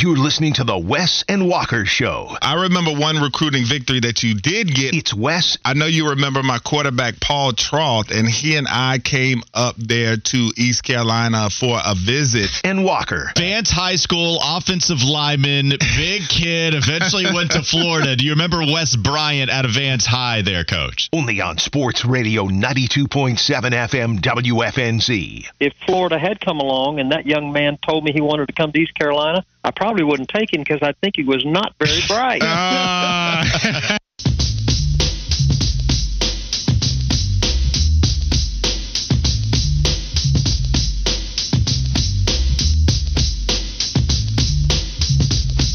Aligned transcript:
You're 0.00 0.16
listening 0.16 0.52
to 0.52 0.64
the 0.64 0.78
Wes 0.78 1.24
and 1.28 1.48
Walker 1.48 1.84
Show. 1.84 2.28
I 2.40 2.62
remember 2.62 2.92
one 2.92 3.16
recruiting 3.16 3.64
victory 3.64 3.98
that 3.98 4.22
you 4.22 4.36
did 4.36 4.72
get. 4.72 4.94
It's 4.94 5.12
Wes. 5.12 5.58
I 5.64 5.74
know 5.74 5.86
you 5.86 6.10
remember 6.10 6.40
my 6.44 6.60
quarterback, 6.60 7.18
Paul 7.18 7.50
Troth, 7.52 8.12
and 8.12 8.28
he 8.28 8.54
and 8.54 8.68
I 8.70 9.00
came 9.00 9.42
up 9.52 9.74
there 9.76 10.16
to 10.16 10.52
East 10.56 10.84
Carolina 10.84 11.50
for 11.50 11.80
a 11.84 11.96
visit. 11.96 12.48
And 12.62 12.84
Walker. 12.84 13.32
Vance 13.36 13.72
High 13.72 13.96
School 13.96 14.38
offensive 14.40 15.02
lineman, 15.02 15.70
big 15.96 16.28
kid, 16.28 16.74
eventually 16.74 17.24
went 17.34 17.50
to 17.50 17.64
Florida. 17.64 18.14
Do 18.14 18.24
you 18.24 18.30
remember 18.32 18.58
Wes 18.58 18.94
Bryant 18.94 19.50
out 19.50 19.64
of 19.64 19.72
Vance 19.72 20.06
High 20.06 20.42
there, 20.42 20.62
coach? 20.62 21.08
Only 21.12 21.40
on 21.40 21.58
Sports 21.58 22.04
Radio 22.04 22.44
92.7 22.44 23.36
FM 23.36 24.20
WFNZ. 24.20 25.48
If 25.58 25.72
Florida 25.86 26.20
had 26.20 26.40
come 26.40 26.60
along 26.60 27.00
and 27.00 27.10
that 27.10 27.26
young 27.26 27.50
man 27.50 27.78
told 27.84 28.04
me 28.04 28.12
he 28.12 28.20
wanted 28.20 28.46
to 28.46 28.52
come 28.52 28.70
to 28.70 28.78
East 28.78 28.94
Carolina, 28.94 29.44
I 29.68 29.70
probably 29.70 30.02
wouldn't 30.02 30.30
take 30.30 30.50
him 30.54 30.62
because 30.62 30.80
I 30.80 30.92
think 31.02 31.16
he 31.16 31.24
was 31.24 31.44
not 31.44 31.74
very 31.78 32.00
bright. 32.08 32.40
Uh, 32.42 33.97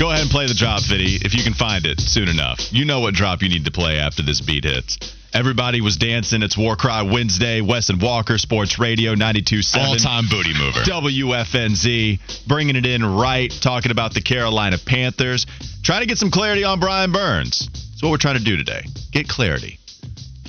Go 0.04 0.10
ahead 0.10 0.24
and 0.24 0.30
play 0.30 0.48
the 0.48 0.54
drop, 0.54 0.82
Fitty, 0.82 1.20
if 1.24 1.34
you 1.34 1.44
can 1.44 1.54
find 1.54 1.86
it 1.86 2.02
soon 2.02 2.28
enough. 2.28 2.60
You 2.74 2.84
know 2.84 3.00
what 3.00 3.14
drop 3.14 3.42
you 3.42 3.48
need 3.48 3.64
to 3.64 3.72
play 3.72 4.00
after 4.00 4.22
this 4.22 4.42
beat 4.42 4.66
hits. 4.66 4.98
Everybody 5.34 5.80
was 5.80 5.96
dancing. 5.96 6.44
It's 6.44 6.58
War 6.58 6.76
Cry 6.76 7.04
Wednesday. 7.04 7.62
Wes 7.62 7.88
and 7.88 8.02
Walker, 8.02 8.38
Sports 8.38 8.78
Radio 8.78 9.16
92.7. 9.16 9.78
All-time 9.78 10.26
booty 10.30 10.52
mover. 10.60 10.82
WFNZ, 10.82 12.46
bringing 12.46 12.76
it 12.76 12.86
in 12.86 13.06
right, 13.06 13.50
talking 13.62 13.92
about 13.92 14.14
the 14.14 14.22
Carolina 14.22 14.76
Panthers. 14.78 15.46
Trying 15.84 16.02
to 16.02 16.06
get 16.06 16.18
some 16.18 16.32
clarity 16.32 16.66
on 16.66 16.82
Brian 16.82 17.14
Burns. 17.14 17.70
That's 17.72 18.04
what 18.04 18.10
we're 18.10 18.18
trying 18.18 18.40
to 18.40 18.44
do 18.44 18.58
today. 18.58 18.84
Get 19.14 19.30
clarity. 19.30 19.80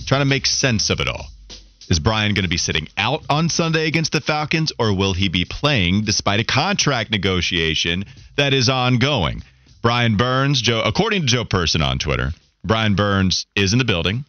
Trying 0.05 0.23
to 0.23 0.27
make 0.27 0.47
sense 0.47 0.91
of 0.91 0.99
it 0.99 1.07
all. 1.07 1.29
Is 1.91 1.99
Brian 1.99 2.35
going 2.35 2.45
to 2.45 2.49
be 2.49 2.57
sitting 2.57 2.89
out 2.97 3.25
on 3.29 3.49
Sunday 3.49 3.87
against 3.87 4.13
the 4.13 4.21
Falcons, 4.21 4.73
or 4.79 4.97
will 4.97 5.13
he 5.13 5.29
be 5.29 5.45
playing 5.45 6.05
despite 6.05 6.41
a 6.41 6.45
contract 6.45 7.11
negotiation 7.11 8.07
that 8.37 8.55
is 8.55 8.69
ongoing? 8.69 9.43
Brian 9.83 10.17
Burns, 10.17 10.63
Joe, 10.63 10.81
according 10.83 11.23
to 11.23 11.27
Joe 11.27 11.45
Person 11.45 11.83
on 11.83 11.99
Twitter, 11.99 12.33
Brian 12.65 12.95
Burns 12.95 13.47
is 13.55 13.75
in 13.75 13.79
the 13.79 13.85
building. 13.85 14.25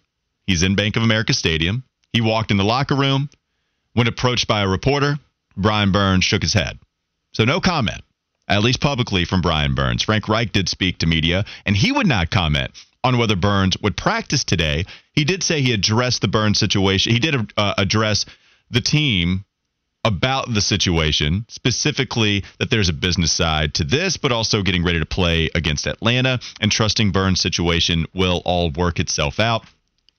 He's 0.46 0.64
in 0.64 0.76
Bank 0.76 0.98
of 0.98 1.04
America 1.04 1.34
Stadium. 1.34 1.84
He 2.12 2.20
walked 2.20 2.52
in 2.52 2.58
the 2.58 2.64
locker 2.64 2.96
room. 2.96 3.30
When 3.94 4.08
approached 4.08 4.48
by 4.48 4.62
a 4.62 4.68
reporter, 4.68 5.18
Brian 5.56 5.94
Burns 5.94 6.26
shook 6.26 6.42
his 6.42 6.54
head. 6.54 6.78
So 7.32 7.46
no 7.46 7.62
comment, 7.62 8.02
at 8.50 8.64
least 8.64 8.82
publicly 8.82 9.24
from 9.24 9.42
Brian 9.42 9.76
Burns. 9.76 10.04
Frank 10.04 10.28
Reich 10.28 10.52
did 10.52 10.68
speak 10.68 10.98
to 11.00 11.08
media, 11.08 11.46
and 11.66 11.76
he 11.76 11.94
would 11.94 12.08
not 12.08 12.30
comment 12.30 12.72
on 13.06 13.18
whether 13.18 13.38
Burns 13.38 13.78
would 13.82 13.96
practice 13.96 14.44
today. 14.44 14.84
He 15.16 15.24
did 15.24 15.44
say 15.44 15.62
he 15.62 15.74
addressed 15.74 16.22
the 16.22 16.28
burn 16.28 16.54
situation. 16.54 17.14
He 17.14 17.20
did 17.20 17.54
uh, 17.58 17.74
address 17.78 18.26
the 18.70 18.82
team 18.82 19.46
about 20.04 20.54
the 20.54 20.62
situation, 20.62 21.46
specifically 21.50 22.44
that 22.60 22.70
there's 22.70 22.90
a 22.90 22.94
business 22.94 23.32
side 23.32 23.74
to 23.76 23.84
this, 23.84 24.18
but 24.18 24.32
also 24.32 24.62
getting 24.62 24.84
ready 24.84 25.00
to 25.00 25.06
play 25.06 25.50
against 25.56 25.88
Atlanta 25.88 26.40
and 26.62 26.72
trusting 26.72 27.12
Burns' 27.12 27.42
situation 27.42 28.06
will 28.14 28.42
all 28.46 28.70
work 28.70 29.00
itself 29.00 29.40
out. 29.40 29.66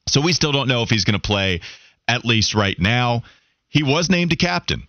So 0.08 0.20
we 0.20 0.32
still 0.32 0.50
don't 0.50 0.68
know 0.68 0.82
if 0.82 0.90
he's 0.90 1.04
going 1.04 1.20
to 1.20 1.24
play, 1.24 1.60
at 2.08 2.24
least 2.24 2.54
right 2.54 2.78
now. 2.78 3.22
He 3.68 3.82
was 3.82 4.10
named 4.10 4.32
a 4.32 4.36
captain. 4.36 4.88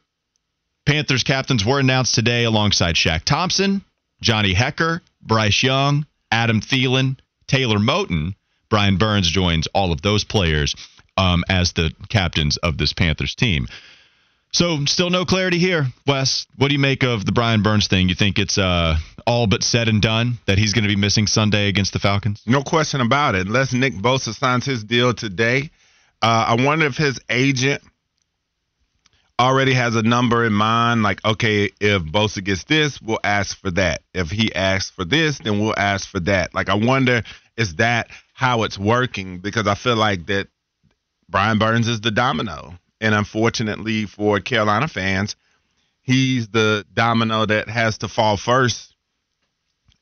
Panthers 0.86 1.24
captains 1.24 1.66
were 1.66 1.80
announced 1.80 2.16
today 2.16 2.46
alongside 2.46 2.96
Shaq 2.96 3.24
Thompson, 3.24 3.84
Johnny 4.22 4.56
Hekker, 4.56 5.02
Bryce 5.22 5.62
Young, 5.62 6.06
Adam 6.32 6.62
Thielen, 6.62 7.20
Taylor 7.48 7.78
Moton. 7.78 8.34
Brian 8.70 8.98
Burns 8.98 9.30
joins 9.30 9.68
all 9.68 9.92
of 9.92 10.02
those 10.02 10.23
players 10.23 10.76
um, 11.18 11.44
as 11.50 11.73
the 11.73 11.94
captains 12.10 12.58
of 12.58 12.78
this 12.78 12.94
Panthers 12.94 13.36
team. 13.36 13.67
So, 14.54 14.86
still 14.86 15.10
no 15.10 15.26
clarity 15.26 15.60
here, 15.60 15.88
Wes. 16.05 16.48
What 16.55 16.70
do 16.70 16.73
you 16.73 16.80
make 16.80 17.04
of 17.04 17.26
the 17.26 17.32
Brian 17.32 17.64
Burns 17.64 17.88
thing? 17.88 18.08
You 18.08 18.16
think 18.16 18.39
it's 18.39 18.58
uh, 18.58 18.98
all 19.26 19.45
but 19.45 19.61
said 19.61 19.89
and 19.89 20.02
done 20.02 20.39
that 20.45 20.58
he's 20.58 20.73
going 20.73 20.83
to 20.83 20.89
be 20.89 20.95
missing 20.95 21.28
Sunday 21.28 21.67
against 21.67 21.94
the 21.94 22.00
Falcons? 22.00 22.42
no 22.45 22.64
question 22.64 23.02
about 23.02 23.36
it. 23.36 23.45
Unless 23.45 23.73
Nick 23.73 23.94
Bosa 23.94 24.33
signs 24.33 24.66
his 24.66 24.84
deal 24.84 25.14
today, 25.14 25.70
uh, 26.22 26.45
I 26.48 26.64
wonder 26.64 26.86
if 26.86 26.95
his 26.95 27.20
agent 27.30 27.84
already 29.39 29.73
has 29.73 29.95
a 29.95 30.02
number 30.02 30.45
in 30.45 30.54
mind. 30.54 31.04
Like, 31.04 31.23
okay, 31.26 31.70
if 31.80 32.02
Bosa 32.04 32.44
gets 32.44 32.64
this, 32.64 33.02
we'll 33.02 33.20
ask 33.23 33.58
for 33.60 33.72
that. 33.72 34.02
If 34.14 34.32
he 34.32 34.55
asks 34.55 34.89
for 34.89 35.05
this, 35.05 35.39
then 35.39 35.60
we'll 35.60 35.78
ask 35.78 36.10
for 36.10 36.22
that. 36.22 36.55
Like, 36.55 36.70
I 36.70 36.76
wonder 36.76 37.22
is 37.58 37.76
that 37.76 38.10
how 38.37 38.61
it's 38.61 38.77
working? 38.77 39.39
Because 39.39 39.65
I 39.65 39.73
feel 39.73 39.95
like 39.95 40.27
that 40.27 40.48
Brian 41.27 41.58
Burns 41.58 41.87
is 41.87 42.02
the 42.02 42.11
domino. 42.11 42.75
And 43.02 43.15
unfortunately 43.15 44.05
for 44.05 44.39
Carolina 44.39 44.87
fans, 44.87 45.36
he's 46.03 46.48
the 46.49 46.86
domino 46.93 47.48
that 47.48 47.67
has 47.67 47.98
to 47.99 48.08
fall 48.08 48.37
first. 48.37 48.95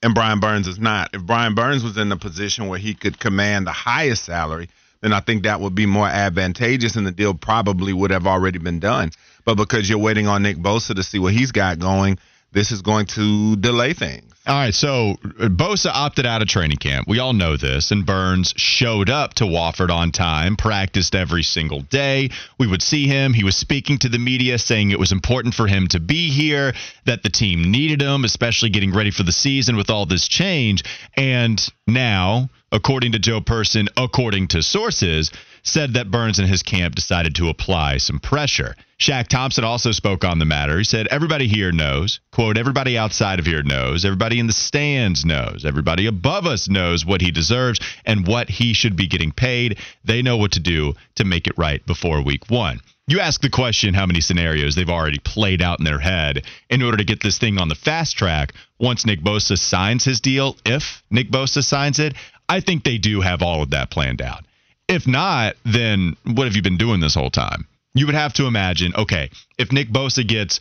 And 0.03 0.13
Brian 0.13 0.41
Burns 0.41 0.68
is 0.68 0.78
not. 0.78 1.12
If 1.13 1.23
Brian 1.23 1.56
Burns 1.56 1.81
was 1.81 1.97
in 1.97 2.12
a 2.12 2.18
position 2.18 2.68
where 2.68 2.78
he 2.78 2.94
could 2.94 3.22
command 3.22 3.68
the 3.68 3.72
highest 3.72 4.25
salary, 4.25 4.67
then 5.00 5.13
I 5.13 5.22
think 5.22 5.44
that 5.44 5.62
would 5.62 5.73
be 5.73 5.85
more 5.85 6.07
advantageous 6.07 6.97
and 6.97 7.07
the 7.07 7.13
deal 7.13 7.35
probably 7.35 7.94
would 7.94 8.12
have 8.12 8.28
already 8.28 8.59
been 8.59 8.81
done. 8.81 9.12
But 9.46 9.56
because 9.56 9.90
you're 9.90 9.97
waiting 9.97 10.28
on 10.28 10.44
Nick 10.44 10.57
Bosa 10.57 10.94
to 10.94 11.03
see 11.03 11.19
what 11.19 11.31
he's 11.31 11.53
got 11.53 11.79
going, 11.79 12.19
this 12.52 12.73
is 12.73 12.81
going 12.81 13.06
to 13.06 13.56
delay 13.56 13.94
things. 13.94 14.34
All 14.48 14.54
right, 14.54 14.76
so 14.76 15.16
uh, 15.40 15.48
Bosa 15.48 15.90
opted 15.92 16.28
out 16.28 16.44
of 16.44 16.48
training 16.48 16.78
camp. 16.78 17.08
We 17.08 17.18
all 17.18 17.34
know 17.34 17.58
this, 17.58 17.90
and 17.90 18.06
Burns 18.06 18.54
showed 18.56 19.10
up 19.10 19.34
to 19.36 19.46
Wofford 19.46 19.90
on 19.90 20.12
time, 20.12 20.56
practiced 20.56 21.16
every 21.16 21.42
single 21.42 21.82
day. 21.82 22.30
We 22.60 22.68
would 22.68 22.84
see 22.84 23.08
him. 23.08 23.34
He 23.34 23.44
was 23.44 23.58
speaking 23.58 23.98
to 24.00 24.10
the 24.10 24.20
media, 24.20 24.60
saying 24.60 24.92
it 24.92 25.00
was 25.00 25.12
important 25.12 25.56
for 25.56 25.66
him 25.66 25.88
to 25.88 26.00
be 26.00 26.30
here, 26.30 26.76
that 27.06 27.24
the 27.24 27.30
team 27.30 27.72
needed 27.72 28.04
him, 28.04 28.24
especially 28.24 28.70
getting 28.70 28.94
ready 28.94 29.10
for 29.10 29.24
the 29.24 29.32
season 29.32 29.78
with 29.78 29.90
all 29.90 30.06
this 30.06 30.28
change. 30.28 30.84
And 31.18 31.60
now, 31.88 32.52
according 32.75 33.13
to 33.13 33.19
Joe 33.19 33.40
Person, 33.40 33.88
according 33.96 34.50
to 34.50 34.62
sources, 34.62 35.31
said 35.63 35.94
that 35.94 36.12
Burns 36.12 36.40
and 36.40 36.47
his 36.47 36.62
camp 36.62 36.94
decided 36.94 37.34
to 37.36 37.47
apply 37.47 37.97
some 37.97 38.19
pressure. 38.19 38.75
Shaq 39.00 39.28
Thompson 39.28 39.63
also 39.63 39.94
spoke 39.94 40.25
on 40.25 40.40
the 40.40 40.46
matter. 40.46 40.78
He 40.78 40.84
said, 40.84 41.08
Everybody 41.08 41.47
here 41.47 41.72
knows, 41.72 42.19
quote, 42.31 42.58
everybody 42.58 42.97
outside 42.97 43.40
of 43.40 43.46
here 43.46 43.64
knows, 43.64 44.03
everybody 44.03 44.40
in 44.40 44.47
the 44.47 44.53
stands 44.53 45.24
knows, 45.24 45.64
everybody 45.66 46.06
above 46.06 46.46
us 46.46 46.68
knows 46.68 47.06
what 47.06 47.22
he 47.22 47.31
deserves 47.31 47.80
and 48.06 48.28
what 48.28 48.50
he 48.50 48.74
should 48.74 48.97
be 48.97 49.08
getting 49.08 49.31
paid. 49.31 49.80
They 50.03 50.22
know 50.22 50.35
what 50.35 50.52
to 50.52 50.59
do 50.59 50.94
to 51.16 51.24
make 51.24 51.47
it 51.47 51.58
right 51.58 51.85
before 51.85 52.22
week 52.22 52.50
one. 52.50 52.81
You 53.08 53.19
ask 53.19 53.40
the 53.40 53.52
question 53.52 53.94
how 53.94 54.08
many 54.08 54.19
scenarios 54.19 54.74
they've 54.74 54.90
already 54.90 55.19
played 55.19 55.62
out 55.62 55.78
in 55.78 55.85
their 55.85 56.00
head 56.00 56.44
in 56.72 56.81
order 56.81 56.97
to 56.97 57.03
get 57.03 57.22
this 57.22 57.38
thing 57.38 57.59
on 57.59 57.68
the 57.68 57.75
fast 57.75 58.18
track 58.18 58.53
once 58.80 59.06
Nick 59.06 59.22
Bosa 59.22 59.59
signs 59.59 60.03
his 60.03 60.19
deal. 60.19 60.58
If 60.66 61.03
Nick 61.12 61.30
Bosa 61.30 61.64
signs 61.64 62.00
it, 62.00 62.16
I 62.48 62.60
think 62.60 62.84
they 62.84 62.98
do 62.98 63.22
have 63.22 63.42
all 63.42 63.64
of 63.64 63.72
that 63.72 63.90
planned 63.90 64.22
out. 64.22 64.46
If 64.88 65.08
not, 65.08 65.56
then 65.64 66.16
what 66.26 66.46
have 66.46 66.56
you 66.56 66.62
been 66.62 66.78
doing 66.78 67.00
this 67.00 67.16
whole 67.16 67.32
time? 67.32 67.68
You 67.94 68.06
would 68.06 68.16
have 68.16 68.34
to 68.34 68.46
imagine, 68.46 68.94
okay, 68.96 69.32
if 69.58 69.72
Nick 69.72 69.90
Bosa 69.90 70.28
gets 70.28 70.60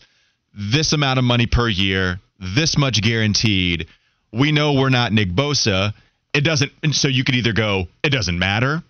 this 0.55 0.93
amount 0.93 1.19
of 1.19 1.25
money 1.25 1.47
per 1.47 1.69
year, 1.69 2.21
this 2.39 2.79
much 2.79 3.03
guaranteed, 3.03 3.87
we 4.33 4.53
know 4.53 4.75
we're 4.75 4.89
not 4.89 5.13
Nick 5.13 5.31
Bosa. 5.31 5.93
It 6.33 6.43
doesn't, 6.43 6.73
so 6.93 7.09
you 7.09 7.25
could 7.25 7.35
either 7.35 7.53
go, 7.53 7.89
it 8.03 8.11
doesn't 8.11 8.39
matter 8.39 8.83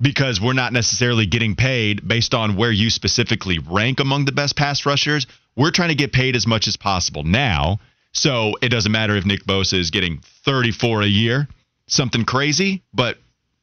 because 0.00 0.40
we're 0.40 0.54
not 0.54 0.72
necessarily 0.72 1.26
getting 1.26 1.54
paid 1.54 2.06
based 2.06 2.34
on 2.34 2.56
where 2.56 2.72
you 2.72 2.90
specifically 2.90 3.58
rank 3.58 4.00
among 4.00 4.24
the 4.24 4.32
best 4.32 4.56
pass 4.56 4.86
rushers. 4.86 5.26
We're 5.56 5.70
trying 5.70 5.90
to 5.90 5.94
get 5.94 6.12
paid 6.12 6.36
as 6.36 6.46
much 6.46 6.66
as 6.66 6.76
possible 6.76 7.22
now. 7.22 7.80
So 8.12 8.54
it 8.62 8.70
doesn't 8.70 8.90
matter 8.90 9.14
if 9.16 9.26
Nick 9.26 9.44
Bosa 9.44 9.74
is 9.74 9.90
getting 9.90 10.20
34 10.44 11.02
a 11.02 11.06
year, 11.06 11.48
something 11.90 12.24
crazy, 12.24 12.82
but 12.92 13.18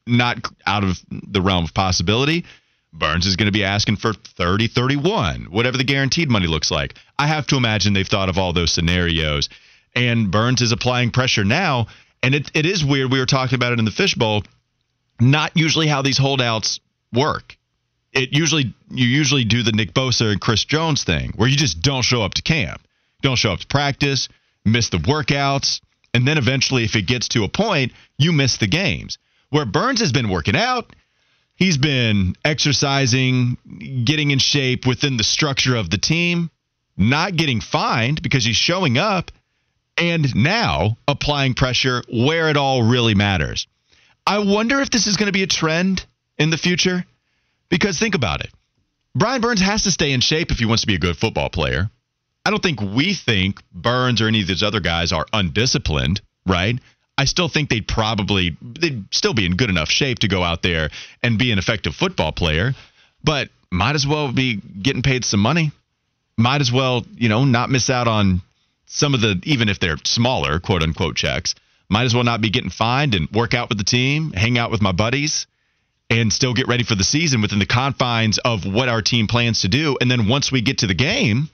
not 0.06 0.38
out 0.66 0.84
of 0.84 0.98
the 1.10 1.42
realm 1.42 1.64
of 1.64 1.74
possibility. 1.74 2.44
Burns 2.92 3.26
is 3.26 3.36
going 3.36 3.46
to 3.46 3.52
be 3.52 3.64
asking 3.64 3.96
for 3.96 4.14
30, 4.14 4.68
31, 4.68 5.46
whatever 5.50 5.76
the 5.76 5.84
guaranteed 5.84 6.30
money 6.30 6.46
looks 6.46 6.70
like. 6.70 6.94
I 7.18 7.26
have 7.26 7.46
to 7.48 7.56
imagine 7.56 7.92
they've 7.92 8.06
thought 8.06 8.28
of 8.28 8.38
all 8.38 8.52
those 8.52 8.72
scenarios. 8.72 9.48
And 9.94 10.30
Burns 10.30 10.62
is 10.62 10.72
applying 10.72 11.10
pressure 11.10 11.44
now. 11.44 11.88
And 12.22 12.34
it, 12.34 12.50
it 12.54 12.66
is 12.66 12.84
weird. 12.84 13.12
We 13.12 13.18
were 13.18 13.26
talking 13.26 13.56
about 13.56 13.72
it 13.72 13.78
in 13.78 13.84
the 13.84 13.90
fishbowl. 13.90 14.44
Not 15.20 15.52
usually 15.54 15.86
how 15.86 16.02
these 16.02 16.18
holdouts 16.18 16.80
work. 17.12 17.56
It 18.12 18.32
usually 18.32 18.74
you 18.90 19.06
usually 19.06 19.44
do 19.44 19.62
the 19.62 19.72
Nick 19.72 19.92
Bosa 19.92 20.32
and 20.32 20.40
Chris 20.40 20.64
Jones 20.64 21.04
thing 21.04 21.32
where 21.36 21.48
you 21.48 21.56
just 21.56 21.82
don't 21.82 22.02
show 22.02 22.22
up 22.22 22.34
to 22.34 22.42
camp, 22.42 22.80
don't 23.20 23.36
show 23.36 23.52
up 23.52 23.60
to 23.60 23.66
practice, 23.66 24.28
miss 24.64 24.88
the 24.88 24.98
workouts, 24.98 25.80
and 26.14 26.26
then 26.26 26.38
eventually 26.38 26.84
if 26.84 26.96
it 26.96 27.06
gets 27.06 27.28
to 27.28 27.44
a 27.44 27.48
point, 27.48 27.92
you 28.16 28.32
miss 28.32 28.56
the 28.56 28.66
games. 28.66 29.18
Where 29.50 29.66
Burns 29.66 30.00
has 30.00 30.12
been 30.12 30.28
working 30.28 30.56
out, 30.56 30.94
he's 31.54 31.78
been 31.78 32.34
exercising, 32.44 33.56
getting 34.04 34.30
in 34.30 34.38
shape 34.38 34.86
within 34.86 35.16
the 35.16 35.24
structure 35.24 35.76
of 35.76 35.90
the 35.90 35.98
team, 35.98 36.50
not 36.96 37.36
getting 37.36 37.60
fined 37.60 38.22
because 38.22 38.44
he's 38.44 38.56
showing 38.56 38.98
up 38.98 39.30
and 39.96 40.34
now 40.34 40.96
applying 41.06 41.54
pressure 41.54 42.02
where 42.12 42.48
it 42.48 42.56
all 42.56 42.82
really 42.82 43.14
matters. 43.14 43.66
I 44.26 44.40
wonder 44.40 44.80
if 44.80 44.90
this 44.90 45.06
is 45.06 45.16
going 45.16 45.26
to 45.26 45.32
be 45.32 45.42
a 45.42 45.46
trend 45.46 46.04
in 46.38 46.50
the 46.50 46.58
future 46.58 47.04
because 47.68 47.98
think 47.98 48.14
about 48.14 48.42
it. 48.42 48.50
Brian 49.14 49.40
Burns 49.40 49.60
has 49.60 49.82
to 49.84 49.90
stay 49.90 50.12
in 50.12 50.20
shape 50.20 50.50
if 50.50 50.58
he 50.58 50.66
wants 50.66 50.82
to 50.82 50.86
be 50.86 50.94
a 50.94 50.98
good 50.98 51.16
football 51.16 51.48
player. 51.48 51.90
I 52.48 52.50
don't 52.50 52.62
think 52.62 52.80
we 52.80 53.12
think 53.12 53.60
Burns 53.74 54.22
or 54.22 54.26
any 54.26 54.40
of 54.40 54.48
these 54.48 54.62
other 54.62 54.80
guys 54.80 55.12
are 55.12 55.26
undisciplined, 55.34 56.22
right? 56.46 56.78
I 57.18 57.26
still 57.26 57.50
think 57.50 57.68
they'd 57.68 57.86
probably 57.86 58.56
they'd 58.62 59.04
still 59.12 59.34
be 59.34 59.44
in 59.44 59.56
good 59.56 59.68
enough 59.68 59.90
shape 59.90 60.20
to 60.20 60.28
go 60.28 60.42
out 60.42 60.62
there 60.62 60.88
and 61.22 61.38
be 61.38 61.52
an 61.52 61.58
effective 61.58 61.94
football 61.94 62.32
player, 62.32 62.72
but 63.22 63.50
might 63.70 63.96
as 63.96 64.06
well 64.06 64.32
be 64.32 64.54
getting 64.56 65.02
paid 65.02 65.26
some 65.26 65.40
money. 65.40 65.72
Might 66.38 66.62
as 66.62 66.72
well, 66.72 67.04
you 67.16 67.28
know, 67.28 67.44
not 67.44 67.68
miss 67.68 67.90
out 67.90 68.08
on 68.08 68.40
some 68.86 69.12
of 69.12 69.20
the 69.20 69.38
even 69.44 69.68
if 69.68 69.78
they're 69.78 69.98
smaller, 70.04 70.58
quote 70.58 70.82
unquote 70.82 71.16
checks. 71.16 71.54
Might 71.90 72.04
as 72.04 72.14
well 72.14 72.24
not 72.24 72.40
be 72.40 72.48
getting 72.48 72.70
fined 72.70 73.14
and 73.14 73.30
work 73.30 73.52
out 73.52 73.68
with 73.68 73.76
the 73.76 73.84
team, 73.84 74.32
hang 74.32 74.56
out 74.56 74.70
with 74.70 74.80
my 74.80 74.92
buddies, 74.92 75.46
and 76.08 76.32
still 76.32 76.54
get 76.54 76.66
ready 76.66 76.82
for 76.82 76.94
the 76.94 77.04
season 77.04 77.42
within 77.42 77.58
the 77.58 77.66
confines 77.66 78.38
of 78.38 78.64
what 78.64 78.88
our 78.88 79.02
team 79.02 79.26
plans 79.26 79.60
to 79.60 79.68
do. 79.68 79.98
And 80.00 80.10
then 80.10 80.28
once 80.28 80.50
we 80.50 80.62
get 80.62 80.78
to 80.78 80.86
the 80.86 80.94
game, 80.94 81.50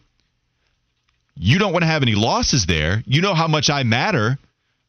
you 1.36 1.58
don't 1.58 1.72
want 1.72 1.82
to 1.82 1.88
have 1.88 2.02
any 2.02 2.14
losses 2.14 2.66
there. 2.66 3.02
You 3.06 3.20
know 3.20 3.34
how 3.34 3.48
much 3.48 3.70
I 3.70 3.82
matter 3.82 4.38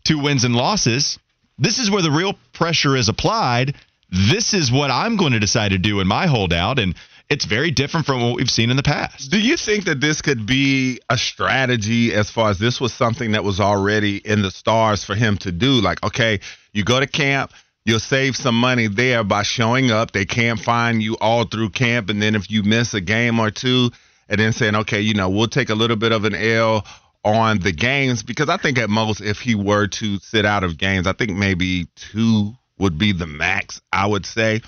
two 0.05 0.19
wins 0.19 0.43
and 0.43 0.55
losses. 0.55 1.19
This 1.57 1.79
is 1.79 1.91
where 1.91 2.01
the 2.01 2.11
real 2.11 2.35
pressure 2.53 2.95
is 2.95 3.09
applied. 3.09 3.75
This 4.09 4.53
is 4.53 4.71
what 4.71 4.91
I'm 4.91 5.17
going 5.17 5.33
to 5.33 5.39
decide 5.39 5.69
to 5.69 5.77
do 5.77 5.99
in 5.99 6.07
my 6.07 6.27
holdout. 6.27 6.79
And 6.79 6.95
it's 7.29 7.45
very 7.45 7.71
different 7.71 8.05
from 8.05 8.21
what 8.21 8.35
we've 8.35 8.49
seen 8.49 8.69
in 8.69 8.77
the 8.77 8.83
past. 8.83 9.31
Do 9.31 9.39
you 9.39 9.57
think 9.57 9.85
that 9.85 9.99
this 9.99 10.21
could 10.21 10.45
be 10.45 10.99
a 11.09 11.17
strategy 11.17 12.13
as 12.13 12.29
far 12.29 12.51
as 12.51 12.59
this 12.59 12.79
was 12.79 12.93
something 12.93 13.31
that 13.31 13.43
was 13.43 13.59
already 13.59 14.17
in 14.17 14.43
the 14.43 14.51
stars 14.51 15.03
for 15.03 15.15
him 15.15 15.37
to 15.39 15.51
do? 15.51 15.81
Like, 15.81 16.03
okay, 16.03 16.39
you 16.71 16.83
go 16.83 16.99
to 16.99 17.07
camp, 17.07 17.51
you'll 17.83 17.99
save 17.99 18.35
some 18.35 18.55
money 18.55 18.87
there 18.87 19.23
by 19.23 19.41
showing 19.41 19.89
up. 19.89 20.11
They 20.11 20.25
can't 20.25 20.59
find 20.59 21.01
you 21.01 21.17
all 21.19 21.45
through 21.45 21.71
camp. 21.71 22.09
And 22.09 22.21
then 22.21 22.35
if 22.35 22.51
you 22.51 22.61
miss 22.61 22.93
a 22.93 23.01
game 23.01 23.39
or 23.39 23.49
two, 23.49 23.89
and 24.29 24.39
then 24.39 24.53
saying, 24.53 24.75
okay, 24.75 25.01
you 25.01 25.13
know, 25.13 25.29
we'll 25.29 25.47
take 25.47 25.69
a 25.69 25.75
little 25.75 25.95
bit 25.95 26.11
of 26.11 26.25
an 26.25 26.35
L 26.35 26.85
on 27.23 27.59
the 27.59 27.71
games 27.71 28.23
because 28.23 28.49
I 28.49 28.57
think 28.57 28.77
at 28.77 28.89
most 28.89 29.21
if 29.21 29.39
he 29.39 29.55
were 29.55 29.87
to 29.87 30.17
sit 30.19 30.45
out 30.45 30.63
of 30.63 30.77
games, 30.77 31.07
I 31.07 31.13
think 31.13 31.31
maybe 31.31 31.87
two 31.95 32.53
would 32.77 32.97
be 32.97 33.13
the 33.13 33.27
max, 33.27 33.81
I 33.91 34.05
would 34.05 34.25
say. 34.25 34.61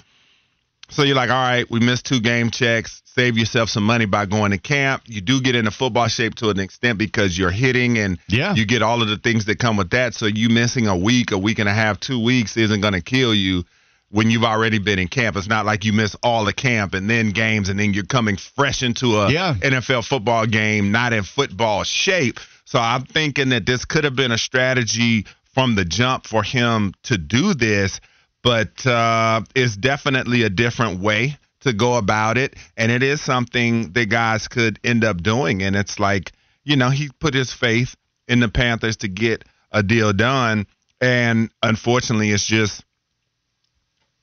So 0.90 1.04
you're 1.04 1.16
like, 1.16 1.30
all 1.30 1.36
right, 1.36 1.70
we 1.70 1.80
missed 1.82 2.06
two 2.06 2.22
game 2.22 2.50
checks. 2.50 3.02
Save 3.06 3.38
yourself 3.38 3.70
some 3.70 3.84
money 3.84 4.06
by 4.06 4.26
going 4.26 4.52
to 4.52 4.58
camp. 4.58 5.04
You 5.06 5.20
do 5.20 5.42
get 5.42 5.56
into 5.56 5.72
football 5.72 6.08
shape 6.08 6.36
to 6.36 6.50
an 6.50 6.60
extent 6.60 6.98
because 6.98 7.38
you're 7.38 7.52
hitting 7.52 7.98
and 7.98 8.20
yeah. 8.30 8.54
you 8.54 8.66
get 8.66 8.82
all 8.82 9.02
of 9.02 9.10
the 9.10 9.18
things 9.18 9.46
that 9.46 9.60
come 9.60 9.76
with 9.76 9.90
that. 9.90 10.14
So 10.14 10.28
you 10.28 10.50
missing 10.50 10.88
a 10.88 10.96
week, 10.96 11.32
a 11.32 11.38
week 11.38 11.60
and 11.60 11.68
a 11.68 11.74
half, 11.74 12.00
two 12.00 12.24
weeks 12.24 12.56
isn't 12.56 12.80
going 12.80 12.94
to 12.94 13.02
kill 13.02 13.36
you 13.36 13.66
when 14.10 14.30
you've 14.30 14.44
already 14.44 14.80
been 14.80 15.00
in 15.00 15.08
camp. 15.08 15.36
It's 15.36 15.48
not 15.48 15.66
like 15.66 15.84
you 15.84 15.94
miss 15.94 16.16
all 16.24 16.46
the 16.46 16.54
camp 16.54 16.94
and 16.94 17.10
then 17.10 17.32
games 17.32 17.70
and 17.70 17.80
then 17.80 17.94
you're 17.94 18.06
coming 18.06 18.38
fresh 18.38 18.84
into 18.84 19.18
a 19.18 19.32
yeah. 19.32 19.56
NFL 19.56 20.08
football 20.08 20.46
game, 20.46 20.92
not 20.92 21.14
in 21.14 21.24
football 21.24 21.84
shape. 21.84 22.40
So 22.66 22.80
I'm 22.80 23.04
thinking 23.04 23.50
that 23.50 23.66
this 23.66 23.86
could 23.86 24.04
have 24.04 24.16
been 24.16 24.32
a 24.32 24.38
strategy 24.38 25.26
from 25.54 25.76
the 25.76 25.86
jump 25.86 26.28
for 26.28 26.44
him 26.44 26.94
to 27.04 27.18
do 27.18 27.54
this, 27.54 28.00
but 28.44 28.86
uh, 28.86 29.42
it's 29.56 29.76
definitely 29.76 30.44
a 30.44 30.50
different 30.50 31.02
way 31.02 31.38
to 31.62 31.74
go 31.74 31.96
about 31.96 32.38
it. 32.38 32.56
And 32.78 32.92
it 32.92 33.04
is 33.04 33.22
something 33.22 33.92
that 33.94 34.10
guys 34.10 34.48
could 34.48 34.80
end 34.84 35.04
up 35.04 35.22
doing. 35.22 35.64
And 35.64 35.76
it's 35.76 36.00
like, 36.00 36.32
you 36.64 36.76
know, 36.76 36.90
he 36.90 37.10
put 37.20 37.34
his 37.34 37.52
faith 37.52 37.96
in 38.28 38.40
the 38.40 38.50
Panthers 38.50 38.98
to 38.98 39.08
get 39.08 39.44
a 39.72 39.84
deal 39.84 40.14
done. 40.14 40.68
And 41.02 41.50
unfortunately, 41.62 42.32
it's 42.32 42.46
just 42.46 42.84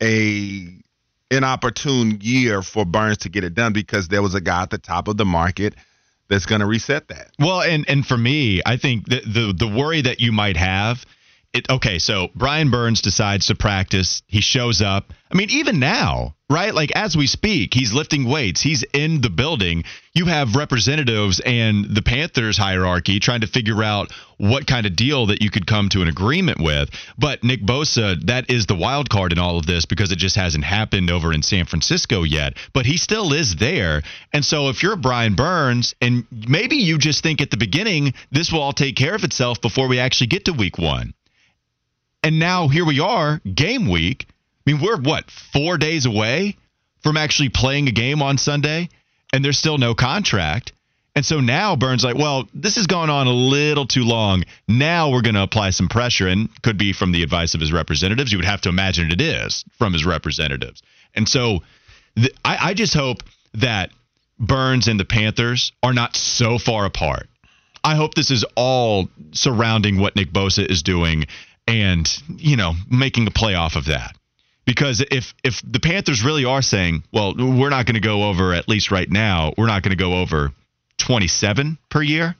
a 0.02 0.80
inopportune 1.30 2.18
year 2.20 2.62
for 2.62 2.84
Burns 2.84 3.18
to 3.18 3.28
get 3.28 3.44
it 3.44 3.54
done 3.54 3.72
because 3.72 4.08
there 4.08 4.22
was 4.22 4.34
a 4.34 4.40
guy 4.40 4.62
at 4.62 4.70
the 4.70 4.78
top 4.78 5.08
of 5.08 5.16
the 5.16 5.24
market 5.24 5.74
that's 6.28 6.46
going 6.46 6.60
to 6.60 6.66
reset 6.66 7.08
that. 7.08 7.30
Well, 7.38 7.62
and 7.62 7.84
and 7.88 8.06
for 8.06 8.16
me, 8.16 8.62
I 8.64 8.76
think 8.76 9.08
the 9.08 9.20
the, 9.20 9.52
the 9.52 9.68
worry 9.68 10.02
that 10.02 10.20
you 10.20 10.32
might 10.32 10.56
have 10.56 11.04
it, 11.54 11.70
okay, 11.70 12.00
so 12.00 12.30
Brian 12.34 12.70
Burns 12.70 13.00
decides 13.00 13.46
to 13.46 13.54
practice. 13.54 14.22
He 14.26 14.40
shows 14.40 14.82
up. 14.82 15.12
I 15.30 15.36
mean, 15.36 15.50
even 15.50 15.78
now, 15.78 16.34
right? 16.50 16.74
Like 16.74 16.90
as 16.96 17.16
we 17.16 17.28
speak, 17.28 17.72
he's 17.72 17.92
lifting 17.92 18.24
weights. 18.24 18.60
He's 18.60 18.84
in 18.92 19.20
the 19.20 19.30
building. 19.30 19.84
You 20.14 20.26
have 20.26 20.56
representatives 20.56 21.40
and 21.40 21.84
the 21.84 22.02
Panthers 22.02 22.58
hierarchy 22.58 23.20
trying 23.20 23.42
to 23.42 23.46
figure 23.46 23.84
out 23.84 24.12
what 24.36 24.66
kind 24.66 24.84
of 24.84 24.96
deal 24.96 25.26
that 25.26 25.42
you 25.42 25.50
could 25.50 25.66
come 25.66 25.88
to 25.90 26.02
an 26.02 26.08
agreement 26.08 26.60
with. 26.60 26.90
But 27.16 27.44
Nick 27.44 27.62
Bosa, 27.62 28.20
that 28.26 28.50
is 28.50 28.66
the 28.66 28.74
wild 28.74 29.08
card 29.08 29.32
in 29.32 29.38
all 29.38 29.56
of 29.56 29.66
this 29.66 29.86
because 29.86 30.10
it 30.10 30.18
just 30.18 30.36
hasn't 30.36 30.64
happened 30.64 31.08
over 31.08 31.32
in 31.32 31.42
San 31.42 31.66
Francisco 31.66 32.24
yet. 32.24 32.56
But 32.72 32.84
he 32.84 32.96
still 32.96 33.32
is 33.32 33.56
there. 33.56 34.02
And 34.32 34.44
so 34.44 34.70
if 34.70 34.82
you're 34.82 34.96
Brian 34.96 35.36
Burns 35.36 35.94
and 36.00 36.26
maybe 36.30 36.76
you 36.76 36.98
just 36.98 37.22
think 37.22 37.40
at 37.40 37.52
the 37.52 37.56
beginning 37.56 38.14
this 38.32 38.50
will 38.50 38.60
all 38.60 38.72
take 38.72 38.96
care 38.96 39.14
of 39.14 39.22
itself 39.22 39.60
before 39.60 39.86
we 39.86 40.00
actually 40.00 40.26
get 40.26 40.46
to 40.46 40.52
week 40.52 40.78
1 40.78 41.14
and 42.24 42.38
now 42.38 42.68
here 42.68 42.86
we 42.86 43.00
are, 43.00 43.38
game 43.40 43.88
week. 43.88 44.26
I 44.66 44.72
mean, 44.72 44.80
we're 44.80 44.98
what, 44.98 45.30
four 45.30 45.76
days 45.76 46.06
away 46.06 46.56
from 47.02 47.18
actually 47.18 47.50
playing 47.50 47.86
a 47.86 47.92
game 47.92 48.22
on 48.22 48.38
Sunday, 48.38 48.88
and 49.32 49.44
there's 49.44 49.58
still 49.58 49.76
no 49.76 49.94
contract. 49.94 50.72
And 51.14 51.24
so 51.24 51.38
now 51.40 51.76
Burns 51.76 52.02
like, 52.02 52.16
well, 52.16 52.48
this 52.54 52.76
has 52.76 52.86
gone 52.86 53.10
on 53.10 53.26
a 53.26 53.32
little 53.32 53.86
too 53.86 54.04
long. 54.04 54.44
Now 54.66 55.10
we're 55.10 55.20
going 55.20 55.34
to 55.34 55.42
apply 55.42 55.70
some 55.70 55.86
pressure, 55.86 56.26
and 56.26 56.48
could 56.62 56.78
be 56.78 56.94
from 56.94 57.12
the 57.12 57.22
advice 57.22 57.54
of 57.54 57.60
his 57.60 57.72
representatives. 57.72 58.32
You 58.32 58.38
would 58.38 58.46
have 58.46 58.62
to 58.62 58.70
imagine 58.70 59.12
it 59.12 59.20
is 59.20 59.62
from 59.78 59.92
his 59.92 60.06
representatives. 60.06 60.82
And 61.14 61.28
so 61.28 61.62
th- 62.16 62.34
I, 62.42 62.70
I 62.70 62.74
just 62.74 62.94
hope 62.94 63.18
that 63.52 63.90
Burns 64.40 64.88
and 64.88 64.98
the 64.98 65.04
Panthers 65.04 65.72
are 65.82 65.92
not 65.92 66.16
so 66.16 66.58
far 66.58 66.86
apart. 66.86 67.28
I 67.84 67.96
hope 67.96 68.14
this 68.14 68.30
is 68.30 68.46
all 68.56 69.10
surrounding 69.32 70.00
what 70.00 70.16
Nick 70.16 70.32
Bosa 70.32 70.68
is 70.68 70.82
doing 70.82 71.26
and 71.66 72.22
you 72.28 72.56
know 72.56 72.74
making 72.90 73.26
a 73.26 73.30
play 73.30 73.54
off 73.54 73.76
of 73.76 73.86
that 73.86 74.16
because 74.64 75.04
if 75.10 75.34
if 75.42 75.60
the 75.62 75.80
Panthers 75.80 76.22
really 76.24 76.44
are 76.44 76.62
saying, 76.62 77.04
well, 77.12 77.34
we're 77.36 77.70
not 77.70 77.86
going 77.86 77.94
to 77.94 78.00
go 78.00 78.24
over 78.24 78.54
at 78.54 78.68
least 78.68 78.90
right 78.90 79.10
now, 79.10 79.52
we're 79.56 79.66
not 79.66 79.82
going 79.82 79.96
to 79.96 80.02
go 80.02 80.20
over 80.20 80.52
27 80.98 81.78
per 81.90 82.02
year. 82.02 82.34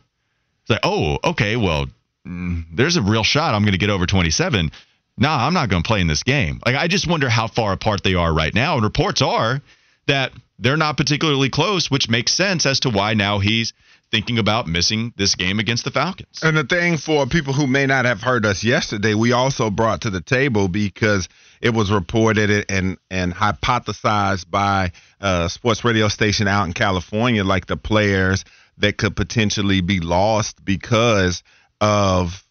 It's 0.62 0.70
like, 0.70 0.80
oh, 0.82 1.18
okay, 1.22 1.56
well, 1.56 1.86
mm, 2.26 2.64
there's 2.72 2.96
a 2.96 3.02
real 3.02 3.24
shot 3.24 3.54
I'm 3.54 3.62
going 3.62 3.72
to 3.72 3.78
get 3.78 3.90
over 3.90 4.06
27. 4.06 4.70
Nah, 5.16 5.46
I'm 5.46 5.54
not 5.54 5.68
going 5.68 5.82
to 5.82 5.86
play 5.86 6.00
in 6.00 6.06
this 6.06 6.22
game. 6.22 6.60
Like 6.64 6.76
I 6.76 6.88
just 6.88 7.06
wonder 7.06 7.28
how 7.28 7.46
far 7.46 7.72
apart 7.72 8.02
they 8.02 8.14
are 8.14 8.32
right 8.32 8.54
now. 8.54 8.74
And 8.74 8.84
reports 8.84 9.22
are 9.22 9.60
that 10.06 10.32
they're 10.58 10.76
not 10.76 10.96
particularly 10.96 11.50
close, 11.50 11.90
which 11.90 12.08
makes 12.08 12.32
sense 12.32 12.64
as 12.66 12.80
to 12.80 12.90
why 12.90 13.14
now 13.14 13.38
he's 13.38 13.72
thinking 14.10 14.38
about 14.38 14.66
missing 14.66 15.12
this 15.16 15.34
game 15.34 15.58
against 15.58 15.84
the 15.84 15.90
Falcons. 15.90 16.40
And 16.42 16.56
the 16.56 16.64
thing 16.64 16.96
for 16.98 17.26
people 17.26 17.52
who 17.52 17.66
may 17.66 17.86
not 17.86 18.04
have 18.04 18.20
heard 18.20 18.46
us 18.46 18.62
yesterday, 18.62 19.14
we 19.14 19.32
also 19.32 19.70
brought 19.70 20.02
to 20.02 20.10
the 20.10 20.20
table 20.20 20.68
because 20.68 21.28
it 21.60 21.70
was 21.70 21.90
reported 21.90 22.66
and 22.68 22.98
and 23.10 23.34
hypothesized 23.34 24.50
by 24.50 24.92
a 25.20 25.48
sports 25.48 25.84
radio 25.84 26.08
station 26.08 26.46
out 26.46 26.66
in 26.66 26.72
California, 26.72 27.42
like 27.44 27.66
the 27.66 27.76
players 27.76 28.44
that 28.78 28.96
could 28.98 29.16
potentially 29.16 29.80
be 29.80 30.00
lost 30.00 30.64
because 30.64 31.42
of 31.80 32.43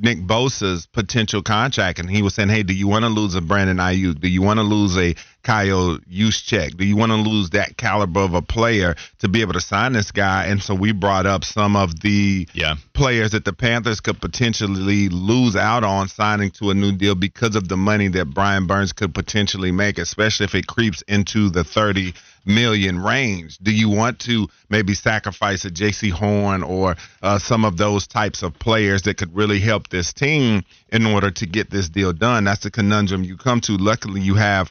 Nick 0.00 0.18
Bosa's 0.26 0.86
potential 0.86 1.42
contract, 1.42 1.98
and 1.98 2.10
he 2.10 2.22
was 2.22 2.34
saying, 2.34 2.48
"Hey, 2.48 2.62
do 2.62 2.72
you 2.72 2.88
want 2.88 3.04
to 3.04 3.08
lose 3.08 3.34
a 3.34 3.40
Brandon 3.40 3.76
Aiyuk? 3.76 4.20
Do 4.20 4.28
you 4.28 4.42
want 4.42 4.58
to 4.58 4.64
lose 4.64 4.96
a 4.96 5.14
Kyle 5.42 5.98
Juszczyk? 6.10 6.76
Do 6.76 6.84
you 6.84 6.96
want 6.96 7.10
to 7.10 7.16
lose 7.16 7.50
that 7.50 7.76
caliber 7.76 8.20
of 8.20 8.34
a 8.34 8.42
player 8.42 8.96
to 9.18 9.28
be 9.28 9.40
able 9.40 9.52
to 9.52 9.60
sign 9.60 9.92
this 9.92 10.10
guy?" 10.10 10.46
And 10.46 10.62
so 10.62 10.74
we 10.74 10.92
brought 10.92 11.26
up 11.26 11.44
some 11.44 11.76
of 11.76 12.00
the 12.00 12.48
yeah. 12.54 12.76
players 12.94 13.32
that 13.32 13.44
the 13.44 13.52
Panthers 13.52 14.00
could 14.00 14.20
potentially 14.20 15.08
lose 15.08 15.56
out 15.56 15.84
on 15.84 16.08
signing 16.08 16.50
to 16.52 16.70
a 16.70 16.74
new 16.74 16.92
deal 16.92 17.14
because 17.14 17.54
of 17.54 17.68
the 17.68 17.76
money 17.76 18.08
that 18.08 18.26
Brian 18.26 18.66
Burns 18.66 18.92
could 18.92 19.14
potentially 19.14 19.72
make, 19.72 19.98
especially 19.98 20.44
if 20.44 20.54
it 20.54 20.66
creeps 20.66 21.02
into 21.02 21.50
the 21.50 21.64
thirty 21.64 22.14
million 22.44 22.98
range. 22.98 23.58
Do 23.58 23.72
you 23.72 23.88
want 23.88 24.18
to 24.20 24.48
maybe 24.68 24.94
sacrifice 24.94 25.64
a 25.64 25.70
Jaycee 25.70 26.10
Horn 26.10 26.62
or 26.62 26.96
uh, 27.22 27.38
some 27.38 27.64
of 27.64 27.76
those 27.76 28.06
types 28.06 28.42
of 28.42 28.58
players 28.58 29.02
that 29.02 29.16
could 29.16 29.34
really 29.34 29.60
help 29.60 29.88
this 29.88 30.12
team 30.12 30.62
in 30.88 31.06
order 31.06 31.30
to 31.30 31.46
get 31.46 31.70
this 31.70 31.88
deal 31.88 32.12
done? 32.12 32.44
That's 32.44 32.62
the 32.62 32.70
conundrum 32.70 33.24
you 33.24 33.36
come 33.36 33.60
to. 33.62 33.76
Luckily, 33.76 34.20
you 34.20 34.34
have 34.34 34.70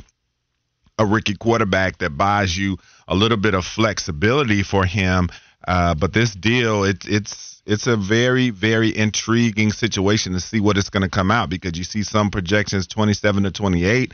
a 0.98 1.06
rookie 1.06 1.36
quarterback 1.36 1.98
that 2.00 2.18
buys 2.18 2.56
you 2.58 2.78
a 3.08 3.16
little 3.16 3.38
bit 3.38 3.54
of 3.54 3.66
flexibility 3.66 4.64
for 4.64 4.86
him. 4.86 5.30
Uh, 5.68 5.96
but 5.96 6.14
this 6.14 6.34
deal, 6.34 6.84
it, 6.84 7.06
it's 7.06 7.62
it's 7.66 7.86
a 7.86 7.96
very 7.96 8.50
very 8.50 8.96
intriguing 8.96 9.72
situation 9.72 10.34
to 10.34 10.40
see 10.40 10.60
what 10.60 10.78
it's 10.78 10.90
going 10.90 11.04
to 11.04 11.10
come 11.10 11.30
out 11.30 11.50
because 11.50 11.78
you 11.78 11.84
see 11.84 12.02
some 12.02 12.32
projections 12.32 12.88
27 12.88 13.44
to 13.44 13.52
28 13.52 14.14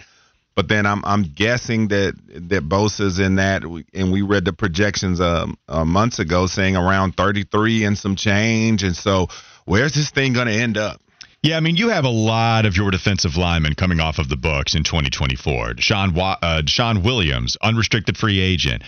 but 0.57 0.67
then 0.67 0.87
I'm 0.87 1.05
I'm 1.05 1.21
guessing 1.21 1.89
that 1.89 2.15
that 2.49 2.67
Bosa's 2.67 3.19
in 3.19 3.35
that, 3.35 3.61
and 3.93 4.11
we 4.11 4.23
read 4.23 4.43
the 4.43 4.53
projections 4.53 5.21
um, 5.21 5.55
uh, 5.69 5.85
months 5.85 6.17
ago 6.17 6.47
saying 6.47 6.75
around 6.75 7.15
33 7.15 7.83
and 7.83 7.95
some 7.95 8.15
change. 8.15 8.81
And 8.81 8.97
so 8.97 9.27
where's 9.65 9.93
this 9.93 10.09
thing 10.09 10.33
going 10.33 10.47
to 10.47 10.53
end 10.53 10.75
up? 10.75 10.99
Yeah, 11.43 11.57
I 11.57 11.59
mean, 11.59 11.75
you 11.75 11.89
have 11.89 12.05
a 12.05 12.09
lot 12.09 12.65
of 12.65 12.75
your 12.75 12.89
defensive 12.89 13.37
linemen 13.37 13.75
coming 13.75 13.99
off 13.99 14.17
of 14.17 14.29
the 14.29 14.35
books 14.35 14.73
in 14.73 14.83
2024. 14.83 15.75
DeShawn, 15.75 16.17
uh, 16.17 16.61
DeShawn 16.63 17.03
Williams, 17.03 17.55
unrestricted 17.61 18.17
free 18.17 18.39
agent. 18.39 18.81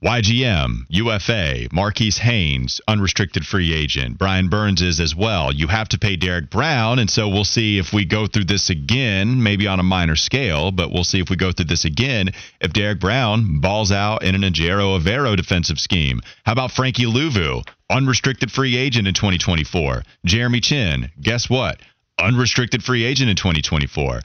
YGM, 0.00 0.86
UFA, 0.90 1.66
Marquis 1.72 2.12
Haynes, 2.20 2.80
unrestricted 2.86 3.44
free 3.44 3.74
agent. 3.74 4.16
Brian 4.16 4.48
Burns 4.48 4.80
is 4.80 5.00
as 5.00 5.16
well. 5.16 5.52
You 5.52 5.66
have 5.66 5.88
to 5.88 5.98
pay 5.98 6.14
Derrick 6.14 6.50
Brown, 6.50 7.00
and 7.00 7.10
so 7.10 7.28
we'll 7.28 7.42
see 7.42 7.78
if 7.78 7.92
we 7.92 8.04
go 8.04 8.28
through 8.28 8.44
this 8.44 8.70
again, 8.70 9.42
maybe 9.42 9.66
on 9.66 9.80
a 9.80 9.82
minor 9.82 10.14
scale, 10.14 10.70
but 10.70 10.92
we'll 10.92 11.02
see 11.02 11.18
if 11.18 11.30
we 11.30 11.34
go 11.34 11.50
through 11.50 11.64
this 11.64 11.84
again 11.84 12.28
if 12.60 12.72
Derrick 12.72 13.00
Brown 13.00 13.58
balls 13.58 13.90
out 13.90 14.22
in 14.22 14.36
an 14.36 14.42
Ejiro 14.42 15.00
Evero 15.00 15.36
defensive 15.36 15.80
scheme. 15.80 16.20
How 16.46 16.52
about 16.52 16.70
Frankie 16.70 17.06
Luvu, 17.06 17.66
unrestricted 17.90 18.52
free 18.52 18.76
agent 18.76 19.08
in 19.08 19.14
2024? 19.14 20.04
Jeremy 20.24 20.60
Chinn, 20.60 21.10
guess 21.20 21.50
what? 21.50 21.80
Unrestricted 22.20 22.84
free 22.84 23.02
agent 23.02 23.30
in 23.30 23.36
2024. 23.36 24.20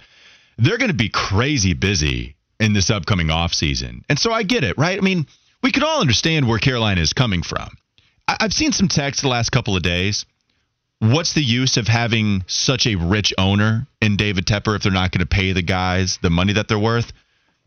They're 0.59 0.77
going 0.77 0.91
to 0.91 0.95
be 0.95 1.09
crazy 1.09 1.73
busy 1.73 2.35
in 2.59 2.73
this 2.73 2.91
upcoming 2.91 3.27
offseason. 3.27 4.03
And 4.07 4.19
so 4.19 4.31
I 4.31 4.43
get 4.43 4.63
it, 4.63 4.77
right? 4.77 4.99
I 4.99 5.01
mean, 5.01 5.25
we 5.63 5.71
can 5.71 5.83
all 5.83 6.01
understand 6.01 6.47
where 6.47 6.59
Carolina 6.59 7.01
is 7.01 7.13
coming 7.13 7.41
from. 7.41 7.69
I- 8.27 8.37
I've 8.41 8.53
seen 8.53 8.73
some 8.73 8.87
texts 8.87 9.23
the 9.23 9.29
last 9.29 9.51
couple 9.51 9.75
of 9.75 9.81
days. 9.81 10.25
What's 10.99 11.33
the 11.33 11.43
use 11.43 11.77
of 11.77 11.87
having 11.87 12.43
such 12.47 12.85
a 12.85 12.95
rich 12.95 13.33
owner 13.37 13.87
in 14.01 14.15
David 14.15 14.45
Tepper 14.45 14.75
if 14.75 14.83
they're 14.83 14.91
not 14.91 15.11
going 15.11 15.19
to 15.19 15.25
pay 15.25 15.51
the 15.51 15.61
guys 15.61 16.17
the 16.21 16.29
money 16.29 16.53
that 16.53 16.67
they're 16.67 16.79
worth? 16.79 17.11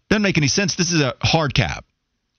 Doesn't 0.09 0.23
make 0.23 0.38
any 0.38 0.49
sense. 0.49 0.75
This 0.76 0.93
is 0.93 1.00
a 1.00 1.15
hard 1.23 1.53
cap. 1.53 1.85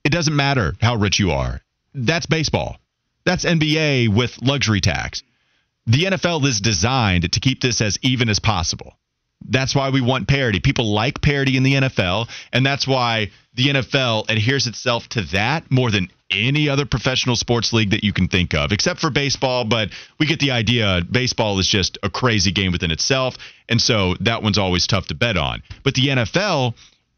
It 0.04 0.12
doesn't 0.12 0.36
matter 0.36 0.76
how 0.82 0.96
rich 0.96 1.20
you 1.20 1.32
are. 1.32 1.62
That's 1.94 2.26
baseball. 2.26 2.78
That's 3.26 3.44
NBA 3.44 4.08
with 4.08 4.42
luxury 4.42 4.80
tax. 4.80 5.22
The 5.86 6.06
NFL 6.06 6.46
is 6.46 6.62
designed 6.62 7.32
to 7.32 7.40
keep 7.40 7.62
this 7.62 7.82
as 7.82 8.00
even 8.02 8.30
as 8.30 8.40
possible. 8.40 8.98
That's 9.46 9.76
why 9.76 9.90
we 9.90 10.02
want 10.02 10.28
parity. 10.28 10.60
People 10.60 10.94
like 10.94 11.22
parity 11.22 11.58
in 11.58 11.64
the 11.64 11.74
NFL, 11.76 12.30
and 12.52 12.66
that's 12.66 12.88
why 12.88 13.32
the 13.54 13.68
NFL 13.68 14.30
adheres 14.30 14.68
itself 14.68 15.08
to 15.10 15.22
that 15.34 15.70
more 15.72 15.92
than 15.92 16.10
any 16.30 16.68
other 16.68 16.86
professional 16.86 17.36
sports 17.36 17.72
league 17.72 17.92
that 17.92 18.04
you 18.04 18.12
can 18.12 18.28
think 18.28 18.54
of, 18.54 18.72
except 18.72 19.00
for 19.00 19.10
baseball. 19.10 19.64
But 19.64 19.90
we 20.20 20.26
get 20.26 20.40
the 20.40 20.52
idea. 20.52 21.02
Baseball 21.10 21.60
is 21.60 21.68
just 21.68 21.98
a 22.04 22.10
crazy 22.10 22.52
game 22.52 22.72
within 22.72 22.92
itself, 22.92 23.38
and 23.70 23.82
so 23.82 24.16
that 24.22 24.44
one's 24.44 24.58
always 24.58 24.88
tough 24.88 25.08
to 25.08 25.16
bet 25.16 25.38
on. 25.38 25.64
But 25.84 25.94
the 25.94 26.08
NFL, 26.08 26.74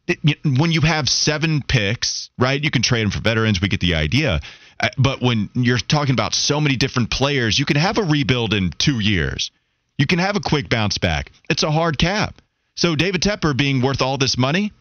it, 0.08 0.40
when 0.44 0.72
you 0.72 0.82
have 0.82 1.08
seven 1.10 1.64
picks, 1.68 2.30
right? 2.38 2.62
You 2.64 2.70
can 2.72 2.82
trade 2.82 3.04
them 3.04 3.12
for 3.12 3.22
veterans. 3.22 3.62
We 3.62 3.70
get 3.70 3.80
the 3.80 3.96
idea. 3.96 4.42
Uh, 4.80 4.90
But 4.98 5.22
when 5.22 5.50
you're 5.54 5.78
talking 5.78 6.14
about 6.14 6.34
so 6.34 6.62
many 6.62 6.76
different 6.76 7.10
players, 7.10 7.58
you 7.58 7.66
can 7.66 7.78
have 7.78 7.98
a 7.98 8.04
rebuild 8.04 8.54
in 8.54 8.72
two 8.78 9.00
years. 9.00 9.52
You 10.00 10.08
can 10.08 10.20
have 10.20 10.38
a 10.38 10.40
quick 10.40 10.70
bounce 10.70 10.98
back. 10.98 11.30
It's 11.50 11.62
a 11.62 11.70
hard 11.70 11.98
cap. 11.98 12.42
So 12.76 12.96
David 12.96 13.22
Tepper 13.22 13.56
being 13.56 13.82
worth 13.82 14.02
all 14.02 14.18
this 14.18 14.38
money, 14.38 14.72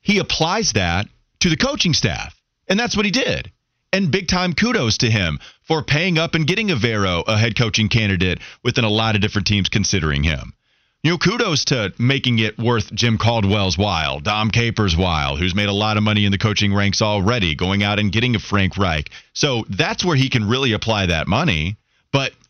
he 0.00 0.18
applies 0.18 0.74
that 0.74 1.08
to 1.40 1.50
the 1.50 1.56
coaching 1.56 1.92
staff. 1.92 2.40
And 2.68 2.78
that's 2.78 2.96
what 2.96 3.04
he 3.04 3.10
did. 3.10 3.50
And 3.92 4.12
big 4.12 4.28
time 4.28 4.54
kudos 4.54 4.98
to 4.98 5.10
him 5.10 5.40
for 5.62 5.82
paying 5.82 6.16
up 6.16 6.36
and 6.36 6.46
getting 6.46 6.70
a 6.70 6.76
Evero, 6.76 7.24
a 7.26 7.36
head 7.36 7.58
coaching 7.58 7.88
candidate 7.88 8.38
within 8.62 8.84
a 8.84 8.88
lot 8.88 9.16
of 9.16 9.20
different 9.20 9.48
teams 9.48 9.68
considering 9.68 10.22
him. 10.22 10.52
You 11.02 11.10
know, 11.10 11.18
kudos 11.18 11.64
to 11.66 11.92
making 11.98 12.38
it 12.38 12.56
worth 12.56 12.94
Jim 12.94 13.18
Caldwell's 13.18 13.76
while, 13.76 14.20
Dom 14.20 14.50
Capers' 14.50 14.96
while, 14.96 15.36
who's 15.36 15.56
made 15.56 15.68
a 15.68 15.72
lot 15.72 15.96
of 15.96 16.04
money 16.04 16.24
in 16.24 16.30
the 16.32 16.38
coaching 16.38 16.72
ranks 16.72 17.02
already, 17.02 17.56
going 17.56 17.82
out 17.82 17.98
and 17.98 18.12
getting 18.12 18.36
a 18.36 18.38
Frank 18.38 18.78
Reich. 18.78 19.10
So 19.32 19.64
that's 19.68 20.04
where 20.04 20.16
he 20.16 20.30
can 20.30 20.48
really 20.48 20.72
apply 20.72 21.06
that 21.06 21.26
money, 21.26 21.76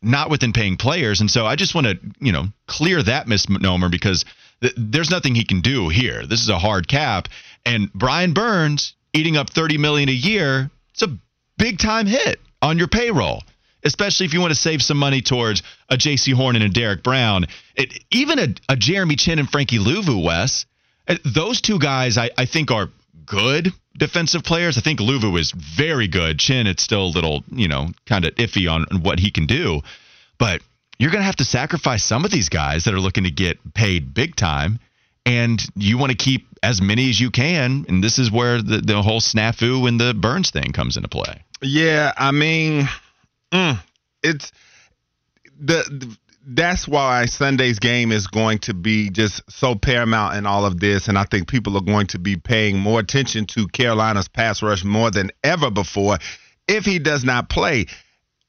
not 0.05 0.31
within 0.31 0.53
paying 0.53 0.77
players. 0.77 1.21
And 1.21 1.31
so 1.31 1.47
I 1.47 1.57
just 1.57 1.75
want 1.75 1.87
to, 1.87 1.99
you 2.21 2.33
know, 2.33 2.47
clear 2.67 3.03
that 3.03 3.29
misnomer 3.29 3.89
because 3.89 4.25
th- 4.61 4.75
there's 4.77 5.11
nothing 5.11 5.35
he 5.35 5.45
can 5.45 5.61
do 5.61 5.89
here. 5.89 6.27
This 6.27 6.43
is 6.43 6.49
a 6.49 6.59
hard 6.59 6.89
cap, 6.89 7.29
and 7.65 7.93
Brian 7.93 8.33
Burns 8.33 8.95
eating 9.13 9.37
up 9.37 9.51
30 9.51 9.79
million 9.79 10.09
a 10.09 10.13
year. 10.13 10.71
It's 10.93 11.03
a 11.03 11.19
big 11.59 11.79
time 11.79 12.07
hit 12.07 12.41
on 12.63 12.79
your 12.79 12.89
payroll 12.89 13.43
especially 13.85 14.25
if 14.25 14.33
you 14.33 14.41
want 14.41 14.51
to 14.51 14.59
save 14.59 14.83
some 14.83 14.97
money 14.97 15.21
towards 15.21 15.63
a 15.91 15.97
Jaycee 15.97 16.33
Horn 16.33 16.57
and 16.57 16.65
a 16.65 16.69
Derrick 16.69 17.03
Brown. 17.03 17.45
It, 17.77 18.03
even 18.11 18.39
a, 18.39 18.49
a 18.71 18.77
Jeremy 18.77 19.17
Chinn 19.17 19.39
and 19.39 19.49
Frankie 19.49 19.79
Luvu, 19.79 20.25
Wes, 20.25 20.65
those 21.25 21.61
two 21.61 21.79
guys 21.79 22.17
I, 22.17 22.31
I 22.37 22.47
think 22.47 22.71
are 22.71 22.89
good 23.27 23.73
defensive 23.97 24.43
players. 24.43 24.79
I 24.79 24.81
think 24.81 25.01
Luvu 25.01 25.39
is 25.39 25.53
very 25.53 26.09
good. 26.09 26.39
Chinn, 26.39 26.67
it's 26.67 26.83
still 26.83 27.07
a 27.07 27.13
little, 27.15 27.45
you 27.51 27.69
know, 27.69 27.89
kind 28.07 28.25
of 28.25 28.35
iffy 28.35 28.71
on, 28.71 28.87
on 28.91 29.03
what 29.03 29.19
he 29.19 29.31
can 29.31 29.47
do. 29.47 29.83
But 30.39 30.63
you're 30.99 31.11
going 31.11 31.21
to 31.21 31.27
have 31.27 31.37
to 31.37 31.45
sacrifice 31.45 32.05
some 32.05 32.25
of 32.25 32.31
these 32.31 32.49
guys 32.49 32.85
that 32.85 32.95
are 32.95 33.01
looking 33.01 33.25
to 33.25 33.31
get 33.31 33.59
paid 33.75 34.15
big 34.15 34.37
time. 34.37 34.81
And 35.27 35.61
you 35.75 35.97
want 35.97 36.11
to 36.11 36.19
keep 36.19 36.47
as 36.63 36.83
many 36.83 37.09
as 37.09 37.19
you 37.19 37.31
can. 37.31 37.87
And 37.89 38.05
this 38.05 38.19
is 38.19 38.31
where 38.31 38.61
the, 38.61 38.79
the 38.79 39.01
whole 39.01 39.21
snafu 39.21 39.89
and 39.89 39.99
the 39.99 40.13
Burns 40.13 40.51
thing 40.51 40.73
comes 40.73 40.97
into 40.97 41.09
play. 41.09 41.43
Yeah, 41.63 42.13
I 42.17 42.31
mean, 42.31 42.89
mm, 43.51 43.79
it's 44.23 44.53
the, 45.59 45.83
the 45.89 46.17
that's 46.47 46.87
why 46.87 47.27
Sunday's 47.27 47.79
game 47.79 48.13
is 48.13 48.27
going 48.27 48.59
to 48.61 48.75
be 48.75 49.11
just 49.11 49.43
so 49.51 49.75
paramount 49.75 50.37
in 50.37 50.47
all 50.47 50.67
of 50.67 50.79
this, 50.79 51.09
and 51.09 51.19
I 51.19 51.25
think 51.25 51.49
people 51.49 51.77
are 51.77 51.83
going 51.83 52.09
to 52.09 52.19
be 52.19 52.37
paying 52.37 52.79
more 52.79 53.01
attention 53.01 53.47
to 53.47 53.67
Carolina's 53.69 54.29
pass 54.29 54.63
rush 54.63 54.85
more 54.85 55.11
than 55.11 55.31
ever 55.43 55.71
before 55.71 56.19
if 56.69 56.85
he 56.85 56.99
does 56.99 57.25
not 57.25 57.49
play. 57.49 57.87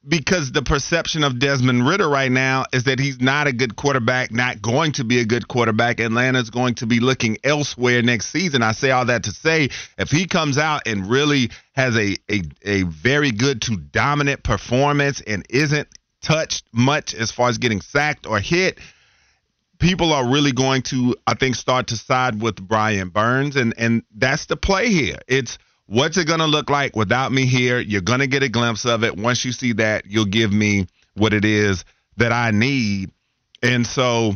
Because 0.08 0.52
the 0.52 0.62
perception 0.62 1.24
of 1.24 1.40
Desmond 1.40 1.84
Ridder 1.84 2.08
right 2.08 2.30
now 2.30 2.66
is 2.72 2.84
that 2.84 3.00
he's 3.00 3.20
not 3.20 3.48
a 3.48 3.52
good 3.52 3.74
quarterback, 3.74 4.30
not 4.30 4.62
going 4.62 4.92
to 4.92 5.04
be 5.04 5.18
a 5.18 5.24
good 5.24 5.48
quarterback. 5.48 5.98
Atlanta's 5.98 6.50
going 6.50 6.76
to 6.76 6.86
be 6.86 7.00
looking 7.00 7.38
elsewhere 7.42 8.02
next 8.02 8.26
season. 8.26 8.62
I 8.62 8.70
say 8.70 8.92
all 8.92 9.06
that 9.06 9.24
to 9.24 9.32
say 9.32 9.70
if 9.98 10.10
he 10.10 10.26
comes 10.28 10.58
out 10.58 10.82
and 10.86 11.10
really 11.10 11.50
has 11.72 11.96
a, 11.96 12.14
a, 12.30 12.42
a 12.64 12.82
very 12.84 13.32
good 13.32 13.62
to 13.62 13.76
dominant 13.76 14.44
performance 14.44 15.22
and 15.22 15.44
isn't 15.50 15.88
touched 16.22 16.64
much 16.72 17.14
as 17.14 17.30
far 17.30 17.48
as 17.48 17.58
getting 17.58 17.80
sacked 17.80 18.26
or 18.26 18.40
hit, 18.40 18.78
people 19.78 20.12
are 20.12 20.26
really 20.26 20.52
going 20.52 20.82
to, 20.82 21.16
I 21.26 21.34
think, 21.34 21.56
start 21.56 21.88
to 21.88 21.96
side 21.96 22.40
with 22.40 22.56
Brian 22.56 23.08
Burns, 23.08 23.56
and 23.56 23.74
and 23.78 24.02
that's 24.14 24.46
the 24.46 24.56
play 24.56 24.88
here. 24.88 25.18
It's 25.28 25.58
what's 25.86 26.16
it 26.16 26.26
going 26.26 26.40
to 26.40 26.46
look 26.46 26.70
like 26.70 26.96
without 26.96 27.32
me 27.32 27.46
here? 27.46 27.78
You're 27.78 28.00
going 28.00 28.20
to 28.20 28.26
get 28.26 28.42
a 28.42 28.48
glimpse 28.48 28.84
of 28.84 29.04
it. 29.04 29.16
Once 29.16 29.44
you 29.44 29.52
see 29.52 29.74
that, 29.74 30.06
you'll 30.06 30.26
give 30.26 30.52
me 30.52 30.86
what 31.14 31.32
it 31.32 31.44
is 31.44 31.84
that 32.16 32.32
I 32.32 32.50
need, 32.50 33.10
and 33.62 33.86
so 33.86 34.34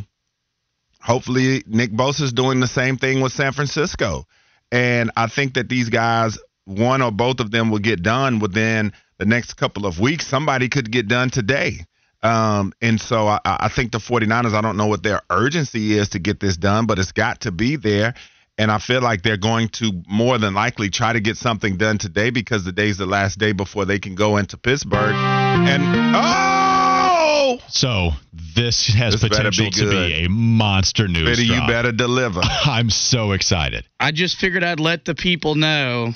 hopefully 1.01 1.63
Nick 1.65 1.91
Bosa 1.91 2.21
is 2.21 2.33
doing 2.33 2.59
the 2.59 2.67
same 2.67 2.97
thing 2.97 3.21
with 3.21 3.33
San 3.33 3.53
Francisco, 3.53 4.27
and 4.71 5.11
I 5.15 5.27
think 5.27 5.55
that 5.55 5.69
these 5.69 5.89
guys, 5.89 6.37
one 6.65 7.01
or 7.01 7.11
both 7.11 7.39
of 7.39 7.51
them, 7.51 7.71
will 7.71 7.79
get 7.79 8.03
done 8.03 8.39
within 8.39 8.93
the 9.21 9.27
next 9.27 9.53
couple 9.53 9.85
of 9.85 9.99
weeks. 9.99 10.25
Somebody 10.25 10.67
could 10.67 10.91
get 10.91 11.07
done 11.07 11.29
today. 11.29 11.85
Um, 12.23 12.73
and 12.81 12.99
so 12.99 13.27
I, 13.27 13.39
I 13.45 13.69
think 13.69 13.91
the 13.91 13.99
49ers, 13.99 14.55
I 14.55 14.61
don't 14.61 14.77
know 14.77 14.87
what 14.87 15.03
their 15.03 15.21
urgency 15.29 15.95
is 15.95 16.09
to 16.09 16.19
get 16.19 16.39
this 16.39 16.57
done, 16.57 16.87
but 16.87 16.97
it's 16.97 17.11
got 17.11 17.41
to 17.41 17.51
be 17.51 17.75
there. 17.75 18.15
And 18.57 18.71
I 18.71 18.79
feel 18.79 18.99
like 18.99 19.21
they're 19.21 19.37
going 19.37 19.69
to 19.69 19.91
more 20.07 20.39
than 20.39 20.55
likely 20.55 20.89
try 20.89 21.13
to 21.13 21.19
get 21.19 21.37
something 21.37 21.77
done 21.77 21.99
today 21.99 22.31
because 22.31 22.63
the 22.63 22.71
day's 22.71 22.97
the 22.97 23.05
last 23.05 23.37
day 23.37 23.51
before 23.51 23.85
they 23.85 23.99
can 23.99 24.15
go 24.15 24.37
into 24.37 24.57
Pittsburgh. 24.57 25.13
And 25.13 25.83
oh, 26.15 27.59
So 27.67 28.11
this 28.55 28.87
has 28.87 29.21
This 29.21 29.29
potential 29.29 29.65
be 29.65 29.71
to 29.71 29.89
be 29.89 30.25
a 30.25 30.29
monster 30.29 31.07
news. 31.07 31.29
Fitty, 31.29 31.45
you 31.45 31.61
better 31.67 31.91
deliver. 31.91 32.41
I'm 32.65 32.89
so 32.89 33.33
excited. 33.33 33.85
I 33.99 34.11
just 34.11 34.37
figured 34.37 34.63
I'd 34.63 34.79
let 34.79 35.05
the 35.05 35.13
people 35.13 35.53
know 35.53 36.13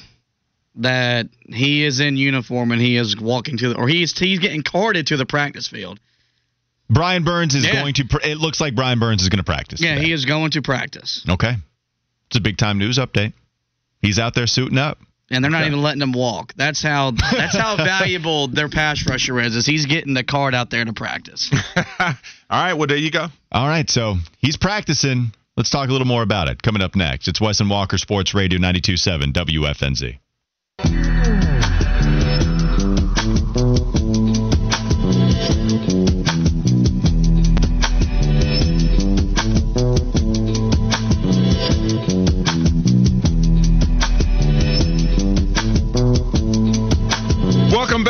that 0.77 1.27
he 1.47 1.83
is 1.85 1.99
in 1.99 2.17
uniform 2.17 2.71
and 2.71 2.81
he 2.81 2.97
is 2.97 3.15
walking 3.19 3.57
to 3.57 3.69
the, 3.69 3.75
or 3.77 3.87
he's 3.87 4.17
he's 4.17 4.39
getting 4.39 4.61
carted 4.63 5.07
to 5.07 5.17
the 5.17 5.25
practice 5.25 5.67
field. 5.67 5.99
Brian 6.89 7.23
Burns 7.23 7.55
is 7.55 7.65
Yeah. 7.65 7.73
going 7.81 7.93
to. 7.95 8.19
It 8.23 8.37
looks 8.37 8.59
like 8.61 8.75
Brian 8.75 8.99
Burns 8.99 9.23
is 9.23 9.29
going 9.29 9.37
to 9.39 9.43
practice. 9.43 9.81
Yeah, 9.81 9.95
today. 9.95 10.07
he 10.07 10.11
is 10.13 10.25
going 10.25 10.51
to 10.51 10.61
practice, 10.61 11.25
Okay, 11.27 11.53
it's 12.27 12.37
a 12.37 12.41
big 12.41 12.57
time 12.57 12.77
news 12.77 12.97
update. 12.99 13.33
He's 14.01 14.19
out 14.19 14.35
there 14.35 14.45
suiting 14.47 14.77
up. 14.77 14.99
and 15.31 15.43
they're 15.43 15.49
not 15.49 15.61
Okay. 15.61 15.67
even 15.69 15.81
letting 15.81 16.01
him 16.03 16.11
walk. 16.11 16.53
That's 16.55 16.83
how 16.83 17.11
that's 17.11 17.57
how 17.57 17.75
valuable 17.83 18.47
their 18.49 18.69
pass 18.69 19.03
rusher 19.09 19.39
is. 19.39 19.55
Is 19.55 19.65
he's 19.65 19.87
getting 19.87 20.13
the 20.13 20.23
card 20.23 20.53
out 20.53 20.69
there 20.69 20.85
to 20.85 20.93
practice. 20.93 21.49
All 21.99 22.13
right, 22.51 22.73
well 22.73 22.85
there 22.87 22.97
you 22.97 23.09
go. 23.09 23.27
All 23.51 23.67
right, 23.67 23.89
so 23.89 24.17
he's 24.37 24.57
practicing. 24.57 25.31
Let's 25.57 25.69
talk 25.71 25.87
a 25.89 25.91
little 25.91 26.05
more 26.05 26.21
about 26.21 26.49
it 26.49 26.61
coming 26.61 26.81
up 26.83 26.95
next. 26.95 27.27
It's 27.29 27.39
Wes 27.41 27.61
and 27.61 27.69
Walker 27.69 27.97
Sports 27.97 28.33
Radio 28.35 28.59
92.7 28.59 29.31
WFNZ. 29.33 30.19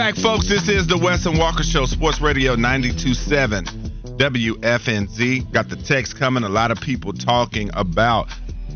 Back 0.05 0.15
folks. 0.17 0.47
This 0.47 0.69
is 0.69 0.85
the 0.85 0.99
Wes 0.99 1.25
and 1.25 1.39
Walker 1.39 1.63
Show, 1.63 1.85
Sports 1.85 2.21
Radio 2.21 2.55
92.7 2.55 3.65
WFNZ. 4.17 5.51
Got 5.51 5.69
the 5.69 5.77
text 5.77 6.15
coming. 6.15 6.43
A 6.43 6.49
lot 6.49 6.69
of 6.69 6.79
people 6.79 7.11
talking 7.11 7.71
about 7.73 8.29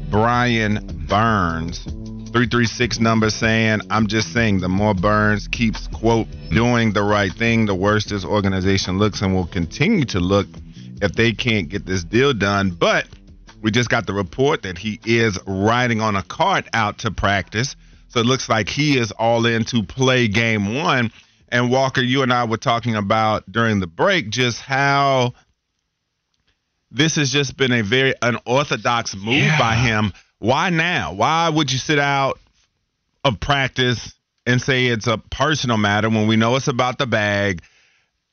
Brian 0.10 1.06
Burns. 1.08 1.84
336 1.84 3.00
number 3.00 3.30
saying, 3.30 3.82
I'm 3.92 4.08
just 4.08 4.34
saying, 4.34 4.62
the 4.62 4.70
more 4.70 4.96
Burns 4.96 5.48
keeps, 5.48 5.86
quote, 5.90 6.26
doing 6.50 6.94
the 6.94 7.04
right 7.04 7.32
thing, 7.32 7.68
the 7.68 7.76
worse 7.76 8.06
this 8.06 8.26
organization 8.26 8.98
looks 8.98 9.22
and 9.22 9.36
will 9.36 9.46
continue 9.46 10.06
to 10.06 10.20
look 10.20 10.48
if 11.00 11.12
they 11.14 11.34
can't 11.34 11.70
get 11.70 11.86
this 11.86 12.04
deal 12.04 12.34
done. 12.34 12.72
But 12.72 13.06
we 13.62 13.70
just 13.70 13.92
got 13.92 14.08
the 14.08 14.14
report 14.14 14.64
that 14.64 14.80
he 14.80 15.00
is 15.06 15.38
riding 15.46 16.02
on 16.02 16.16
a 16.16 16.24
cart 16.24 16.68
out 16.74 16.98
to 17.00 17.12
practice. 17.12 17.76
So 18.10 18.20
it 18.20 18.26
looks 18.26 18.50
like 18.50 18.70
he 18.70 18.98
is 18.98 19.12
all 19.12 19.46
in 19.46 19.64
to 19.66 19.84
play 19.84 20.28
game 20.28 20.76
one. 20.76 21.12
And 21.50 21.72
Walker, 21.72 22.02
you 22.02 22.22
and 22.22 22.32
I 22.34 22.44
were 22.46 22.58
talking 22.58 22.96
about 22.96 23.52
during 23.52 23.80
the 23.80 23.88
break 23.88 24.30
just 24.30 24.62
how 24.62 25.34
this 26.92 27.16
has 27.16 27.32
just 27.32 27.56
been 27.58 27.72
a 27.72 27.84
very 27.84 28.14
unorthodox 28.22 29.16
move 29.16 29.36
Yeah. 29.44 29.60
by 29.60 29.76
him. 29.76 30.14
Why 30.40 30.70
now? 30.70 31.14
Why 31.14 31.50
would 31.50 31.72
you 31.72 31.78
sit 31.78 32.00
out 32.00 32.40
of 33.24 33.40
practice 33.40 34.14
and 34.46 34.62
say 34.62 34.88
it's 34.88 35.08
a 35.08 35.18
personal 35.18 35.78
matter 35.78 36.10
when 36.10 36.28
we 36.28 36.36
know 36.36 36.56
it's 36.56 36.68
about 36.68 36.98
the 36.98 37.06
bag? 37.08 37.62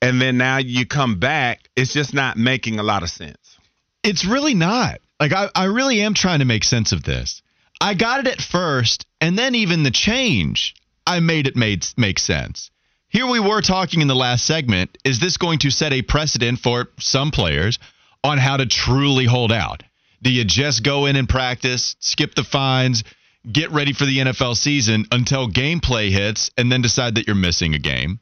And 0.01 0.21
then 0.21 0.37
now 0.39 0.59
you 0.59 0.87
come 0.87 1.19
back, 1.19 1.69
it's 1.75 1.93
just 1.93 2.15
not 2.15 2.37
making 2.37 2.79
a 2.79 2.83
lot 2.83 3.03
of 3.03 3.11
sense. 3.11 3.59
It's 4.03 4.25
really 4.25 4.55
not. 4.55 5.01
Like 5.19 5.33
I, 5.33 5.49
I 5.55 5.65
really 5.65 6.01
am 6.03 6.15
trying 6.15 6.39
to 6.41 6.45
make 6.45 6.65
sense 6.65 6.93
of 6.93 7.03
this. 7.03 7.43
I 7.81 7.95
got 7.95 8.21
it 8.21 8.27
at 8.27 8.41
first, 8.41 9.07
and 9.21 9.39
then 9.39 9.55
even 9.55 9.83
the 9.83 9.91
change, 9.91 10.75
I 11.07 11.21
made 11.21 11.47
it 11.47 11.57
made 11.57 11.87
make 11.97 12.19
sense. 12.19 12.71
Here 13.09 13.27
we 13.27 13.41
were 13.41 13.63
talking 13.63 14.01
in 14.01 14.09
the 14.09 14.15
last 14.15 14.45
segment. 14.45 14.99
Is 15.05 15.21
this 15.21 15.37
going 15.37 15.61
to 15.61 15.71
set 15.71 15.93
a 15.93 16.03
precedent 16.03 16.59
for 16.59 16.89
some 16.99 17.31
players 17.31 17.79
on 18.25 18.39
how 18.39 18.57
to 18.57 18.67
truly 18.67 19.25
hold 19.25 19.53
out? 19.53 19.83
Do 20.23 20.33
you 20.33 20.45
just 20.45 20.83
go 20.83 21.07
in 21.07 21.17
and 21.17 21.29
practice, 21.29 21.97
skip 22.01 22.35
the 22.35 22.45
fines, 22.45 23.05
get 23.51 23.71
ready 23.71 23.93
for 23.93 24.07
the 24.07 24.19
NFL 24.19 24.57
season 24.57 25.07
until 25.13 25.49
gameplay 25.49 26.11
hits, 26.11 26.51
and 26.57 26.73
then 26.73 26.83
decide 26.83 27.15
that 27.15 27.27
you're 27.27 27.37
missing 27.37 27.75
a 27.75 27.79
game? 27.79 28.21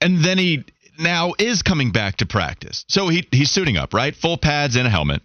and 0.00 0.24
then 0.24 0.38
he 0.38 0.64
now 0.98 1.34
is 1.38 1.62
coming 1.62 1.92
back 1.92 2.16
to 2.16 2.26
practice. 2.26 2.84
So 2.88 3.08
he 3.08 3.26
he's 3.30 3.50
suiting 3.50 3.76
up, 3.76 3.94
right? 3.94 4.14
Full 4.14 4.36
pads 4.36 4.76
and 4.76 4.86
a 4.86 4.90
helmet. 4.90 5.22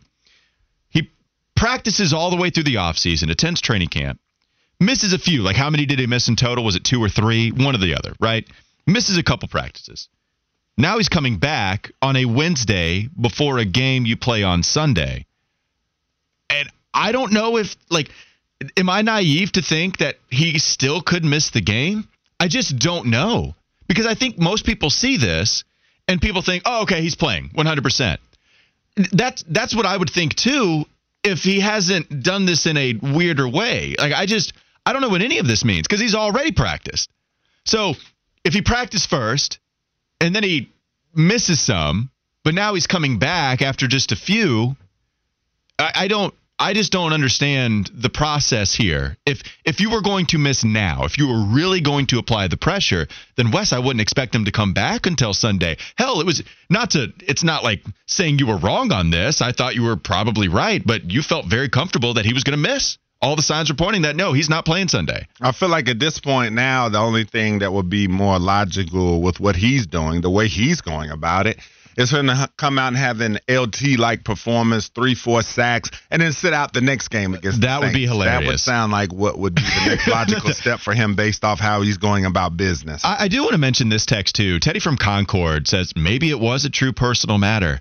Practices 1.56 2.14
all 2.14 2.30
the 2.30 2.36
way 2.36 2.50
through 2.50 2.64
the 2.64 2.76
offseason, 2.76 3.32
attends 3.32 3.62
training 3.62 3.88
camp, 3.88 4.20
misses 4.80 5.14
a 5.14 5.20
few. 5.20 5.42
Like 5.42 5.56
how 5.56 5.70
many 5.70 5.86
did 5.86 6.00
he 6.00 6.08
miss 6.08 6.28
in 6.28 6.36
total? 6.36 6.64
Was 6.64 6.76
it 6.76 6.84
two 6.84 7.02
or 7.02 7.10
three? 7.10 7.52
One 7.52 7.76
or 7.76 7.80
the 7.80 7.96
other, 7.96 8.14
right? 8.20 8.46
Misses 8.86 9.18
a 9.18 9.24
couple 9.24 9.48
practices. 9.48 10.10
Now 10.78 10.98
he's 10.98 11.10
coming 11.10 11.38
back 11.38 11.92
on 12.02 12.18
a 12.18 12.26
Wednesday 12.26 13.08
before 13.20 13.60
a 13.60 13.66
game 13.66 14.06
you 14.06 14.18
play 14.18 14.44
on 14.44 14.64
Sunday. 14.64 15.26
And 16.50 16.70
I 16.94 17.12
don't 17.12 17.32
know 17.32 17.58
if 17.58 17.76
like 17.90 18.10
am 18.78 18.90
I 18.90 19.02
naive 19.02 19.54
to 19.54 19.62
think 19.62 19.98
that 19.98 20.18
he 20.30 20.60
still 20.60 21.02
could 21.02 21.24
miss 21.24 21.50
the 21.52 21.62
game? 21.62 22.08
I 22.40 22.48
just 22.48 22.78
don't 22.78 23.08
know. 23.08 23.56
Because 23.88 24.06
I 24.06 24.16
think 24.16 24.38
most 24.38 24.66
people 24.66 24.90
see 24.90 25.18
this 25.18 25.64
and 26.08 26.22
people 26.22 26.42
think, 26.42 26.64
"Oh, 26.66 26.84
okay, 26.84 27.02
he's 27.02 27.16
playing 27.16 27.52
100%." 27.56 28.18
That's 29.12 29.44
that's 29.48 29.76
what 29.76 29.86
I 29.86 29.96
would 29.96 30.10
think 30.10 30.36
too 30.36 30.86
if 31.26 31.44
he 31.44 31.60
hasn't 31.60 32.24
done 32.24 32.46
this 32.46 32.66
in 32.66 32.78
a 32.78 32.94
weirder 32.94 33.48
way. 33.48 33.96
Like 33.98 34.14
I 34.14 34.26
just 34.26 34.54
I 34.86 34.94
don't 34.94 35.02
know 35.02 35.10
what 35.10 35.22
any 35.22 35.40
of 35.40 35.48
this 35.48 35.66
means 35.66 35.88
because 35.88 36.00
he's 36.00 36.16
already 36.16 36.52
practiced. 36.52 37.10
So, 37.66 37.96
if 38.44 38.54
he 38.54 38.62
practiced 38.62 39.10
first 39.10 39.60
and 40.22 40.36
then 40.36 40.44
he 40.44 40.72
misses 41.16 41.60
some, 41.60 42.12
but 42.44 42.54
now 42.54 42.76
he's 42.76 42.86
coming 42.86 43.18
back 43.18 43.64
after 43.64 43.88
just 43.88 44.12
a 44.12 44.16
few, 44.16 44.76
I, 45.80 45.92
I 45.96 46.08
don't. 46.08 46.34
I 46.58 46.74
just 46.74 46.92
don't 46.92 47.12
understand 47.12 47.92
the 47.94 48.10
process 48.10 48.74
here. 48.74 49.18
If 49.26 49.44
if 49.66 49.82
you 49.82 49.90
were 49.90 50.02
going 50.02 50.26
to 50.28 50.38
miss 50.38 50.64
now, 50.64 51.04
if 51.04 51.18
you 51.18 51.28
were 51.28 51.44
really 51.44 51.82
going 51.82 52.08
to 52.08 52.18
apply 52.18 52.48
the 52.48 52.56
pressure, 52.56 53.08
then 53.36 53.52
Wes, 53.52 53.74
I 53.74 53.80
wouldn't 53.80 54.00
expect 54.00 54.34
him 54.34 54.46
to 54.46 54.52
come 54.52 54.74
back 54.74 55.06
until 55.06 55.34
Sunday. 55.34 55.78
Hell, 55.98 56.22
it 56.22 56.26
was 56.26 56.44
not 56.70 56.92
to. 56.92 57.12
It's 57.28 57.44
not 57.44 57.64
like 57.64 57.84
saying 58.08 58.40
you 58.40 58.48
were 58.48 58.58
wrong 58.58 58.94
on 58.94 59.10
this. 59.10 59.42
I 59.42 59.52
thought 59.52 59.76
you 59.76 59.84
were 59.84 59.98
probably 59.98 60.48
right, 60.48 60.82
but 60.86 61.12
you 61.12 61.22
felt 61.22 61.46
very 61.46 61.68
comfortable 61.68 62.14
that 62.14 62.26
he 62.26 62.34
was 62.34 62.46
going 62.46 62.58
to 62.58 62.70
miss. 62.70 62.98
All 63.22 63.36
the 63.36 63.42
signs 63.42 63.70
were 63.70 63.76
pointing 63.76 64.04
that 64.04 64.16
no, 64.16 64.32
he's 64.32 64.50
not 64.50 64.66
playing 64.66 64.88
Sunday. 64.88 65.28
I 65.42 65.52
feel 65.52 65.70
like 65.70 65.90
at 65.90 66.00
this 66.00 66.20
point 66.20 66.54
now, 66.54 66.88
the 66.88 67.00
only 67.00 67.26
thing 67.26 67.60
that 67.60 67.74
would 67.74 67.90
be 67.90 68.08
more 68.08 68.40
logical 68.40 69.22
with 69.22 69.42
what 69.42 69.56
he's 69.58 69.88
doing, 69.88 70.22
the 70.22 70.30
way 70.30 70.48
he's 70.48 70.82
going 70.82 71.10
about 71.10 71.48
it, 71.48 71.60
is 71.98 72.12
for 72.12 72.20
him 72.20 72.28
to 72.28 72.50
come 72.58 72.78
out 72.78 72.90
and 72.90 72.98
have 72.98 73.22
an 73.22 73.40
LT 73.50 73.98
like 73.98 74.24
performance, 74.24 74.90
three, 74.90 75.16
four 75.16 75.42
sacks, 75.42 75.92
and 76.12 76.22
then 76.22 76.32
sit 76.32 76.54
out 76.54 76.74
the 76.74 76.82
next 76.82 77.10
game 77.10 77.34
against 77.34 77.62
the 77.62 77.68
That 77.68 77.82
would 77.82 77.94
be 77.94 78.06
hilarious. 78.06 78.42
That 78.42 78.48
would 78.48 78.60
sound 78.60 78.92
like 78.92 79.14
what 79.14 79.38
would 79.38 79.56
be 79.56 79.62
the 79.62 79.90
next 79.90 80.08
logical 80.10 80.52
step 80.52 80.80
for 80.80 80.94
him 80.94 81.16
based 81.16 81.44
off 81.44 81.60
how 81.60 81.82
he's 81.82 81.98
going 81.98 82.26
about 82.26 82.58
business. 82.58 83.04
I, 83.04 83.26
I 83.26 83.28
do 83.28 83.42
want 83.42 83.54
to 83.54 83.58
mention 83.58 83.90
this 83.90 84.06
text 84.06 84.36
too. 84.36 84.60
Teddy 84.60 84.80
from 84.80 84.98
Concord 84.98 85.68
says 85.68 85.94
maybe 85.96 86.30
it 86.30 86.40
was 86.40 86.66
a 86.66 86.70
true 86.70 86.94
personal 86.94 87.38
matter. 87.38 87.80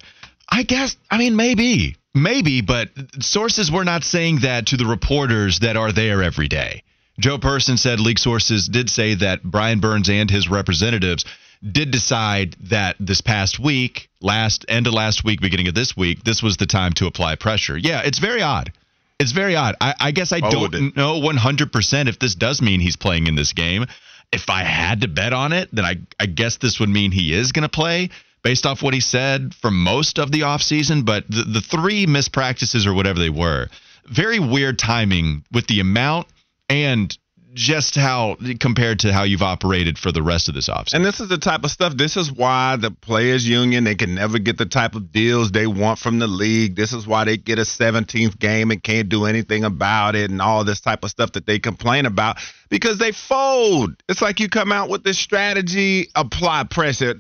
I 0.48 0.62
guess, 0.62 0.96
I 1.10 1.18
mean, 1.18 1.36
maybe, 1.36 1.96
maybe, 2.14 2.60
but 2.60 2.90
sources 3.20 3.72
were 3.72 3.84
not 3.84 4.04
saying 4.04 4.40
that 4.40 4.66
to 4.66 4.76
the 4.76 4.86
reporters 4.86 5.60
that 5.60 5.76
are 5.76 5.90
there 5.90 6.22
every 6.22 6.48
day. 6.48 6.82
Joe 7.18 7.38
Person 7.38 7.76
said 7.76 8.00
league 8.00 8.18
sources 8.18 8.66
did 8.66 8.90
say 8.90 9.14
that 9.14 9.42
Brian 9.42 9.80
Burns 9.80 10.10
and 10.10 10.30
his 10.30 10.48
representatives 10.48 11.24
did 11.70 11.90
decide 11.90 12.56
that 12.60 12.96
this 13.00 13.20
past 13.20 13.58
week, 13.58 14.08
last 14.20 14.64
end 14.68 14.86
of 14.86 14.92
last 14.92 15.24
week, 15.24 15.40
beginning 15.40 15.68
of 15.68 15.74
this 15.74 15.96
week, 15.96 16.22
this 16.24 16.42
was 16.42 16.56
the 16.56 16.66
time 16.66 16.92
to 16.94 17.06
apply 17.06 17.36
pressure. 17.36 17.76
Yeah, 17.76 18.02
it's 18.04 18.18
very 18.18 18.42
odd. 18.42 18.72
It's 19.18 19.32
very 19.32 19.56
odd. 19.56 19.76
I, 19.80 19.94
I 19.98 20.10
guess 20.10 20.32
I 20.32 20.40
would 20.40 20.72
don't 20.72 20.96
know 20.96 21.20
100% 21.20 22.08
if 22.08 22.18
this 22.18 22.34
does 22.34 22.60
mean 22.60 22.80
he's 22.80 22.96
playing 22.96 23.26
in 23.26 23.36
this 23.36 23.52
game. 23.52 23.86
If 24.32 24.50
I 24.50 24.64
had 24.64 25.02
to 25.02 25.08
bet 25.08 25.32
on 25.32 25.52
it, 25.52 25.68
then 25.72 25.84
I, 25.84 25.96
I 26.18 26.26
guess 26.26 26.56
this 26.56 26.80
would 26.80 26.88
mean 26.88 27.12
he 27.12 27.32
is 27.32 27.52
going 27.52 27.62
to 27.62 27.68
play 27.68 28.10
based 28.42 28.66
off 28.66 28.82
what 28.82 28.92
he 28.92 29.00
said 29.00 29.54
for 29.54 29.70
most 29.70 30.18
of 30.18 30.32
the 30.32 30.40
offseason. 30.40 31.04
But 31.04 31.28
the, 31.28 31.44
the 31.44 31.60
three 31.60 32.06
missed 32.06 32.32
practices 32.32 32.86
or 32.86 32.94
whatever 32.94 33.18
they 33.18 33.30
were, 33.30 33.68
very 34.06 34.38
weird 34.38 34.78
timing 34.78 35.44
with 35.52 35.66
the 35.68 35.80
amount 35.80 36.26
and 36.68 37.16
just 37.54 37.94
how 37.94 38.36
compared 38.58 39.00
to 39.00 39.12
how 39.12 39.22
you've 39.22 39.42
operated 39.42 39.98
for 39.98 40.12
the 40.12 40.22
rest 40.22 40.48
of 40.48 40.54
this 40.54 40.68
offseason. 40.68 40.94
And 40.94 41.04
this 41.04 41.20
is 41.20 41.28
the 41.28 41.38
type 41.38 41.64
of 41.64 41.70
stuff. 41.70 41.96
This 41.96 42.16
is 42.16 42.30
why 42.30 42.76
the 42.76 42.90
players' 42.90 43.48
union 43.48 43.84
they 43.84 43.94
can 43.94 44.14
never 44.14 44.38
get 44.38 44.58
the 44.58 44.66
type 44.66 44.94
of 44.94 45.12
deals 45.12 45.52
they 45.52 45.66
want 45.66 45.98
from 45.98 46.18
the 46.18 46.26
league. 46.26 46.74
This 46.74 46.92
is 46.92 47.06
why 47.06 47.24
they 47.24 47.36
get 47.36 47.58
a 47.58 47.62
17th 47.62 48.38
game 48.38 48.70
and 48.70 48.82
can't 48.82 49.08
do 49.08 49.24
anything 49.24 49.64
about 49.64 50.16
it, 50.16 50.30
and 50.30 50.42
all 50.42 50.64
this 50.64 50.80
type 50.80 51.04
of 51.04 51.10
stuff 51.10 51.32
that 51.32 51.46
they 51.46 51.58
complain 51.58 52.06
about 52.06 52.38
because 52.68 52.98
they 52.98 53.12
fold. 53.12 54.02
It's 54.08 54.20
like 54.20 54.40
you 54.40 54.48
come 54.48 54.72
out 54.72 54.88
with 54.88 55.04
this 55.04 55.18
strategy, 55.18 56.08
apply 56.14 56.64
pressure. 56.64 57.14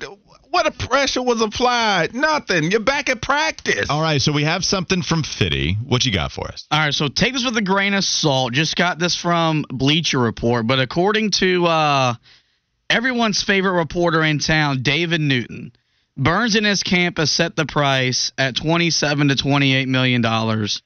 What 0.54 0.68
a 0.68 0.70
pressure 0.70 1.20
was 1.20 1.42
applied? 1.42 2.14
Nothing. 2.14 2.70
You're 2.70 2.78
back 2.78 3.08
at 3.08 3.20
practice. 3.20 3.90
All 3.90 4.00
right, 4.00 4.22
so 4.22 4.30
we 4.30 4.44
have 4.44 4.64
something 4.64 5.02
from 5.02 5.24
Fitty. 5.24 5.76
What 5.84 6.04
you 6.04 6.12
got 6.12 6.30
for 6.30 6.46
us? 6.46 6.64
All 6.70 6.78
right, 6.78 6.94
so 6.94 7.08
take 7.08 7.32
this 7.32 7.44
with 7.44 7.56
a 7.56 7.60
grain 7.60 7.92
of 7.92 8.04
salt. 8.04 8.52
Just 8.52 8.76
got 8.76 9.00
this 9.00 9.16
from 9.16 9.64
Bleacher 9.68 10.20
Report, 10.20 10.64
but 10.64 10.78
according 10.78 11.32
to 11.32 11.66
uh, 11.66 12.14
everyone's 12.88 13.42
favorite 13.42 13.72
reporter 13.72 14.22
in 14.22 14.38
town, 14.38 14.82
David 14.82 15.20
Newton, 15.20 15.72
Burns 16.16 16.54
and 16.54 16.64
his 16.64 16.84
camp 16.84 17.18
has 17.18 17.32
set 17.32 17.56
the 17.56 17.66
price 17.66 18.30
at 18.38 18.54
27 18.54 19.30
to 19.30 19.34
28 19.34 19.88
million 19.88 20.22
dollars, 20.22 20.82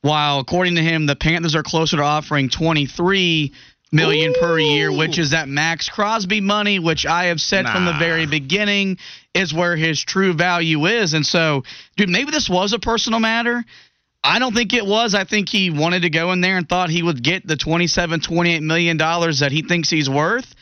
while 0.00 0.40
according 0.40 0.76
to 0.76 0.82
him, 0.82 1.04
the 1.04 1.16
Panthers 1.16 1.54
are 1.54 1.62
closer 1.62 1.98
to 1.98 2.02
offering 2.02 2.48
23 2.48 3.52
million 3.92 4.34
per 4.40 4.58
year, 4.58 4.90
which 4.90 5.18
is 5.18 5.30
that 5.30 5.48
Maxx 5.48 5.88
Crosby 5.88 6.40
money, 6.40 6.78
which 6.78 7.06
I 7.06 7.26
have 7.26 7.40
said 7.40 7.66
from 7.68 7.84
the 7.84 7.92
very 7.92 8.26
beginning 8.26 8.98
is 9.34 9.52
where 9.52 9.76
his 9.76 10.02
true 10.02 10.32
value 10.32 10.86
is. 10.86 11.14
And 11.14 11.24
so, 11.24 11.62
dude, 11.96 12.08
maybe 12.08 12.30
this 12.30 12.48
was 12.48 12.72
a 12.72 12.78
personal 12.78 13.20
matter. 13.20 13.64
I 14.24 14.38
don't 14.38 14.54
think 14.54 14.72
it 14.72 14.86
was. 14.86 15.14
I 15.14 15.24
think 15.24 15.48
he 15.48 15.70
wanted 15.70 16.02
to 16.02 16.10
go 16.10 16.32
in 16.32 16.40
there 16.40 16.56
and 16.56 16.68
thought 16.68 16.90
he 16.90 17.02
would 17.02 17.22
get 17.22 17.46
the 17.46 17.56
27, 17.56 18.20
28 18.20 18.62
million 18.62 18.96
dollars 18.96 19.40
that 19.40 19.52
he 19.52 19.62
thinks 19.62 19.90
he's 19.90 20.08
worth. 20.08 20.54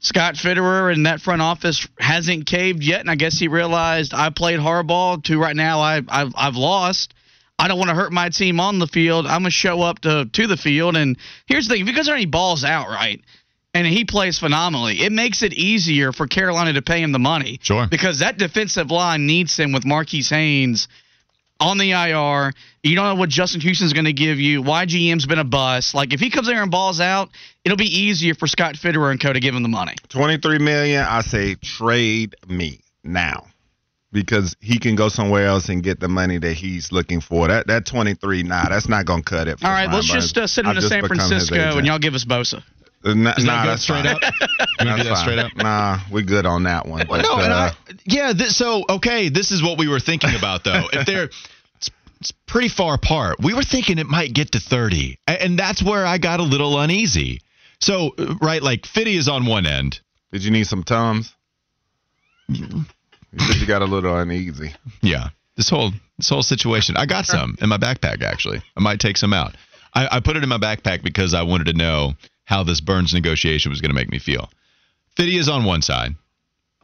Scott 0.00 0.34
Fitterer 0.34 0.92
and 0.92 1.06
that 1.06 1.20
front 1.20 1.40
office 1.40 1.86
hasn't 1.98 2.46
caved 2.46 2.82
yet, 2.82 3.00
and 3.00 3.10
I 3.10 3.14
guess 3.14 3.38
he 3.38 3.48
realized 3.48 4.12
I 4.12 4.30
played 4.30 4.60
hardball. 4.60 5.22
To 5.24 5.38
right 5.38 5.56
now, 5.56 5.80
I, 5.80 6.02
I've 6.08 6.32
I've 6.36 6.56
lost. 6.56 7.14
I 7.58 7.68
don't 7.68 7.78
want 7.78 7.90
to 7.90 7.94
hurt 7.94 8.12
my 8.12 8.28
team 8.28 8.60
on 8.60 8.78
the 8.78 8.86
field. 8.86 9.26
I'm 9.26 9.40
gonna 9.40 9.50
show 9.50 9.82
up 9.82 10.00
to 10.00 10.26
to 10.32 10.46
the 10.46 10.56
field, 10.56 10.96
and 10.96 11.16
here's 11.46 11.68
the 11.68 11.74
thing: 11.74 11.82
if 11.82 11.88
he 11.88 11.94
goes 11.94 12.06
there 12.06 12.14
and 12.14 12.20
he 12.20 12.26
balls 12.26 12.64
out 12.64 12.88
right, 12.88 13.20
and 13.74 13.86
he 13.86 14.04
plays 14.04 14.38
phenomenally, 14.38 15.02
it 15.02 15.12
makes 15.12 15.42
it 15.42 15.52
easier 15.52 16.12
for 16.12 16.26
Carolina 16.26 16.72
to 16.74 16.82
pay 16.82 17.02
him 17.02 17.12
the 17.12 17.18
money. 17.18 17.58
Sure. 17.62 17.86
Because 17.88 18.20
that 18.20 18.38
defensive 18.38 18.90
line 18.90 19.26
needs 19.26 19.56
him 19.56 19.72
with 19.72 19.84
Marquis 19.84 20.22
Haynes 20.22 20.88
on 21.60 21.78
the 21.78 21.92
IR. 21.92 22.52
You 22.82 22.96
don't 22.96 23.06
know 23.06 23.14
what 23.14 23.28
Justin 23.28 23.60
Houston's 23.60 23.92
going 23.92 24.04
to 24.04 24.12
give 24.12 24.38
you. 24.38 24.62
YGM's 24.62 25.26
been 25.26 25.38
a 25.38 25.44
bust. 25.44 25.94
Like 25.94 26.12
if 26.12 26.20
he 26.20 26.30
comes 26.30 26.46
there 26.46 26.62
and 26.62 26.70
balls 26.70 27.00
out, 27.00 27.30
it'll 27.64 27.78
be 27.78 27.98
easier 28.00 28.34
for 28.34 28.46
Scott 28.46 28.74
Fitterer 28.74 29.10
and 29.10 29.20
Co. 29.20 29.32
to 29.32 29.40
give 29.40 29.54
him 29.54 29.62
the 29.62 29.68
money. 29.68 29.94
Twenty 30.08 30.38
three 30.38 30.58
million. 30.58 31.02
I 31.02 31.22
say 31.22 31.56
trade 31.56 32.36
me 32.46 32.80
now 33.02 33.46
because 34.14 34.56
he 34.60 34.78
can 34.78 34.94
go 34.94 35.08
somewhere 35.10 35.46
else 35.46 35.68
and 35.68 35.82
get 35.82 36.00
the 36.00 36.08
money 36.08 36.38
that 36.38 36.54
he's 36.54 36.90
looking 36.92 37.20
for. 37.20 37.48
That 37.48 37.66
that 37.66 37.84
twenty 37.84 38.14
three, 38.14 38.42
nah, 38.44 38.68
that's 38.70 38.88
not 38.88 39.04
gonna 39.04 39.22
cut 39.22 39.48
it. 39.48 39.62
All 39.62 39.70
right, 39.70 39.90
let's 39.92 40.06
just 40.10 40.38
uh, 40.38 40.46
send 40.46 40.68
him 40.68 40.76
to 40.76 40.82
San 40.82 41.06
Francisco 41.06 41.56
and 41.76 41.86
y'all 41.86 41.98
give 41.98 42.14
us 42.14 42.24
Bosa. 42.24 42.62
Uh, 43.04 43.12
nah, 43.12 43.34
Is 43.36 43.44
that 43.44 43.66
that's 43.66 43.82
straight 43.82 44.06
fine. 44.06 44.14
up? 44.14 44.22
You 44.80 44.86
wanna 44.86 45.04
that 45.04 45.16
straight 45.18 45.38
up? 45.38 45.54
Nah, 45.56 45.98
we 46.10 46.22
good 46.22 46.46
on 46.46 46.62
that 46.62 46.86
one. 46.86 47.06
Well, 47.08 47.20
But, 47.20 47.28
no, 47.36 47.42
and 47.42 47.52
uh, 47.52 47.56
I, 47.56 47.72
yeah. 48.06 48.32
This, 48.32 48.56
so 48.56 48.84
okay, 48.88 49.28
this 49.28 49.50
is 49.50 49.62
what 49.62 49.76
we 49.78 49.88
were 49.88 50.00
thinking 50.00 50.34
about 50.34 50.64
though. 50.64 50.84
if 50.92 51.04
they're 51.06 51.24
it's, 51.24 51.90
it's 52.20 52.30
pretty 52.46 52.68
far 52.68 52.94
apart, 52.94 53.36
we 53.42 53.52
were 53.52 53.64
thinking 53.64 53.98
it 53.98 54.06
might 54.06 54.32
get 54.32 54.52
to 54.52 54.60
thirty, 54.60 55.18
A- 55.28 55.42
and 55.42 55.58
that's 55.58 55.82
where 55.82 56.06
I 56.06 56.16
got 56.18 56.40
a 56.40 56.44
little 56.44 56.80
uneasy. 56.80 57.40
So 57.80 58.14
uh, 58.16 58.36
right, 58.40 58.62
like 58.62 58.86
Fitty 58.86 59.16
is 59.16 59.28
on 59.28 59.44
one 59.44 59.66
end. 59.66 60.00
did 60.32 60.42
you 60.44 60.50
need 60.52 60.66
some 60.68 60.82
tums? 60.84 61.34
You 63.38 63.46
said 63.46 63.56
you 63.56 63.66
got 63.66 63.82
a 63.82 63.86
little 63.86 64.16
uneasy. 64.16 64.74
Yeah, 65.02 65.28
this 65.56 65.68
whole 65.68 65.90
this 66.18 66.28
whole 66.28 66.42
situation. 66.42 66.96
I 66.96 67.06
got 67.06 67.26
some 67.26 67.56
in 67.60 67.68
my 67.68 67.78
backpack 67.78 68.22
actually. 68.22 68.62
I 68.76 68.80
might 68.80 69.00
take 69.00 69.16
some 69.16 69.32
out. 69.32 69.54
I, 69.94 70.16
I 70.16 70.20
put 70.20 70.36
it 70.36 70.42
in 70.42 70.48
my 70.48 70.58
backpack 70.58 71.02
because 71.02 71.34
I 71.34 71.42
wanted 71.42 71.66
to 71.66 71.74
know 71.74 72.14
how 72.44 72.62
this 72.64 72.80
Burns 72.80 73.12
negotiation 73.14 73.70
was 73.70 73.80
going 73.80 73.90
to 73.90 73.94
make 73.94 74.10
me 74.10 74.18
feel. 74.18 74.50
Fitty 75.16 75.36
is 75.36 75.48
on 75.48 75.64
one 75.64 75.82
side, 75.82 76.14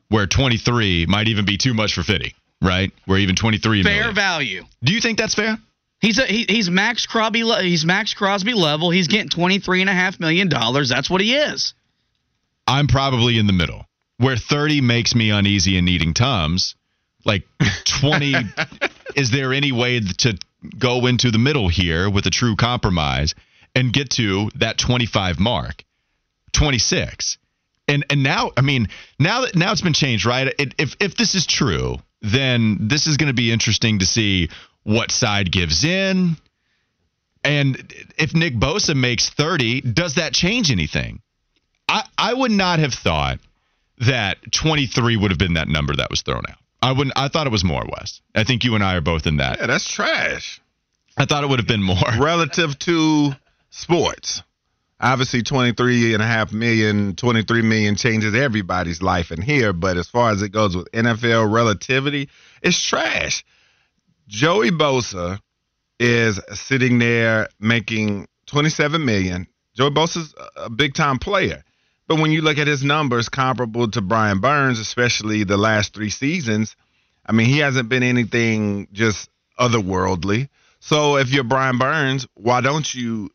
where 0.08 0.26
23 0.26 1.06
might 1.06 1.28
even 1.28 1.44
be 1.44 1.56
too 1.56 1.74
much 1.74 1.94
for 1.94 2.02
Fitty, 2.02 2.34
right? 2.62 2.92
Where 3.06 3.18
even 3.18 3.36
23 3.36 3.82
Fair 3.82 3.92
million. 3.92 4.14
value. 4.14 4.64
Do 4.84 4.92
you 4.92 5.00
think 5.00 5.18
that's 5.18 5.34
fair? 5.34 5.58
He's 6.00 6.18
a, 6.18 6.24
he, 6.26 6.46
he's 6.48 6.70
Maxx 6.70 7.06
Crosby. 7.06 7.42
He's 7.62 7.84
Maxx 7.84 8.14
Crosby 8.14 8.54
level. 8.54 8.90
He's 8.90 9.08
getting 9.08 9.28
twenty 9.28 9.58
three 9.58 9.80
and 9.82 9.90
a 9.90 9.92
half 9.92 10.18
million 10.20 10.48
dollars. 10.48 10.88
That's 10.88 11.10
what 11.10 11.20
he 11.20 11.34
is. 11.34 11.74
I'm 12.66 12.86
probably 12.86 13.38
in 13.38 13.46
the 13.46 13.52
middle, 13.52 13.84
where 14.20 14.37
30 14.37 14.83
makes 14.83 15.14
me 15.14 15.30
uneasy 15.30 15.78
and 15.78 15.87
needing 15.87 16.12
Tums. 16.12 16.74
Like 17.24 17.46
20, 17.87 18.35
is 19.16 19.30
there 19.30 19.54
any 19.54 19.72
way 19.72 20.00
to 20.00 20.38
go 20.78 21.06
into 21.06 21.30
the 21.30 21.38
middle 21.38 21.68
here 21.68 22.11
with 22.11 22.26
a 22.26 22.30
true 22.30 22.54
compromise 22.54 23.35
and 23.74 23.92
get 23.92 24.11
to 24.11 24.50
that 24.56 24.76
25 24.76 25.40
mark, 25.40 25.85
26? 26.52 27.38
And 27.88 28.04
and 28.11 28.22
now, 28.22 28.52
I 28.56 28.61
mean, 28.61 28.88
now 29.18 29.40
that 29.40 29.56
now 29.56 29.72
it's 29.72 29.80
been 29.80 29.94
changed, 29.94 30.26
right? 30.26 30.54
It, 30.59 30.74
if 30.78 30.96
if 31.00 31.16
this 31.16 31.35
is 31.35 31.46
true, 31.46 31.96
then 32.20 32.88
this 32.88 33.06
is 33.06 33.16
going 33.16 33.28
to 33.28 33.35
be 33.35 33.50
interesting 33.50 33.98
to 33.98 34.06
see 34.06 34.50
what 34.83 35.11
side 35.11 35.50
gives 35.50 35.83
in. 35.83 36.37
And 37.42 37.92
if 38.18 38.35
Nick 38.35 38.54
Bosa 38.54 38.94
makes 38.94 39.30
30, 39.30 39.80
does 39.80 40.16
that 40.16 40.35
change 40.35 40.70
anything? 40.70 41.20
I, 41.88 42.04
I 42.16 42.35
would 42.35 42.52
not 42.52 42.78
have 42.78 42.94
thought 42.94 43.40
that 44.00 44.38
23 44.52 45.16
would 45.16 45.30
have 45.30 45.38
been 45.38 45.54
that 45.54 45.68
number 45.68 45.94
that 45.96 46.10
was 46.10 46.22
thrown 46.22 46.42
out. 46.48 46.58
I 46.82 46.92
wouldn't. 46.92 47.16
I 47.16 47.28
thought 47.28 47.46
it 47.46 47.52
was 47.52 47.64
more, 47.64 47.84
Wes. 47.86 48.20
I 48.34 48.44
think 48.44 48.64
you 48.64 48.74
and 48.74 48.82
I 48.82 48.96
are 48.96 49.02
both 49.02 49.26
in 49.26 49.36
that. 49.36 49.58
Yeah, 49.60 49.66
that's 49.66 49.88
trash 49.88 50.60
I 51.16 51.26
thought 51.26 51.44
it 51.44 51.48
would 51.48 51.58
have 51.58 51.68
been 51.68 51.82
more. 51.82 51.96
relative 52.18 52.78
to 52.80 53.32
sports. 53.68 54.42
Obviously, 54.98 55.42
23 55.42 56.14
and 56.14 56.22
a 56.22 56.26
half 56.26 56.52
million, 56.52 57.16
23 57.16 57.62
million 57.62 57.96
changes 57.96 58.34
everybody's 58.34 59.00
life 59.00 59.30
in 59.32 59.40
here. 59.40 59.72
But 59.72 59.96
as 59.96 60.08
far 60.08 60.30
as 60.30 60.42
it 60.42 60.50
goes 60.50 60.76
with 60.76 60.90
NFL 60.92 61.52
relativity, 61.52 62.28
it's 62.62 62.80
trash. 62.80 63.44
Joey 64.28 64.70
Bosa 64.70 65.38
is 65.98 66.40
sitting 66.52 66.98
there 66.98 67.48
making 67.58 68.28
27 68.46 69.04
million. 69.04 69.46
Joey 69.74 69.90
Bosa's 69.90 70.34
a 70.56 70.70
big 70.70 70.94
time 70.94 71.18
player. 71.18 71.64
But 72.11 72.18
when 72.18 72.33
you 72.33 72.42
look 72.42 72.59
at 72.59 72.66
his 72.66 72.83
numbers 72.83 73.29
comparable 73.29 73.88
to 73.92 74.01
Brian 74.01 74.40
Burns, 74.40 74.81
especially 74.81 75.44
the 75.44 75.57
last 75.57 75.94
three 75.94 76.11
seasons, 76.11 76.75
I 77.25 77.31
mean, 77.31 77.46
he 77.46 77.59
hasn't 77.59 77.88
been 77.88 78.03
anything 78.03 78.88
just 78.92 79.31
otherworldly. 79.61 80.49
So 80.81 81.18
if 81.18 81.31
you're 81.31 81.44
Brian 81.44 81.79
Burns, 81.79 82.27
why 82.35 82.62
don't 82.62 82.92
you 82.92 83.31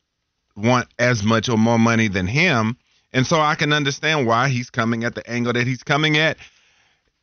want 0.57 0.89
as 0.99 1.23
much 1.23 1.47
or 1.47 1.57
more 1.57 1.79
money 1.79 2.09
than 2.09 2.27
him? 2.27 2.75
And 3.13 3.25
so 3.25 3.39
I 3.39 3.55
can 3.55 3.71
understand 3.71 4.27
why 4.27 4.49
he's 4.49 4.69
coming 4.71 5.05
at 5.05 5.15
the 5.15 5.25
angle 5.25 5.53
that 5.53 5.65
he's 5.65 5.83
coming 5.83 6.17
at. 6.17 6.35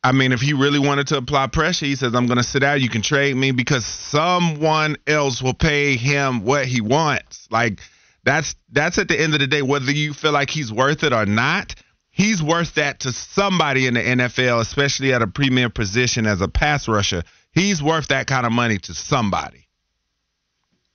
I 0.03 0.13
mean, 0.13 0.33
if 0.33 0.41
he 0.41 0.55
really 0.55 0.79
wanted 0.79 1.09
to 1.09 1.19
apply 1.19 1.49
pressure, 1.49 1.85
he 1.85 1.97
says, 1.97 2.15
I'm 2.15 2.29
going 2.29 2.39
to 2.39 2.45
sit 2.45 2.63
out. 2.63 2.81
You 2.81 2.89
can 2.89 3.03
trade 3.03 3.37
me 3.37 3.51
because 3.51 3.85
someone 3.85 4.97
else 5.07 5.43
will 5.43 5.53
pay 5.53 5.97
him 5.97 6.47
what 6.47 6.65
he 6.65 6.81
wants. 6.81 7.47
Like, 7.51 7.83
that's 8.25 8.55
that's 8.71 8.99
at 8.99 9.09
the 9.09 9.21
end 9.21 9.35
of 9.35 9.41
the 9.41 9.47
day, 9.47 9.63
whether 9.63 9.91
you 9.91 10.15
feel 10.15 10.33
like 10.33 10.51
he's 10.51 10.73
worth 10.73 11.03
it 11.03 11.13
or 11.13 11.27
not, 11.27 11.75
he's 12.11 12.43
worth 12.43 12.75
that 12.77 13.01
to 13.01 13.13
somebody 13.13 13.87
in 13.87 13.95
the 13.95 14.01
NFL, 14.01 14.61
especially 14.61 15.13
at 15.13 15.23
a 15.23 15.27
premier 15.27 15.71
position 15.71 16.27
as 16.27 16.41
a 16.41 16.49
pass 16.49 16.89
rusher. 16.89 17.23
He's 17.53 17.83
worth 17.83 18.09
that 18.09 18.27
kind 18.27 18.47
of 18.47 18.53
money 18.53 18.79
to 18.79 18.95
somebody. 18.95 19.69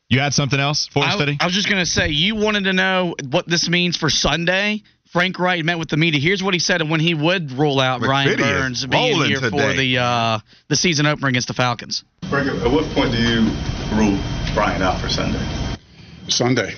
You 0.09 0.21
had 0.21 0.33
something 0.33 0.59
else 0.59 0.87
for 0.87 1.03
us, 1.03 1.15
I, 1.15 1.17
Fitty? 1.17 1.37
I 1.41 1.45
was 1.45 1.53
just 1.53 1.67
going 1.67 1.81
to 1.81 1.85
say, 1.85 2.09
you 2.09 2.35
wanted 2.35 2.63
to 2.63 2.73
know 2.73 3.15
what 3.29 3.45
this 3.47 3.67
means 3.67 3.97
for 3.97 4.09
Sunday. 4.09 4.83
Frank 5.11 5.37
Reich 5.37 5.63
met 5.63 5.79
with 5.79 5.89
the 5.89 5.97
media. 5.97 6.19
Here's 6.19 6.43
what 6.43 6.53
he 6.53 6.59
said 6.59 6.87
when 6.89 6.99
he 6.99 7.13
would 7.13 7.51
rule 7.51 7.79
out 7.79 8.01
McVitie 8.01 8.07
Brian 8.07 8.29
is 8.29 8.37
Burns 8.37 8.85
being 8.85 9.13
rolling 9.13 9.29
here 9.29 9.39
for 9.39 9.73
the 9.73 9.97
uh, 9.97 10.39
the 10.67 10.75
season 10.75 11.05
opener 11.05 11.27
against 11.27 11.47
the 11.47 11.53
Falcons. 11.53 12.03
Frank, 12.29 12.49
at 12.49 12.71
what 12.71 12.85
point 12.93 13.11
do 13.11 13.21
you 13.21 13.41
rule 13.95 14.19
Brian 14.53 14.81
out 14.81 15.01
for 15.01 15.09
Sunday? 15.09 15.77
Sunday. 16.27 16.75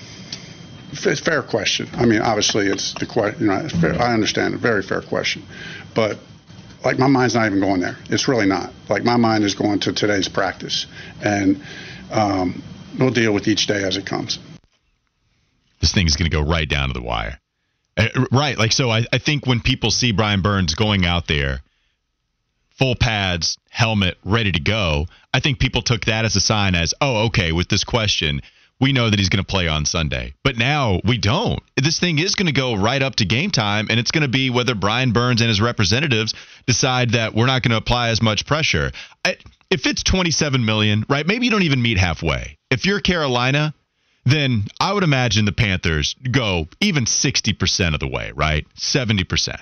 It's 0.92 1.20
fair 1.20 1.42
question. 1.42 1.88
I 1.94 2.04
mean, 2.06 2.20
obviously, 2.20 2.66
it's 2.66 2.94
the 2.94 3.06
question. 3.06 3.42
You 3.42 3.46
know, 3.48 3.98
I 3.98 4.12
understand, 4.12 4.54
a 4.54 4.58
very 4.58 4.82
fair 4.82 5.02
question, 5.02 5.42
but 5.94 6.18
like 6.84 6.98
my 6.98 7.06
mind's 7.06 7.34
not 7.34 7.46
even 7.46 7.60
going 7.60 7.80
there. 7.80 7.96
It's 8.08 8.28
really 8.28 8.46
not. 8.46 8.72
Like 8.88 9.04
my 9.04 9.16
mind 9.16 9.44
is 9.44 9.54
going 9.54 9.80
to 9.80 9.92
today's 9.92 10.28
practice, 10.28 10.86
and 11.22 11.62
um, 12.10 12.62
we'll 12.98 13.10
deal 13.10 13.32
with 13.32 13.46
each 13.48 13.66
day 13.66 13.84
as 13.84 13.96
it 13.96 14.06
comes. 14.06 14.38
this 15.80 15.92
thing 15.92 16.06
is 16.06 16.16
going 16.16 16.30
to 16.30 16.36
go 16.36 16.42
right 16.42 16.68
down 16.68 16.88
to 16.88 16.94
the 16.94 17.02
wire. 17.02 17.38
Uh, 17.96 18.08
Right. 18.32 18.58
Like, 18.58 18.72
so 18.72 18.90
I, 18.90 19.04
I 19.12 19.18
think 19.18 19.46
when 19.46 19.60
people 19.60 19.90
see 19.90 20.12
Brian 20.12 20.42
Burns 20.42 20.74
going 20.74 21.04
out 21.04 21.26
there, 21.26 21.60
full 22.78 22.94
pads, 22.94 23.56
helmet, 23.70 24.16
ready 24.24 24.52
to 24.52 24.60
go, 24.60 25.06
I 25.32 25.40
think 25.40 25.58
people 25.58 25.82
took 25.82 26.06
that 26.06 26.24
as 26.24 26.36
a 26.36 26.40
sign 26.40 26.74
as, 26.74 26.94
oh, 27.00 27.26
okay, 27.26 27.52
with 27.52 27.68
this 27.68 27.84
question, 27.84 28.40
we 28.80 28.92
know 28.92 29.10
that 29.10 29.18
he's 29.18 29.28
going 29.28 29.44
to 29.44 29.46
play 29.46 29.68
on 29.68 29.84
Sunday. 29.84 30.34
But 30.42 30.56
now 30.56 31.00
we 31.04 31.18
don't. 31.18 31.60
This 31.76 31.98
thing 32.00 32.18
is 32.18 32.34
going 32.34 32.46
to 32.46 32.52
go 32.52 32.74
right 32.74 33.02
up 33.02 33.16
to 33.16 33.24
game 33.24 33.50
time, 33.50 33.88
and 33.90 34.00
it's 34.00 34.10
going 34.10 34.22
to 34.22 34.28
be 34.28 34.50
whether 34.50 34.74
Brian 34.74 35.12
Burns 35.12 35.40
and 35.40 35.48
his 35.48 35.60
representatives 35.60 36.34
decide 36.66 37.10
that 37.10 37.34
we're 37.34 37.46
not 37.46 37.62
going 37.62 37.72
to 37.72 37.76
apply 37.76 38.08
as 38.08 38.22
much 38.22 38.46
pressure. 38.46 38.90
If 39.24 39.86
it's 39.86 40.02
27 40.02 40.64
million, 40.64 41.04
right? 41.08 41.26
Maybe 41.26 41.44
you 41.44 41.50
don't 41.50 41.62
even 41.62 41.82
meet 41.82 41.98
halfway. 41.98 42.56
If 42.70 42.86
you're 42.86 43.00
Carolina, 43.00 43.74
then 44.24 44.64
I 44.80 44.92
would 44.92 45.04
imagine 45.04 45.44
the 45.44 45.52
Panthers 45.52 46.14
go 46.30 46.66
even 46.80 47.04
60% 47.04 47.94
of 47.94 48.00
the 48.00 48.08
way, 48.08 48.32
right? 48.34 48.66
70%. 48.78 49.56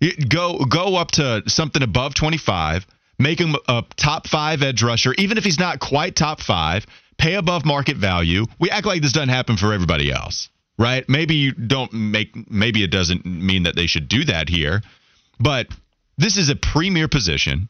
You- 0.00 0.16
Go 0.28 0.64
go 0.64 0.96
up 0.96 1.10
to 1.12 1.42
something 1.46 1.82
above 1.82 2.14
25, 2.14 2.86
make 3.18 3.38
him 3.38 3.54
a 3.68 3.84
top 3.96 4.26
5 4.26 4.62
edge 4.62 4.82
rusher 4.82 5.14
even 5.18 5.36
if 5.38 5.44
he's 5.44 5.58
not 5.58 5.78
quite 5.78 6.16
top 6.16 6.40
5, 6.40 6.86
pay 7.20 7.34
above 7.34 7.66
market 7.66 7.98
value. 7.98 8.46
We 8.58 8.70
act 8.70 8.86
like 8.86 9.02
this 9.02 9.12
doesn't 9.12 9.28
happen 9.28 9.58
for 9.58 9.74
everybody 9.74 10.10
else, 10.10 10.48
right? 10.78 11.06
Maybe 11.06 11.34
you 11.34 11.52
don't 11.52 11.92
make 11.92 12.50
maybe 12.50 12.82
it 12.82 12.90
doesn't 12.90 13.26
mean 13.26 13.64
that 13.64 13.76
they 13.76 13.86
should 13.86 14.08
do 14.08 14.24
that 14.24 14.48
here, 14.48 14.80
but 15.38 15.68
this 16.16 16.38
is 16.38 16.48
a 16.48 16.56
premier 16.56 17.08
position. 17.08 17.68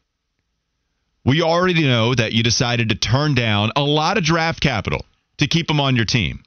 We 1.25 1.43
already 1.43 1.83
know 1.83 2.15
that 2.15 2.33
you 2.33 2.43
decided 2.43 2.89
to 2.91 2.95
turn 2.95 3.35
down 3.35 3.73
a 3.77 3.83
lot 3.83 4.17
of 4.17 4.25
draft 4.25 4.61
capital 4.61 5.05
to 5.39 5.49
keep 5.49 5.67
them 5.67 5.81
on 5.81 5.97
your 5.97 6.07
team. 6.07 6.43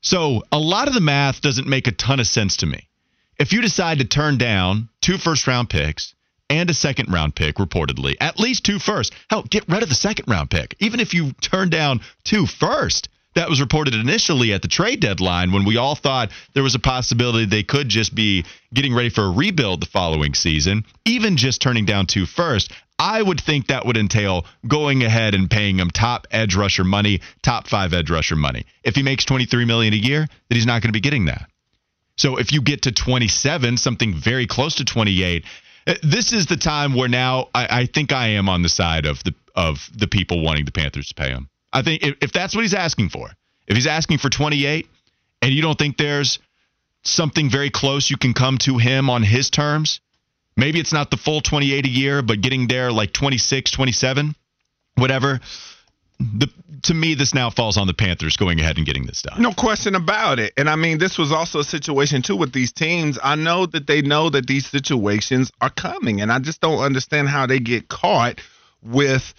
So 0.00 0.44
a 0.52 0.58
lot 0.58 0.88
of 0.88 0.94
the 0.94 1.00
math 1.00 1.42
doesn't 1.42 1.66
make 1.66 1.86
a 1.86 1.92
ton 1.92 2.20
of 2.20 2.26
sense 2.26 2.58
to 2.58 2.66
me. 2.66 2.88
If 3.38 3.52
you 3.52 3.60
decide 3.60 3.98
to 3.98 4.04
turn 4.04 4.38
down 4.38 4.88
two 5.00 5.18
first 5.18 5.46
round 5.46 5.68
picks 5.68 6.14
and 6.50 6.68
a 6.68 6.74
second 6.74 7.10
round 7.10 7.34
pick, 7.34 7.56
reportedly, 7.56 8.16
at 8.20 8.38
least 8.38 8.64
two 8.64 8.78
first, 8.78 9.14
hell, 9.30 9.42
get 9.42 9.66
rid 9.68 9.82
of 9.82 9.88
the 9.88 9.94
second 9.94 10.26
round 10.28 10.50
pick. 10.50 10.74
Even 10.80 11.00
if 11.00 11.14
you 11.14 11.32
turn 11.40 11.70
down 11.70 12.00
two 12.24 12.44
first, 12.44 13.08
that 13.34 13.48
was 13.48 13.60
reported 13.60 13.94
initially 13.94 14.52
at 14.52 14.60
the 14.60 14.68
trade 14.68 15.00
deadline 15.00 15.52
when 15.52 15.64
we 15.64 15.76
all 15.76 15.94
thought 15.94 16.30
there 16.52 16.64
was 16.64 16.74
a 16.74 16.80
possibility 16.80 17.46
they 17.46 17.62
could 17.62 17.88
just 17.88 18.12
be 18.14 18.44
getting 18.74 18.92
ready 18.92 19.08
for 19.08 19.24
a 19.24 19.30
rebuild 19.30 19.80
the 19.80 19.86
following 19.86 20.34
season. 20.34 20.84
Even 21.04 21.36
just 21.36 21.62
turning 21.62 21.84
down 21.84 22.06
two 22.06 22.26
first, 22.26 22.72
I 22.98 23.22
would 23.22 23.40
think 23.40 23.68
that 23.68 23.86
would 23.86 23.96
entail 23.96 24.44
going 24.66 25.04
ahead 25.04 25.34
and 25.34 25.48
paying 25.48 25.78
him 25.78 25.90
top 25.90 26.26
edge 26.32 26.56
rusher 26.56 26.84
money, 26.84 27.20
top 27.42 27.68
five 27.68 27.94
edge 27.94 28.10
rusher 28.10 28.36
money. 28.36 28.66
If 28.82 28.96
he 28.96 29.02
makes 29.04 29.24
23 29.24 29.64
million 29.64 29.94
a 29.94 29.96
year, 29.96 30.26
then 30.48 30.56
he's 30.56 30.66
not 30.66 30.82
going 30.82 30.88
to 30.88 30.96
be 30.96 31.00
getting 31.00 31.26
that. 31.26 31.48
So 32.16 32.36
if 32.36 32.52
you 32.52 32.60
get 32.60 32.82
to 32.82 32.92
27, 32.92 33.76
something 33.78 34.12
very 34.12 34.46
close 34.46 34.74
to 34.76 34.84
28, 34.84 35.44
Uh, 35.44 35.46
Uh, 35.86 35.94
this 36.02 36.32
is 36.32 36.46
the 36.46 36.56
time 36.56 36.94
where 36.94 37.08
now 37.08 37.48
I, 37.54 37.80
I 37.80 37.86
think 37.86 38.12
I 38.12 38.28
am 38.28 38.48
on 38.48 38.62
the 38.62 38.68
side 38.68 39.06
of 39.06 39.22
the 39.24 39.34
of 39.54 39.88
the 39.94 40.06
people 40.06 40.42
wanting 40.42 40.64
the 40.64 40.72
Panthers 40.72 41.08
to 41.08 41.14
pay 41.14 41.30
him. 41.30 41.48
I 41.72 41.82
think 41.82 42.02
if, 42.02 42.16
if 42.20 42.32
that's 42.32 42.54
what 42.54 42.62
he's 42.62 42.74
asking 42.74 43.08
for, 43.10 43.30
if 43.66 43.76
he's 43.76 43.86
asking 43.86 44.18
for 44.18 44.28
28, 44.28 44.86
and 45.42 45.52
you 45.52 45.62
don't 45.62 45.78
think 45.78 45.96
there's 45.96 46.38
something 47.02 47.50
very 47.50 47.70
close 47.70 48.10
you 48.10 48.16
can 48.16 48.34
come 48.34 48.58
to 48.58 48.78
him 48.78 49.10
on 49.10 49.22
his 49.22 49.50
terms, 49.50 50.00
maybe 50.56 50.80
it's 50.80 50.92
not 50.92 51.10
the 51.10 51.16
full 51.16 51.40
28 51.40 51.86
a 51.86 51.88
year, 51.88 52.22
but 52.22 52.40
getting 52.40 52.68
there 52.68 52.92
like 52.92 53.12
26, 53.12 53.70
27, 53.70 54.34
whatever. 54.96 55.40
The, 56.20 56.48
to 56.82 56.94
me, 56.94 57.14
this 57.14 57.34
now 57.34 57.50
falls 57.50 57.76
on 57.76 57.86
the 57.86 57.94
Panthers 57.94 58.36
going 58.36 58.60
ahead 58.60 58.76
and 58.76 58.86
getting 58.86 59.06
this 59.06 59.22
done. 59.22 59.40
No 59.40 59.52
question 59.52 59.94
about 59.94 60.38
it. 60.38 60.52
And 60.56 60.68
I 60.68 60.76
mean, 60.76 60.98
this 60.98 61.16
was 61.16 61.32
also 61.32 61.60
a 61.60 61.64
situation 61.64 62.22
too 62.22 62.36
with 62.36 62.52
these 62.52 62.72
teams. 62.72 63.18
I 63.22 63.36
know 63.36 63.66
that 63.66 63.86
they 63.86 64.02
know 64.02 64.30
that 64.30 64.46
these 64.46 64.66
situations 64.66 65.50
are 65.60 65.70
coming, 65.70 66.20
and 66.20 66.30
I 66.30 66.38
just 66.38 66.60
don't 66.60 66.78
understand 66.78 67.28
how 67.28 67.46
they 67.46 67.58
get 67.58 67.88
caught 67.88 68.40
with 68.82 69.34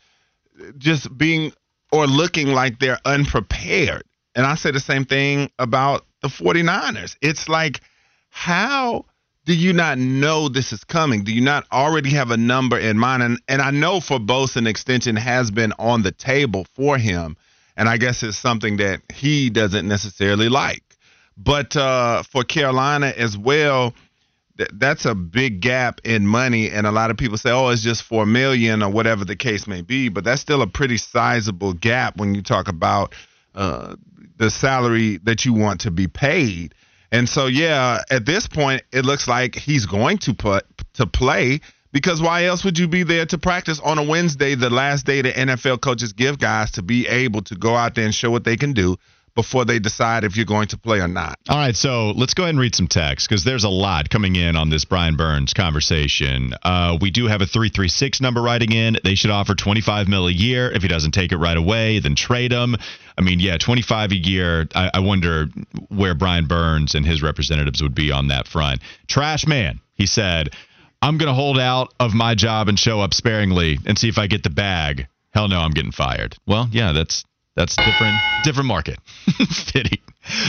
just 0.77 1.15
being 1.17 1.53
or 1.91 2.07
looking 2.07 2.47
like 2.47 2.79
they're 2.79 2.99
unprepared. 3.05 4.03
And 4.35 4.45
I 4.45 4.55
say 4.55 4.71
the 4.71 4.79
same 4.79 5.05
thing 5.05 5.51
about 5.59 6.05
the 6.21 6.29
49ers. 6.29 7.15
It's 7.21 7.49
like, 7.49 7.81
how 8.29 9.05
do 9.51 9.57
you 9.57 9.73
not 9.73 9.97
know 9.97 10.47
this 10.47 10.71
is 10.71 10.85
coming? 10.85 11.25
Do 11.25 11.33
you 11.33 11.41
not 11.41 11.65
already 11.73 12.11
have 12.11 12.31
a 12.31 12.37
number 12.37 12.79
in 12.79 12.97
mind? 12.97 13.21
And 13.21 13.37
and 13.49 13.61
I 13.61 13.71
know 13.71 13.99
for 13.99 14.17
Bose 14.17 14.55
an 14.55 14.65
extension 14.65 15.17
has 15.17 15.51
been 15.51 15.73
on 15.77 16.03
the 16.03 16.13
table 16.13 16.65
for 16.73 16.97
him, 16.97 17.35
and 17.75 17.89
I 17.89 17.97
guess 17.97 18.23
it's 18.23 18.37
something 18.37 18.77
that 18.77 19.01
he 19.13 19.49
doesn't 19.49 19.85
necessarily 19.85 20.47
like. 20.47 20.95
But 21.35 21.75
uh, 21.75 22.23
for 22.23 22.45
Carolina 22.45 23.07
as 23.07 23.37
well, 23.37 23.93
th- 24.57 24.69
that's 24.71 25.03
a 25.03 25.13
big 25.13 25.59
gap 25.59 25.99
in 26.05 26.25
money, 26.25 26.69
and 26.69 26.87
a 26.87 26.91
lot 26.91 27.11
of 27.11 27.17
people 27.17 27.37
say, 27.37 27.51
"Oh, 27.51 27.67
it's 27.71 27.83
just 27.83 28.03
four 28.03 28.25
million 28.25 28.81
or 28.81 28.89
whatever 28.89 29.25
the 29.25 29.35
case 29.35 29.67
may 29.67 29.81
be," 29.81 30.07
but 30.07 30.23
that's 30.23 30.41
still 30.41 30.61
a 30.61 30.67
pretty 30.67 30.95
sizable 30.95 31.73
gap 31.73 32.15
when 32.15 32.35
you 32.35 32.41
talk 32.41 32.69
about 32.69 33.13
uh, 33.53 33.97
the 34.37 34.49
salary 34.49 35.17
that 35.23 35.43
you 35.43 35.51
want 35.51 35.81
to 35.81 35.91
be 35.91 36.07
paid. 36.07 36.73
And 37.11 37.27
so, 37.27 37.47
yeah, 37.47 38.03
at 38.09 38.25
this 38.25 38.47
point, 38.47 38.83
it 38.91 39.03
looks 39.03 39.27
like 39.27 39.55
he's 39.55 39.85
going 39.85 40.19
to 40.19 40.33
put 40.33 40.65
to 40.93 41.05
play 41.05 41.59
because 41.91 42.21
why 42.21 42.45
else 42.45 42.63
would 42.63 42.77
you 42.77 42.87
be 42.87 43.03
there 43.03 43.25
to 43.25 43.37
practice 43.37 43.79
on 43.83 43.97
a 43.97 44.03
Wednesday, 44.03 44.55
the 44.55 44.69
last 44.69 45.05
day 45.05 45.21
the 45.21 45.31
NFL 45.31 45.81
coaches 45.81 46.13
give 46.13 46.39
guys 46.39 46.71
to 46.71 46.81
be 46.81 47.07
able 47.07 47.41
to 47.43 47.55
go 47.55 47.75
out 47.75 47.95
there 47.95 48.05
and 48.05 48.15
show 48.15 48.31
what 48.31 48.43
they 48.43 48.55
can 48.55 48.73
do 48.73 48.97
before 49.33 49.63
they 49.63 49.79
decide 49.79 50.23
if 50.23 50.35
you're 50.35 50.45
going 50.45 50.67
to 50.67 50.77
play 50.77 50.99
or 50.99 51.07
not. 51.07 51.37
All 51.47 51.57
right, 51.57 51.75
so 51.75 52.11
let's 52.11 52.33
go 52.33 52.43
ahead 52.43 52.55
and 52.55 52.59
read 52.59 52.75
some 52.75 52.87
text 52.87 53.27
because 53.29 53.43
there's 53.43 53.63
a 53.63 53.69
lot 53.69 54.09
coming 54.09 54.35
in 54.35 54.55
on 54.57 54.69
this 54.69 54.83
Brian 54.83 55.15
Burns 55.15 55.53
conversation. 55.53 56.53
Uh, 56.63 56.97
we 56.99 57.11
do 57.11 57.27
have 57.27 57.41
a 57.41 57.45
336 57.45 58.19
number 58.19 58.41
writing 58.41 58.73
in. 58.73 58.97
They 59.03 59.15
should 59.15 59.31
offer 59.31 59.55
25 59.55 60.07
mil 60.07 60.27
a 60.27 60.31
year. 60.31 60.69
If 60.71 60.81
he 60.81 60.89
doesn't 60.89 61.11
take 61.11 61.31
it 61.31 61.37
right 61.37 61.57
away, 61.57 61.99
then 61.99 62.15
trade 62.15 62.51
him. 62.51 62.75
I 63.17 63.21
mean, 63.21 63.39
yeah, 63.39 63.57
25 63.57 64.11
a 64.11 64.15
year. 64.15 64.67
I, 64.75 64.91
I 64.95 64.99
wonder 64.99 65.47
where 65.89 66.15
Brian 66.15 66.47
Burns 66.47 66.95
and 66.95 67.05
his 67.05 67.21
representatives 67.21 67.81
would 67.81 67.95
be 67.95 68.11
on 68.11 68.29
that 68.29 68.47
front. 68.47 68.81
Trash 69.07 69.45
man, 69.47 69.79
he 69.93 70.05
said, 70.05 70.49
I'm 71.01 71.17
going 71.17 71.27
to 71.27 71.33
hold 71.33 71.59
out 71.59 71.93
of 71.99 72.13
my 72.13 72.35
job 72.35 72.67
and 72.67 72.77
show 72.77 73.01
up 73.01 73.13
sparingly 73.13 73.79
and 73.85 73.97
see 73.97 74.07
if 74.07 74.17
I 74.17 74.27
get 74.27 74.43
the 74.43 74.49
bag. 74.49 75.07
Hell 75.33 75.47
no, 75.47 75.59
I'm 75.59 75.71
getting 75.71 75.91
fired. 75.91 76.35
Well, 76.45 76.67
yeah, 76.71 76.91
that's 76.91 77.23
that's 77.55 77.75
different 77.75 78.17
different 78.43 78.67
market. 78.67 78.99
Fitting. 79.73 79.99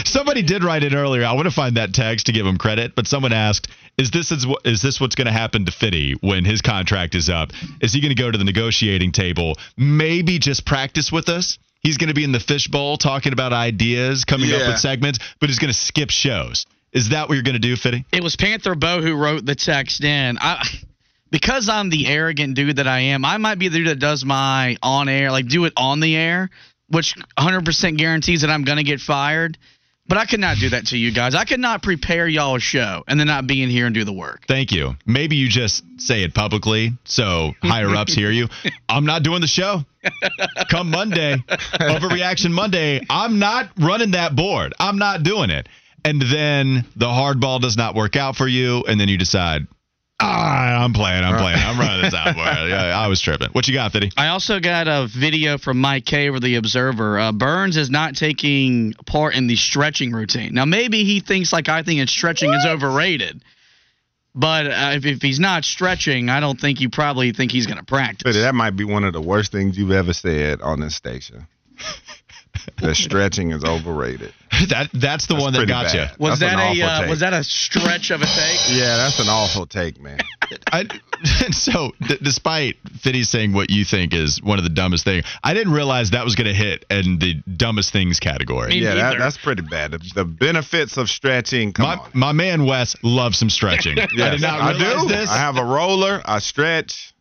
Somebody 0.05 0.43
did 0.43 0.63
write 0.63 0.85
it 0.85 0.93
earlier. 0.93 1.25
I 1.25 1.33
want 1.33 1.47
to 1.47 1.55
find 1.55 1.77
that 1.77 1.95
text 1.95 2.27
to 2.27 2.33
give 2.33 2.47
him 2.47 2.59
credit, 2.59 2.95
but 2.95 3.07
someone 3.07 3.33
asked, 3.33 3.69
"Is 3.97 4.11
this 4.11 4.31
is, 4.31 4.47
is 4.65 4.83
this 4.83 5.01
what's 5.01 5.15
going 5.15 5.27
to 5.27 5.33
happen 5.33 5.65
to 5.65 5.73
Fitty 5.73 6.15
when 6.21 6.45
his 6.45 6.61
contract 6.61 7.15
is 7.15 7.31
up? 7.31 7.53
Is 7.81 7.93
he 7.93 8.01
going 8.01 8.15
to 8.15 8.23
go 8.23 8.31
to 8.31 8.37
the 8.37 8.45
negotiating 8.45 9.13
table? 9.13 9.57
Maybe 9.77 10.39
just 10.39 10.67
practice 10.67 11.11
with 11.11 11.29
us? 11.29 11.59
He's 11.83 11.99
going 11.99 12.09
to 12.09 12.15
be 12.15 12.25
in 12.25 12.33
the 12.33 12.41
fishbowl 12.41 12.97
talking 12.97 13.33
about 13.33 13.53
ideas, 13.53 14.25
coming 14.25 14.53
up 14.53 14.69
with 14.69 14.79
segments, 14.79 15.19
but 15.41 15.49
he's 15.49 15.59
going 15.59 15.73
to 15.73 15.79
skip 15.79 16.11
shows. 16.11 16.65
Is 16.93 17.09
that 17.09 17.29
what 17.29 17.35
you're 17.35 17.43
going 17.43 17.55
to 17.55 17.59
do, 17.59 17.75
Fitty? 17.75 18.05
It 18.13 18.23
was 18.23 18.37
Panther 18.37 18.75
Bo 18.75 19.01
who 19.01 19.17
wrote 19.17 19.45
the 19.45 19.55
text 19.55 20.05
in. 20.05 20.39
I 20.41 20.63
because 21.33 21.69
I'm 21.69 21.89
the 21.89 22.07
arrogant 22.07 22.55
dude 22.55 22.77
that 22.77 22.87
I 22.87 23.01
am, 23.01 23.25
I 23.25 23.39
might 23.39 23.59
be 23.59 23.69
the 23.69 23.79
dude 23.79 23.89
that 23.89 23.99
does 23.99 24.25
my 24.25 24.77
on 24.83 25.09
air, 25.09 25.33
like 25.33 25.49
do 25.49 25.65
it 25.65 25.73
on 25.77 25.99
the 26.01 26.15
air, 26.15 26.51
which 26.89 27.17
100% 27.39 27.97
guarantees 27.97 28.43
that 28.43 28.51
I'm 28.51 28.65
going 28.65 28.77
to 28.77 28.85
get 28.85 29.01
fired. 29.01 29.57
But 30.09 30.19
I 30.19 30.27
could 30.27 30.41
not 30.41 30.59
do 30.59 30.71
that 30.71 30.89
to 30.89 30.99
you 30.99 31.13
guys. 31.13 31.35
I 31.35 31.45
could 31.45 31.61
not 31.61 31.83
prepare 31.83 32.29
y'all 32.29 32.57
a 32.57 32.61
show 32.61 33.05
and 33.07 33.19
then 33.19 33.29
not 33.29 33.47
be 33.47 33.63
in 33.63 33.71
here 33.71 33.87
and 33.87 33.95
do 33.95 34.05
the 34.05 34.13
work. 34.13 34.45
Thank 34.47 34.73
you. 34.73 34.95
Maybe 35.07 35.37
you 35.37 35.49
just 35.49 35.85
say 35.99 36.23
it 36.23 36.35
publicly 36.35 36.93
so 37.05 37.53
higher 37.63 37.95
ups 37.95 38.13
hear 38.13 38.31
you. 38.31 38.49
I'm 38.89 39.07
not 39.07 39.23
doing 39.23 39.41
the 39.41 39.47
show. 39.47 39.85
Come 40.69 40.91
Monday, 40.91 41.37
Overreaction 41.37 42.51
Monday, 42.51 43.01
I'm 43.09 43.39
not 43.39 43.71
running 43.79 44.11
that 44.11 44.35
board. 44.35 44.75
I'm 44.79 44.99
not 44.99 45.23
doing 45.23 45.51
it. 45.51 45.69
And 46.05 46.21
then 46.21 46.85
the 46.97 47.07
hardball 47.07 47.61
does 47.61 47.77
not 47.77 47.95
work 47.95 48.17
out 48.17 48.35
for 48.35 48.49
you, 48.49 48.83
and 48.89 49.01
then 49.01 49.09
you 49.09 49.17
decide, 49.17 49.69
ah, 50.23 50.85
I'm 50.85 50.93
playing, 50.93 51.25
I'm 51.25 51.39
playing, 51.39 51.59
I'm 51.59 51.79
running 51.79 52.03
this 52.03 52.15
out. 52.15 52.37
Yeah, 52.63 52.99
I 52.99 53.09
was 53.09 53.21
tripping. 53.21 53.49
What 53.51 53.67
you 53.67 53.75
got, 53.75 53.93
Fitty? 53.93 54.13
I 54.17 54.29
also 54.29 54.61
got 54.61 54.87
a 54.89 55.07
video 55.07 55.59
from 55.59 55.81
Mike 55.81 56.05
K 56.05 56.29
over 56.29 56.41
the 56.41 56.57
Observer. 56.57 57.19
Uh, 57.19 57.33
Burns 57.33 57.77
is 57.77 57.91
not 57.91 58.15
taking 58.15 58.95
part 59.07 59.35
in 59.35 59.47
the 59.47 59.57
stretching 59.57 60.13
routine. 60.13 60.55
Now, 60.55 60.65
maybe 60.65 61.05
he 61.05 61.21
thinks 61.21 61.53
like 61.53 61.69
I 61.69 61.83
think 61.83 62.01
and 62.01 62.09
stretching 62.09 62.53
is 62.53 62.65
overrated. 62.65 63.43
But 64.35 64.67
uh, 64.67 64.91
if, 64.95 65.05
if 65.05 65.23
he's 65.23 65.41
not 65.41 65.65
stretching, 65.65 66.31
I 66.31 66.41
don't 66.41 66.59
think 66.59 66.81
you 66.81 66.89
probably 66.89 67.33
think 67.33 67.53
he's 67.53 67.67
going 67.67 67.79
to 67.79 67.85
practice. 67.85 68.23
But 68.25 68.41
that 68.41 68.55
might 68.55 68.77
be 68.77 68.85
one 68.85 69.05
of 69.05 69.13
the 69.13 69.21
worst 69.21 69.53
things 69.53 69.77
you've 69.77 69.91
ever 69.91 70.13
said 70.13 70.63
on 70.63 70.81
this 70.81 70.95
station. 70.95 71.47
That 72.79 72.95
stretching 72.97 73.51
is 73.53 73.65
overrated. 73.65 74.33
That 74.69 74.91
that's 74.93 75.27
the 75.27 75.35
That's 75.35 75.43
one 75.45 75.53
that 75.55 75.67
got 75.67 75.87
bad. 75.87 75.95
you. 75.95 76.25
Was 76.25 76.39
That's 76.39 76.53
that 76.55 76.77
a 76.77 76.83
uh, 76.83 77.09
was 77.09 77.21
that 77.21 77.33
a 77.33 77.43
stretch 77.43 78.11
of 78.11 78.21
a 78.21 78.27
take? 78.27 78.61
Yeah, 78.71 78.97
that's 78.99 79.19
an 79.19 79.27
awful 79.29 79.67
take, 79.67 79.99
man. 80.01 80.19
I, 80.73 80.85
so, 81.51 81.93
d- 82.01 82.19
despite 82.23 82.77
Fitty 83.01 83.25
saying 83.25 83.55
what 83.55 83.71
you 83.71 83.85
think 83.85 84.13
is 84.15 84.41
one 84.43 84.59
of 84.59 84.65
the 84.65 84.71
dumbest 84.71 85.05
things, 85.05 85.25
I 85.43 85.55
didn't 85.55 85.73
realize 85.73 86.11
that 86.11 86.25
was 86.25 86.35
going 86.37 86.47
to 86.49 86.55
hit 86.55 86.85
in 86.91 87.19
the 87.19 87.43
dumbest 87.57 87.93
things 87.93 88.21
category. 88.21 88.69
Me 88.69 88.83
yeah, 88.83 88.95
that, 88.95 89.19
that's 89.19 89.39
pretty 89.39 89.63
bad. 89.63 89.93
The, 89.93 90.11
the 90.15 90.25
benefits 90.27 90.97
of 90.99 91.09
stretching, 91.09 91.73
come 91.73 91.87
My, 91.87 91.97
on. 91.97 92.11
my 92.13 92.33
man 92.33 92.67
Wes 92.67 92.95
loves 93.03 93.39
some 93.39 93.51
stretching. 93.51 93.99
I 93.99 94.07
did 94.07 94.43
not 94.43 94.61
I 94.61 94.73
realize 94.79 95.03
do. 95.03 95.09
this. 95.09 95.31
I 95.31 95.39
have 95.39 95.57
a 95.57 95.65
roller. 95.65 96.21
I 96.25 96.39
stretch. 96.41 97.15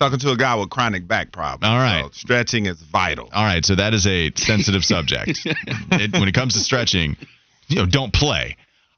Talking 0.00 0.18
to 0.20 0.30
a 0.30 0.36
guy 0.36 0.54
with 0.54 0.70
chronic 0.70 1.06
back 1.06 1.30
problems. 1.30 1.70
All 1.70 1.76
right. 1.78 2.04
So 2.06 2.10
stretching 2.12 2.64
is 2.66 2.80
vital. 2.80 3.28
All 3.32 3.44
right, 3.44 3.62
so 3.64 3.74
that 3.74 3.92
is 3.92 4.06
a 4.06 4.32
sensitive 4.34 4.82
subject. 4.84 5.38
It- 5.92 6.12
when 6.14 6.26
it 6.28 6.34
comes 6.34 6.54
to 6.54 6.60
stretching, 6.60 7.16
you 7.68 7.76
know, 7.76 7.86
don't 7.86 8.12
play. 8.12 8.56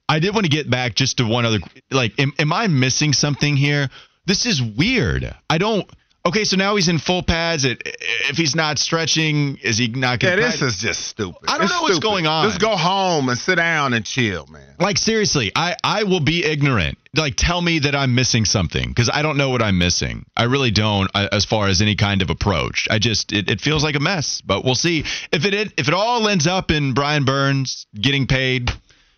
I 0.09 0.19
did 0.21 0.33
want 0.35 0.45
to 0.45 0.51
get 0.51 0.71
back 0.71 0.95
just 0.95 1.17
to 1.19 1.25
one 1.27 1.45
other. 1.45 1.59
Like, 1.91 2.13
am, 2.21 2.33
am 2.39 2.53
I 2.53 2.67
missing 2.69 3.13
something 3.15 3.57
here? 3.57 3.89
This 4.27 4.47
is 4.47 4.63
weird. 4.63 5.35
I 5.51 5.59
don't. 5.59 5.91
Okay, 6.25 6.45
so 6.45 6.57
now 6.57 6.77
he's 6.77 6.89
in 6.89 6.99
full 6.99 7.25
pads. 7.25 7.65
It, 7.65 7.83
if 7.85 8.37
he's 8.37 8.55
not 8.55 8.79
stretching, 8.79 9.57
is 9.57 9.77
he 9.77 9.89
not 9.89 10.21
getting? 10.21 10.39
Yeah, 10.39 10.51
this 10.51 10.63
is 10.63 10.77
just 10.77 11.05
stupid. 11.09 11.49
I 11.49 11.59
don't 11.59 11.65
It's 11.65 11.73
know 11.73 11.83
what's 11.83 11.99
going 11.99 12.29
on. 12.29 12.49
Just 12.49 12.61
go 12.61 12.77
home 12.77 13.29
and 13.29 13.37
sit 13.37 13.57
down 13.57 13.93
and 13.93 14.05
chill, 14.05 14.47
man. 14.47 14.77
Like 14.79 14.99
seriously, 14.99 15.51
I 15.57 15.75
I 15.83 16.05
will 16.05 16.21
be 16.21 16.45
ignorant. 16.45 16.99
Like 17.17 17.35
tell 17.37 17.61
me 17.61 17.81
that 17.81 17.97
I'm 17.97 18.15
missing 18.15 18.45
something 18.45 18.89
because 18.89 19.11
I 19.13 19.23
don't 19.23 19.37
know 19.37 19.51
what 19.51 19.63
I'm 19.63 19.79
missing. 19.79 20.25
I 20.37 20.45
really 20.45 20.71
don't 20.71 21.11
as 21.15 21.45
far 21.45 21.67
as 21.67 21.83
any 21.83 21.97
kind 21.97 22.23
of 22.23 22.31
approach. 22.31 22.87
I 22.89 23.01
just 23.01 23.33
it, 23.33 23.51
it 23.51 23.61
feels 23.61 23.83
like 23.83 23.97
a 23.97 24.01
mess, 24.01 24.43
but 24.43 24.65
we'll 24.65 24.77
see 24.77 25.01
if 25.33 25.45
it 25.45 25.55
if 25.77 25.89
it 25.89 25.95
all 25.95 26.29
ends 26.29 26.47
up 26.47 26.71
in 26.71 26.95
Brian 26.95 27.25
Burns 27.25 27.87
getting 28.01 28.29
paid 28.29 28.71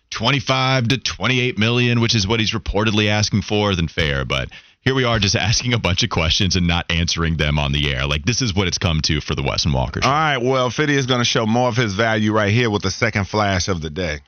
25 0.09 0.87
to 0.87 0.97
28 0.97 1.57
million, 1.57 1.99
which 1.99 2.15
is 2.15 2.27
what 2.27 2.39
he's 2.39 2.53
reportedly 2.53 3.09
asking 3.09 3.41
for, 3.41 3.75
then 3.75 3.87
fair, 3.87 4.25
but 4.25 4.49
here 4.85 4.93
we 4.93 5.03
are 5.03 5.17
just 5.17 5.35
asking 5.35 5.73
a 5.73 5.79
bunch 5.79 6.03
of 6.03 6.11
questions 6.11 6.55
and 6.55 6.67
not 6.67 6.85
answering 6.91 7.37
them 7.37 7.57
on 7.57 7.71
the 7.71 7.91
air. 7.91 8.05
Like 8.05 8.23
this 8.23 8.43
is 8.43 8.53
what 8.53 8.67
it's 8.67 8.77
come 8.77 9.01
to 9.01 9.19
for 9.19 9.33
the 9.33 9.41
Wes 9.41 9.65
and 9.65 9.73
Walker 9.73 9.99
show. 10.01 10.07
All 10.07 10.13
right, 10.13 10.37
well, 10.37 10.69
Fitty 10.69 10.95
is 10.95 11.07
going 11.07 11.21
to 11.21 11.25
show 11.25 11.47
more 11.47 11.69
of 11.69 11.75
his 11.75 11.95
value 11.95 12.31
right 12.31 12.53
here 12.53 12.69
with 12.69 12.83
the 12.83 12.91
second 12.91 13.27
flash 13.27 13.67
of 13.67 13.81
the 13.81 13.89
day. 13.89 14.19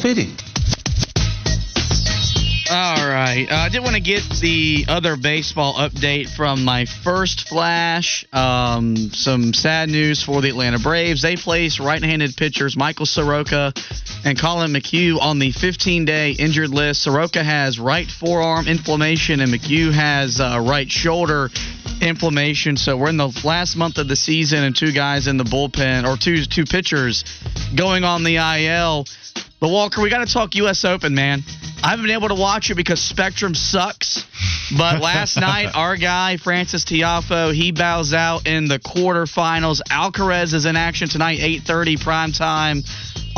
Fitty. 0.00 0.47
Right. 3.28 3.46
Uh, 3.52 3.56
I 3.56 3.68
did 3.68 3.82
want 3.82 3.94
to 3.94 4.00
get 4.00 4.22
the 4.40 4.86
other 4.88 5.14
baseball 5.14 5.74
update 5.74 6.34
from 6.34 6.64
my 6.64 6.86
first 6.86 7.46
flash. 7.46 8.24
Um, 8.32 8.96
some 8.96 9.52
sad 9.52 9.90
news 9.90 10.22
for 10.22 10.40
the 10.40 10.48
Atlanta 10.48 10.78
Braves. 10.78 11.20
They 11.20 11.36
placed 11.36 11.78
right 11.78 12.02
handed 12.02 12.38
pitchers 12.38 12.74
Michael 12.74 13.04
Soroka 13.04 13.74
and 14.24 14.38
Collin 14.38 14.72
McHugh 14.72 15.20
on 15.20 15.40
the 15.40 15.52
15 15.52 16.06
day 16.06 16.30
injured 16.30 16.70
list. 16.70 17.02
Soroka 17.02 17.44
has 17.44 17.78
right 17.78 18.10
forearm 18.10 18.66
inflammation, 18.66 19.40
and 19.40 19.52
McHugh 19.52 19.92
has 19.92 20.40
uh, 20.40 20.58
right 20.62 20.90
shoulder 20.90 21.50
inflammation. 22.02 22.76
So 22.76 22.96
we're 22.96 23.08
in 23.08 23.16
the 23.16 23.40
last 23.44 23.76
month 23.76 23.98
of 23.98 24.08
the 24.08 24.16
season, 24.16 24.64
and 24.64 24.74
two 24.74 24.92
guys 24.92 25.26
in 25.26 25.36
the 25.36 25.44
bullpen 25.44 26.06
or 26.06 26.16
two 26.16 26.44
two 26.44 26.64
pitchers 26.64 27.24
going 27.76 28.04
on 28.04 28.24
the 28.24 28.36
IL. 28.36 29.06
But 29.60 29.70
Walker, 29.70 30.00
we 30.00 30.08
got 30.08 30.26
to 30.26 30.32
talk 30.32 30.54
U.S. 30.54 30.84
Open, 30.84 31.14
man. 31.14 31.42
I 31.82 31.90
haven't 31.90 32.06
been 32.06 32.14
able 32.14 32.28
to 32.28 32.34
watch 32.34 32.70
it 32.70 32.76
because 32.76 33.00
Spectrum 33.00 33.54
sucks. 33.54 34.24
But 34.76 35.00
last 35.02 35.36
night, 35.36 35.70
our 35.74 35.96
guy 35.96 36.36
Frances 36.36 36.84
Tiafoe 36.84 37.54
he 37.54 37.72
bows 37.72 38.12
out 38.12 38.46
in 38.46 38.68
the 38.68 38.78
quarterfinals. 38.78 39.80
Alcaraz 39.90 40.54
is 40.54 40.66
in 40.66 40.76
action 40.76 41.08
tonight, 41.08 41.40
8:30 41.40 42.00
prime 42.00 42.32
time 42.32 42.82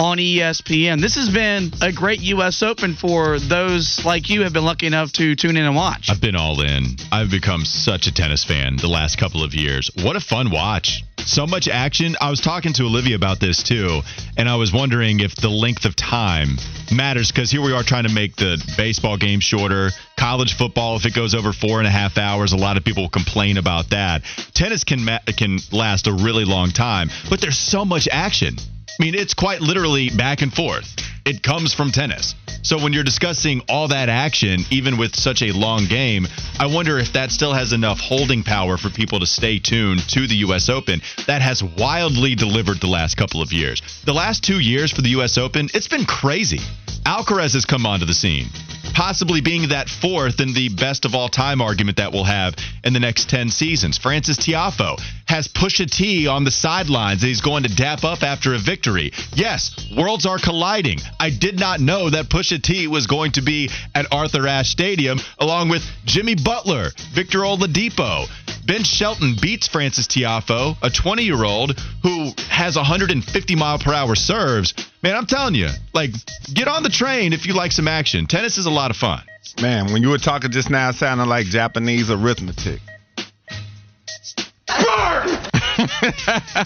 on 0.00 0.16
ESPN. 0.16 0.98
This 0.98 1.16
has 1.16 1.28
been 1.28 1.70
a 1.82 1.92
great 1.92 2.20
U.S. 2.22 2.62
Open 2.62 2.94
for 2.94 3.38
those 3.38 4.02
like 4.02 4.30
you 4.30 4.42
have 4.42 4.52
been 4.54 4.64
lucky 4.64 4.86
enough 4.86 5.12
to 5.12 5.36
tune 5.36 5.58
in 5.58 5.64
and 5.66 5.76
watch. 5.76 6.08
I've 6.08 6.22
been 6.22 6.36
all 6.36 6.62
in. 6.62 6.96
I've 7.12 7.30
become 7.30 7.66
such 7.66 8.06
a 8.06 8.14
tennis 8.14 8.42
fan 8.42 8.76
the 8.76 8.88
last 8.88 9.18
couple 9.18 9.44
of 9.44 9.52
years. 9.52 9.90
What 10.02 10.16
a 10.16 10.20
fun 10.20 10.50
watch. 10.50 11.04
So 11.26 11.46
much 11.46 11.68
action. 11.68 12.16
I 12.18 12.30
was 12.30 12.40
talking 12.40 12.72
to 12.74 12.84
Olivia 12.84 13.14
about 13.14 13.40
this 13.40 13.62
too, 13.62 14.00
and 14.38 14.48
I 14.48 14.56
was 14.56 14.72
wondering 14.72 15.20
if 15.20 15.36
the 15.36 15.50
length 15.50 15.84
of 15.84 15.94
time 15.96 16.56
matters 16.90 17.30
because 17.30 17.50
here 17.50 17.60
we 17.60 17.74
are 17.74 17.82
trying 17.82 18.04
to 18.04 18.12
make 18.12 18.36
the 18.36 18.56
baseball 18.78 19.18
game 19.18 19.40
shorter. 19.40 19.90
College 20.18 20.56
football, 20.56 20.96
if 20.96 21.04
it 21.04 21.14
goes 21.14 21.34
over 21.34 21.52
four 21.52 21.78
and 21.78 21.86
a 21.86 21.90
half 21.90 22.16
hours, 22.16 22.52
a 22.52 22.56
lot 22.56 22.78
of 22.78 22.84
people 22.84 23.10
complain 23.10 23.58
about 23.58 23.90
that. 23.90 24.22
Tennis 24.54 24.82
can 24.82 25.04
ma- 25.04 25.20
can 25.36 25.58
last 25.72 26.06
a 26.06 26.12
really 26.12 26.46
long 26.46 26.70
time, 26.70 27.10
but 27.28 27.42
there's 27.42 27.58
so 27.58 27.84
much 27.84 28.08
action. 28.10 28.56
I 29.00 29.02
mean, 29.02 29.14
it's 29.14 29.32
quite 29.32 29.62
literally 29.62 30.10
back 30.10 30.42
and 30.42 30.52
forth. 30.52 30.94
It 31.24 31.42
comes 31.42 31.72
from 31.72 31.90
tennis. 31.90 32.34
So 32.62 32.76
when 32.76 32.92
you're 32.92 33.02
discussing 33.02 33.62
all 33.66 33.88
that 33.88 34.10
action, 34.10 34.60
even 34.70 34.98
with 34.98 35.16
such 35.16 35.40
a 35.40 35.52
long 35.52 35.86
game, 35.86 36.28
I 36.58 36.66
wonder 36.66 36.98
if 36.98 37.14
that 37.14 37.30
still 37.32 37.54
has 37.54 37.72
enough 37.72 37.98
holding 37.98 38.42
power 38.42 38.76
for 38.76 38.90
people 38.90 39.18
to 39.20 39.26
stay 39.26 39.58
tuned 39.58 40.06
to 40.10 40.26
the 40.26 40.36
U.S. 40.44 40.68
Open. 40.68 41.00
That 41.26 41.40
has 41.40 41.62
wildly 41.62 42.34
delivered 42.34 42.82
the 42.82 42.88
last 42.88 43.16
couple 43.16 43.40
of 43.40 43.54
years. 43.54 43.80
The 44.04 44.12
last 44.12 44.44
two 44.44 44.60
years 44.60 44.92
for 44.92 45.00
the 45.00 45.10
U.S. 45.10 45.38
Open, 45.38 45.70
it's 45.72 45.88
been 45.88 46.04
crazy. 46.04 46.60
Alcaraz 47.06 47.54
has 47.54 47.64
come 47.64 47.86
onto 47.86 48.04
the 48.04 48.12
scene, 48.12 48.48
possibly 48.90 49.40
being 49.40 49.68
that 49.68 49.88
fourth 49.88 50.40
in 50.40 50.52
the 50.52 50.68
best 50.68 51.04
of 51.04 51.14
all 51.14 51.28
time 51.28 51.60
argument 51.60 51.96
that 51.96 52.12
we'll 52.12 52.24
have 52.24 52.54
in 52.84 52.92
the 52.92 53.00
next 53.00 53.30
10 53.30 53.50
seasons. 53.50 53.98
Frances 53.98 54.38
Tiafoe 54.38 55.00
has 55.26 55.48
Pusha 55.48 55.90
T 55.90 56.26
on 56.26 56.44
the 56.44 56.50
sidelines 56.50 57.20
that 57.20 57.28
he's 57.28 57.40
going 57.40 57.62
to 57.62 57.74
dap 57.74 58.04
up 58.04 58.22
after 58.22 58.54
a 58.54 58.58
victory. 58.58 59.12
Yes, 59.34 59.74
worlds 59.96 60.26
are 60.26 60.38
colliding. 60.38 60.98
I 61.18 61.30
did 61.30 61.58
not 61.58 61.80
know 61.80 62.10
that 62.10 62.26
Pusha 62.26 62.62
T 62.62 62.86
was 62.86 63.06
going 63.06 63.32
to 63.32 63.42
be 63.42 63.70
at 63.94 64.06
Arthur 64.12 64.46
Ashe 64.46 64.70
Stadium 64.70 65.20
along 65.38 65.68
with 65.68 65.82
Jimmy 66.04 66.34
Butler, 66.34 66.90
Victor 67.12 67.40
Oladipo. 67.40 68.26
Ben 68.66 68.84
Shelton 68.84 69.36
beats 69.40 69.66
Frances 69.66 70.06
Tiafoe, 70.06 70.76
a 70.82 70.90
20 70.90 71.22
year 71.22 71.44
old 71.44 71.78
who 72.02 72.30
has 72.48 72.76
150 72.76 73.54
mile 73.56 73.78
per 73.78 73.92
hour 73.92 74.14
serves. 74.14 74.74
Man, 75.02 75.16
I'm 75.16 75.26
telling 75.26 75.54
you, 75.54 75.68
like, 75.94 76.10
get 76.52 76.68
on 76.68 76.82
the 76.82 76.90
train 76.90 77.32
if 77.32 77.46
you 77.46 77.54
like 77.54 77.72
some 77.72 77.88
action. 77.88 78.26
Tennis 78.26 78.58
is 78.58 78.66
a 78.66 78.70
lot 78.70 78.79
of 78.88 78.96
fun. 78.96 79.22
Man, 79.60 79.92
when 79.92 80.02
you 80.02 80.08
were 80.08 80.18
talking 80.18 80.50
just 80.50 80.70
now, 80.70 80.88
it 80.88 80.94
sounded 80.94 81.26
like 81.26 81.46
Japanese 81.46 82.10
arithmetic. 82.10 82.80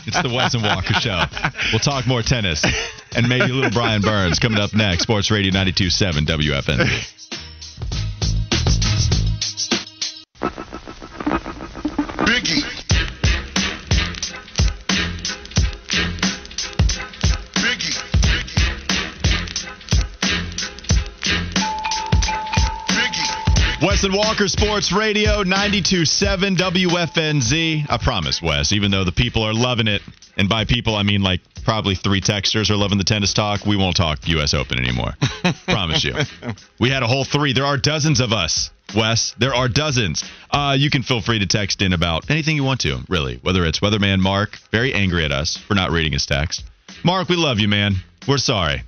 It's 0.06 0.22
the 0.22 0.32
Wes 0.34 0.54
and 0.54 0.62
Walker 0.62 0.94
Show. 0.94 1.22
We'll 1.72 1.80
talk 1.80 2.06
more 2.06 2.22
tennis 2.22 2.64
and 3.16 3.28
maybe 3.28 3.44
a 3.44 3.54
little 3.54 3.70
Brian 3.70 4.02
Burns 4.02 4.38
coming 4.38 4.60
up 4.60 4.74
next. 4.74 5.02
Sports 5.04 5.30
Radio 5.30 5.52
92.7 5.52 6.26
WFN. 6.26 7.33
Walker 24.12 24.48
Sports 24.48 24.92
Radio 24.92 25.44
92.7 25.44 26.56
WFNZ. 26.56 27.86
I 27.88 27.98
promise, 27.98 28.42
Wes, 28.42 28.72
even 28.72 28.90
though 28.90 29.04
the 29.04 29.12
people 29.12 29.42
are 29.42 29.54
loving 29.54 29.86
it, 29.86 30.02
and 30.36 30.48
by 30.48 30.64
people 30.64 30.94
I 30.94 31.04
mean 31.04 31.22
like 31.22 31.40
probably 31.64 31.94
three 31.94 32.20
texters 32.20 32.70
are 32.70 32.76
loving 32.76 32.98
the 32.98 33.04
tennis 33.04 33.32
talk, 33.32 33.64
we 33.64 33.76
won't 33.76 33.96
talk 33.96 34.26
U.S. 34.28 34.52
Open 34.52 34.78
anymore. 34.78 35.12
promise 35.66 36.04
you. 36.04 36.14
We 36.78 36.90
had 36.90 37.02
a 37.02 37.06
whole 37.06 37.24
three. 37.24 37.52
There 37.52 37.64
are 37.64 37.76
dozens 37.76 38.20
of 38.20 38.32
us. 38.32 38.70
Wes, 38.94 39.34
there 39.38 39.54
are 39.54 39.68
dozens. 39.68 40.24
Uh, 40.50 40.76
you 40.78 40.90
can 40.90 41.02
feel 41.02 41.20
free 41.20 41.38
to 41.38 41.46
text 41.46 41.80
in 41.80 41.92
about 41.92 42.30
anything 42.30 42.56
you 42.56 42.64
want 42.64 42.80
to, 42.80 42.98
really. 43.08 43.38
Whether 43.42 43.64
it's 43.64 43.80
Weatherman 43.80 44.20
Mark, 44.20 44.58
very 44.70 44.92
angry 44.92 45.24
at 45.24 45.32
us 45.32 45.56
for 45.56 45.74
not 45.74 45.90
reading 45.90 46.12
his 46.12 46.26
text. 46.26 46.64
Mark, 47.04 47.28
we 47.28 47.36
love 47.36 47.58
you, 47.58 47.68
man. 47.68 47.94
We're 48.26 48.38
sorry. 48.38 48.82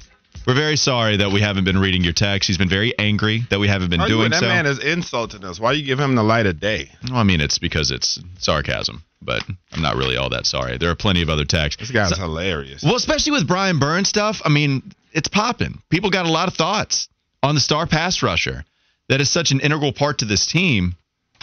We're 0.46 0.54
very 0.54 0.76
sorry 0.76 1.16
that 1.16 1.32
we 1.32 1.40
haven't 1.40 1.64
been 1.64 1.78
reading 1.78 2.04
your 2.04 2.12
text. 2.12 2.46
He's 2.46 2.56
been 2.58 2.68
very 2.68 2.96
angry 2.98 3.44
that 3.50 3.58
we 3.58 3.66
haven't 3.66 3.90
been 3.90 4.00
Are 4.00 4.08
you- 4.08 4.14
doing 4.14 4.30
that 4.30 4.40
so. 4.40 4.46
man 4.46 4.64
is 4.66 4.78
insulting 4.78 5.44
us. 5.44 5.58
Why 5.58 5.72
you 5.72 5.82
give 5.84 5.98
him 5.98 6.14
the 6.14 6.22
light 6.22 6.46
of 6.46 6.60
day? 6.60 6.90
Well, 7.08 7.18
I 7.18 7.24
mean, 7.24 7.40
it's 7.40 7.58
because 7.58 7.90
it's 7.90 8.20
sarcasm, 8.38 9.02
but 9.20 9.42
I'm 9.72 9.82
not 9.82 9.96
really 9.96 10.16
all 10.16 10.28
that 10.30 10.46
sorry. 10.46 10.78
There 10.78 10.88
are 10.90 10.94
plenty 10.94 11.20
of 11.22 11.28
other 11.28 11.44
texts. 11.44 11.80
This 11.80 11.90
guy's 11.90 12.10
So- 12.10 12.16
hilarious. 12.22 12.82
well, 12.84 12.94
especially 12.94 13.32
with 13.32 13.48
Brian 13.48 13.80
Burns 13.80 14.08
stuff. 14.08 14.40
I 14.44 14.48
mean, 14.48 14.92
it's 15.12 15.26
popping. 15.28 15.82
People 15.90 16.10
got 16.10 16.26
a 16.26 16.30
lot 16.30 16.46
of 16.46 16.54
thoughts 16.54 17.08
on 17.42 17.56
the 17.56 17.60
star 17.60 17.86
pass 17.88 18.22
rusher. 18.22 18.64
That 19.08 19.20
is 19.20 19.28
such 19.28 19.50
an 19.50 19.58
integral 19.60 19.92
part 19.92 20.18
to 20.18 20.24
this 20.26 20.46
team. 20.46 20.94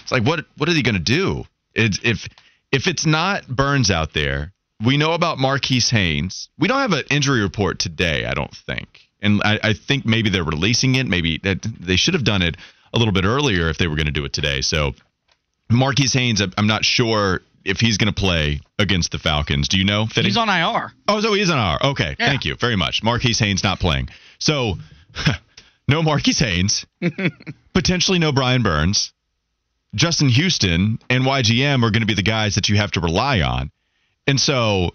It's 0.01 0.11
like, 0.13 0.23
what 0.23 0.45
what 0.57 0.69
are 0.69 0.73
they 0.73 0.81
going 0.81 0.95
to 0.95 1.01
do? 1.01 1.45
It's, 1.75 1.99
if 2.03 2.27
if 2.71 2.87
it's 2.87 3.05
not 3.05 3.47
Burns 3.47 3.91
out 3.91 4.13
there, 4.13 4.52
we 4.85 4.97
know 4.97 5.13
about 5.13 5.37
Marquis 5.39 5.79
Haynes. 5.91 6.49
We 6.57 6.67
don't 6.67 6.79
have 6.79 6.93
an 6.93 7.03
injury 7.09 7.41
report 7.41 7.79
today, 7.79 8.25
I 8.25 8.33
don't 8.33 8.53
think, 8.55 8.87
and 9.21 9.41
I, 9.43 9.59
I 9.63 9.73
think 9.73 10.05
maybe 10.05 10.29
they're 10.29 10.43
releasing 10.43 10.95
it. 10.95 11.07
Maybe 11.07 11.39
that 11.43 11.61
they 11.79 11.95
should 11.95 12.13
have 12.13 12.23
done 12.23 12.41
it 12.41 12.57
a 12.93 12.97
little 12.99 13.13
bit 13.13 13.25
earlier 13.25 13.69
if 13.69 13.77
they 13.77 13.87
were 13.87 13.95
going 13.95 14.05
to 14.07 14.11
do 14.11 14.25
it 14.25 14.33
today. 14.33 14.61
So 14.61 14.93
Marquis 15.69 16.07
Haynes, 16.13 16.41
I'm- 16.41 16.67
not 16.67 16.85
sure 16.85 17.41
if 17.65 17.79
he's 17.79 17.97
going 17.97 18.13
to 18.13 18.19
play 18.19 18.59
against 18.77 19.11
the 19.11 19.19
Falcons. 19.19 19.69
Do 19.69 19.77
you 19.77 19.85
know? 19.85 20.05
Fitty? 20.05 20.27
He's 20.27 20.37
on 20.37 20.49
IR. 20.49 20.91
Oh, 21.07 21.21
so 21.21 21.33
he 21.33 21.41
is 21.41 21.49
on 21.49 21.57
IR. 21.57 21.91
Okay, 21.91 22.15
Yeah. 22.19 22.27
thank 22.27 22.43
you 22.45 22.55
very 22.55 22.75
much. 22.75 23.01
Marquis 23.03 23.33
Haynes 23.39 23.63
not 23.63 23.79
playing. 23.79 24.09
So, 24.37 24.75
no 25.87 26.03
Marquis 26.03 26.33
Haynes, 26.33 26.85
potentially 27.73 28.19
no 28.19 28.31
Brian 28.31 28.63
Burns. 28.63 29.13
Justin 29.95 30.27
Houston 30.29 30.97
and 31.09 31.23
YGM 31.23 31.83
are 31.83 31.91
going 31.91 32.01
to 32.01 32.07
be 32.07 32.15
the 32.15 32.23
guys 32.23 32.55
that 32.55 32.67
you 32.67 32.77
have 32.77 32.91
to 32.91 32.99
rely 32.99 33.41
on. 33.41 33.69
And 34.27 34.39
so 34.39 34.91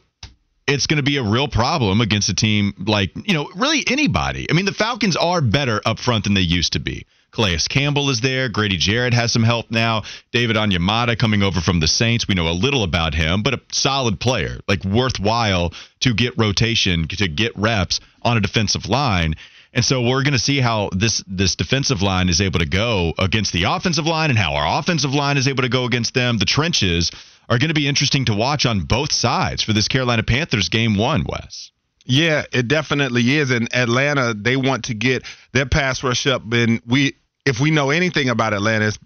it's 0.66 0.86
going 0.86 0.98
to 0.98 1.02
be 1.02 1.16
a 1.16 1.22
real 1.22 1.48
problem 1.48 2.00
against 2.00 2.28
a 2.28 2.34
team 2.34 2.74
like, 2.86 3.10
you 3.26 3.34
know, 3.34 3.50
really 3.56 3.84
anybody. 3.86 4.46
I 4.50 4.52
mean, 4.52 4.66
the 4.66 4.72
Falcons 4.72 5.16
are 5.16 5.40
better 5.40 5.80
up 5.84 5.98
front 5.98 6.24
than 6.24 6.34
they 6.34 6.42
used 6.42 6.74
to 6.74 6.80
be. 6.80 7.06
Calais 7.30 7.58
Campbell 7.68 8.10
is 8.10 8.20
there. 8.20 8.48
Grady 8.48 8.78
Jarrett 8.78 9.12
has 9.14 9.32
some 9.32 9.42
help 9.42 9.70
now. 9.70 10.02
David 10.32 10.56
Onyemata 10.56 11.18
coming 11.18 11.42
over 11.42 11.60
from 11.60 11.78
the 11.78 11.86
Saints. 11.86 12.26
We 12.26 12.34
know 12.34 12.48
a 12.48 12.52
little 12.52 12.82
about 12.82 13.14
him, 13.14 13.42
but 13.42 13.54
a 13.54 13.60
solid 13.70 14.18
player, 14.18 14.60
like 14.66 14.84
worthwhile 14.84 15.72
to 16.00 16.14
get 16.14 16.38
rotation, 16.38 17.06
to 17.08 17.28
get 17.28 17.56
reps 17.56 18.00
on 18.22 18.36
a 18.36 18.40
defensive 18.40 18.88
line. 18.88 19.34
And 19.74 19.84
so 19.84 20.02
we're 20.02 20.22
going 20.22 20.32
to 20.32 20.38
see 20.38 20.58
how 20.60 20.88
this 20.92 21.22
this 21.26 21.54
defensive 21.54 22.00
line 22.00 22.30
is 22.30 22.40
able 22.40 22.60
to 22.60 22.66
go 22.66 23.12
against 23.18 23.52
the 23.52 23.64
offensive 23.64 24.06
line 24.06 24.30
and 24.30 24.38
how 24.38 24.54
our 24.54 24.78
offensive 24.78 25.12
line 25.12 25.36
is 25.36 25.46
able 25.46 25.62
to 25.62 25.68
go 25.68 25.84
against 25.84 26.14
them. 26.14 26.38
The 26.38 26.46
trenches 26.46 27.10
are 27.48 27.58
going 27.58 27.68
to 27.68 27.74
be 27.74 27.88
interesting 27.88 28.26
to 28.26 28.34
watch 28.34 28.66
on 28.66 28.80
both 28.80 29.12
sides 29.12 29.62
for 29.62 29.72
this 29.72 29.88
Carolina 29.88 30.22
Panthers 30.22 30.68
game 30.68 30.96
1, 30.96 31.24
Wes. 31.28 31.70
Yeah, 32.04 32.44
it 32.52 32.68
definitely 32.68 33.36
is. 33.36 33.50
And 33.50 33.74
Atlanta, 33.74 34.34
they 34.34 34.56
want 34.56 34.86
to 34.86 34.94
get 34.94 35.24
their 35.52 35.66
pass 35.66 36.02
rush 36.02 36.26
up. 36.26 36.42
And 36.52 36.80
we, 36.86 37.16
if 37.44 37.60
we 37.60 37.70
know 37.70 37.90
anything 37.90 38.28
about 38.30 38.54
Atlanta, 38.54 38.88
it's 38.88 38.98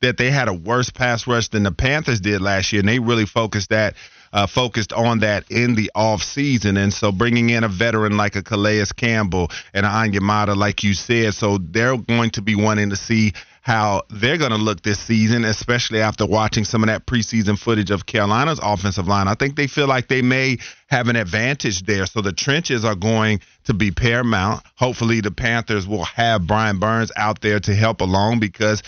that 0.00 0.16
they 0.16 0.30
had 0.30 0.48
a 0.48 0.54
worse 0.54 0.90
pass 0.90 1.26
rush 1.26 1.48
than 1.48 1.62
the 1.62 1.72
Panthers 1.72 2.20
did 2.20 2.40
last 2.40 2.72
year, 2.72 2.80
and 2.80 2.88
they 2.88 2.98
really 2.98 3.26
focused 3.26 3.70
that. 3.70 3.94
Uh, 4.32 4.46
focused 4.46 4.92
on 4.92 5.18
that 5.18 5.50
in 5.50 5.74
the 5.74 5.90
off 5.92 6.22
season, 6.22 6.76
and 6.76 6.94
so 6.94 7.10
bringing 7.10 7.50
in 7.50 7.64
a 7.64 7.68
veteran 7.68 8.16
like 8.16 8.36
a 8.36 8.44
Calais 8.44 8.84
Campbell 8.94 9.50
and 9.74 9.84
an 9.84 9.90
Onyemata, 9.90 10.54
like 10.54 10.84
you 10.84 10.94
said, 10.94 11.34
so 11.34 11.58
they're 11.58 11.96
going 11.96 12.30
to 12.30 12.40
be 12.40 12.54
wanting 12.54 12.90
to 12.90 12.96
see 12.96 13.32
how 13.60 14.02
they're 14.08 14.38
going 14.38 14.52
to 14.52 14.56
look 14.56 14.82
this 14.82 14.98
season, 14.98 15.44
especially 15.44 16.00
after 16.00 16.26
watching 16.26 16.64
some 16.64 16.82
of 16.82 16.88
that 16.88 17.06
preseason 17.06 17.58
footage 17.58 17.90
of 17.90 18.06
Carolina's 18.06 18.60
offensive 18.62 19.06
line. 19.06 19.28
I 19.28 19.34
think 19.34 19.56
they 19.56 19.66
feel 19.66 19.86
like 19.86 20.08
they 20.08 20.22
may 20.22 20.58
have 20.88 21.08
an 21.08 21.16
advantage 21.16 21.82
there. 21.82 22.06
So 22.06 22.22
the 22.22 22.32
trenches 22.32 22.84
are 22.84 22.94
going 22.94 23.40
to 23.64 23.74
be 23.74 23.90
paramount. 23.90 24.62
Hopefully, 24.76 25.20
the 25.20 25.30
Panthers 25.30 25.86
will 25.86 26.04
have 26.04 26.46
Brian 26.46 26.78
Burns 26.78 27.12
out 27.16 27.42
there 27.42 27.60
to 27.60 27.74
help 27.74 28.00
along 28.00 28.40
because 28.40 28.82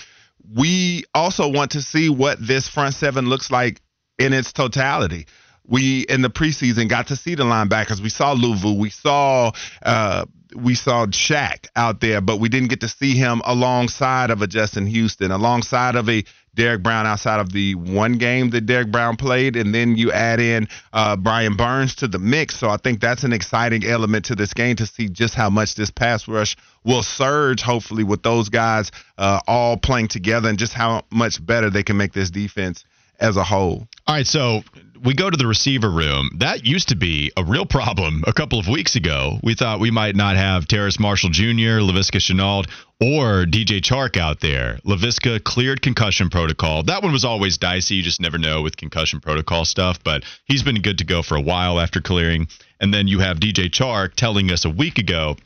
we 0.54 1.04
also 1.14 1.48
want 1.48 1.72
to 1.72 1.82
see 1.82 2.08
what 2.08 2.38
this 2.44 2.68
front 2.68 2.94
seven 2.94 3.26
looks 3.28 3.50
like 3.50 3.80
in 4.18 4.32
its 4.32 4.52
totality. 4.52 5.26
We 5.64 6.00
in 6.08 6.22
the 6.22 6.30
preseason 6.30 6.88
got 6.88 7.08
to 7.08 7.16
see 7.16 7.34
the 7.34 7.44
linebackers. 7.44 8.00
We 8.00 8.08
saw 8.08 8.34
Luvu. 8.34 8.78
We 8.78 8.90
saw 8.90 9.52
uh, 9.82 10.24
we 10.54 10.74
saw 10.74 11.06
Shaq 11.06 11.66
out 11.76 12.00
there, 12.00 12.20
but 12.20 12.38
we 12.38 12.48
didn't 12.48 12.68
get 12.68 12.80
to 12.80 12.88
see 12.88 13.16
him 13.16 13.42
alongside 13.44 14.30
of 14.30 14.42
a 14.42 14.46
Justin 14.46 14.86
Houston, 14.86 15.30
alongside 15.30 15.96
of 15.96 16.08
a 16.08 16.24
Derrick 16.54 16.82
Brown 16.82 17.06
outside 17.06 17.40
of 17.40 17.50
the 17.52 17.74
one 17.76 18.18
game 18.18 18.50
that 18.50 18.66
Derrick 18.66 18.92
Brown 18.92 19.16
played, 19.16 19.56
and 19.56 19.74
then 19.74 19.96
you 19.96 20.12
add 20.12 20.38
in 20.38 20.68
uh, 20.92 21.16
Brian 21.16 21.56
Burns 21.56 21.94
to 21.96 22.08
the 22.08 22.18
mix. 22.18 22.58
So 22.58 22.68
I 22.68 22.76
think 22.76 23.00
that's 23.00 23.24
an 23.24 23.32
exciting 23.32 23.84
element 23.84 24.26
to 24.26 24.34
this 24.34 24.52
game 24.52 24.76
to 24.76 24.86
see 24.86 25.08
just 25.08 25.34
how 25.34 25.48
much 25.48 25.74
this 25.74 25.90
pass 25.90 26.28
rush 26.28 26.56
will 26.84 27.02
surge, 27.02 27.62
hopefully, 27.62 28.04
with 28.04 28.22
those 28.22 28.50
guys 28.50 28.90
uh, 29.16 29.40
all 29.46 29.78
playing 29.78 30.08
together 30.08 30.48
and 30.48 30.58
just 30.58 30.74
how 30.74 31.04
much 31.10 31.44
better 31.44 31.70
they 31.70 31.82
can 31.82 31.96
make 31.96 32.12
this 32.12 32.30
defense 32.30 32.84
as 33.20 33.36
a 33.36 33.44
whole. 33.44 33.86
All 34.06 34.14
right, 34.16 34.26
so 34.26 34.62
we 35.04 35.14
go 35.14 35.28
to 35.28 35.36
the 35.36 35.46
receiver 35.46 35.90
room. 35.90 36.30
That 36.38 36.64
used 36.64 36.88
to 36.88 36.96
be 36.96 37.32
a 37.36 37.44
real 37.44 37.66
problem 37.66 38.22
a 38.26 38.32
couple 38.32 38.58
of 38.58 38.68
weeks 38.68 38.94
ago. 38.94 39.38
We 39.42 39.54
thought 39.54 39.80
we 39.80 39.90
might 39.90 40.14
not 40.14 40.36
have 40.36 40.66
Terrace 40.66 41.00
Marshall 41.00 41.30
Jr., 41.30 41.80
Laviska 41.82 42.18
Shenault, 42.18 42.68
or 43.00 43.44
DJ 43.44 43.80
Chark 43.80 44.16
out 44.16 44.40
there. 44.40 44.78
Laviska 44.84 45.42
cleared 45.42 45.82
concussion 45.82 46.30
protocol. 46.30 46.84
That 46.84 47.02
one 47.02 47.12
was 47.12 47.24
always 47.24 47.58
dicey. 47.58 47.96
You 47.96 48.02
just 48.02 48.20
never 48.20 48.38
know 48.38 48.62
with 48.62 48.76
concussion 48.76 49.20
protocol 49.20 49.64
stuff, 49.64 50.02
but 50.04 50.24
he's 50.44 50.62
been 50.62 50.80
good 50.82 50.98
to 50.98 51.04
go 51.04 51.22
for 51.22 51.36
a 51.36 51.40
while 51.40 51.80
after 51.80 52.00
clearing. 52.00 52.46
And 52.80 52.94
then 52.94 53.08
you 53.08 53.18
have 53.18 53.40
DJ 53.40 53.70
Chark 53.70 54.14
telling 54.14 54.52
us 54.52 54.64
a 54.64 54.70
week 54.70 54.98
ago 54.98 55.36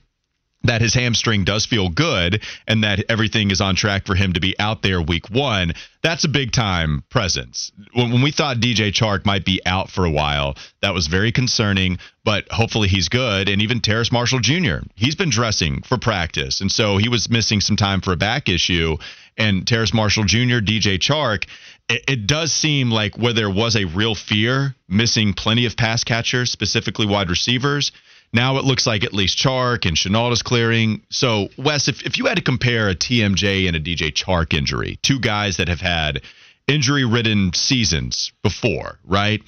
that 0.69 0.81
his 0.81 0.95
hamstring 0.95 1.45
does 1.45 1.67
feel 1.67 1.89
good 1.89 2.43
and 2.67 2.85
that 2.85 3.05
everything 3.09 3.51
is 3.51 3.61
on 3.61 3.77
track 3.77 4.07
for 4.07 4.15
him 4.15 4.33
to 4.33 4.41
be 4.41 4.59
out 4.59 4.83
there 4.83 5.01
week 5.01 5.31
one, 5.31 5.73
that's 6.03 6.25
a 6.25 6.29
big 6.29 6.53
time 6.53 7.03
presence. 7.11 7.73
When, 7.95 8.23
we 8.23 8.31
thought 8.31 8.59
DJ 8.59 8.93
Chark 8.93 9.27
might 9.27 9.45
be 9.45 9.61
out 9.67 9.91
for 9.91 10.05
a 10.05 10.11
while, 10.11 10.57
that 10.83 10.95
was 10.95 11.07
very 11.07 11.33
concerning, 11.33 11.99
but 12.25 12.51
hopefully 12.51 12.89
he's 12.89 13.09
good. 13.09 13.49
And 13.49 13.63
even 13.63 13.81
Terrace 13.81 14.13
Marshall 14.13 14.41
Jr., 14.41 14.79
he's 14.95 15.15
been 15.15 15.31
dressing 15.31 15.83
for 15.83 15.99
practice. 15.99 16.61
And 16.61 16.71
so 16.71 16.97
he 16.97 17.09
was 17.09 17.31
missing 17.31 17.61
some 17.61 17.77
time 17.77 18.01
for 18.01 18.13
a 18.13 18.17
back 18.17 18.49
issue. 18.49 18.97
And 19.37 19.67
Terrace 19.67 19.93
Marshall 19.93 20.25
Jr., 20.25 20.61
DJ 20.61 20.99
Chark, 20.99 21.47
it, 21.89 22.05
it 22.09 22.27
does 22.27 22.53
seem 22.53 22.91
like 22.91 23.17
where 23.17 23.33
there 23.33 23.51
was 23.51 23.77
a 23.77 23.85
real 23.85 24.15
fear, 24.15 24.75
missing 24.89 25.35
plenty 25.35 25.67
of 25.67 25.77
pass 25.77 26.05
catchers, 26.05 26.51
specifically 26.51 27.07
wide 27.07 27.31
receivers 27.31 27.93
now 28.33 28.59
it 28.59 28.65
looks 28.65 28.87
like 28.87 29.05
at 29.05 29.13
least 29.13 29.39
Chark 29.39 29.87
and 29.87 29.97
Shenault 29.97 30.33
is 30.33 30.43
clearing. 30.43 31.03
So, 31.11 31.49
Wes, 31.57 31.89
if, 31.89 32.05
if 32.05 32.19
you 32.19 32.27
had 32.27 32.37
to 32.37 32.43
compare 32.43 32.89
a 32.89 32.95
TMJ 32.95 33.67
and 33.67 33.77
a 33.77 33.81
DJ 33.81 34.13
Chark 34.13 34.55
injury, 34.55 34.99
two 35.03 35.21
guys 35.21 35.57
that 35.59 35.69
have 35.69 35.81
had 35.81 36.23
injury 36.67 37.05
ridden 37.05 37.53
seasons 37.55 38.33
before, 38.43 38.99
right? 39.05 39.43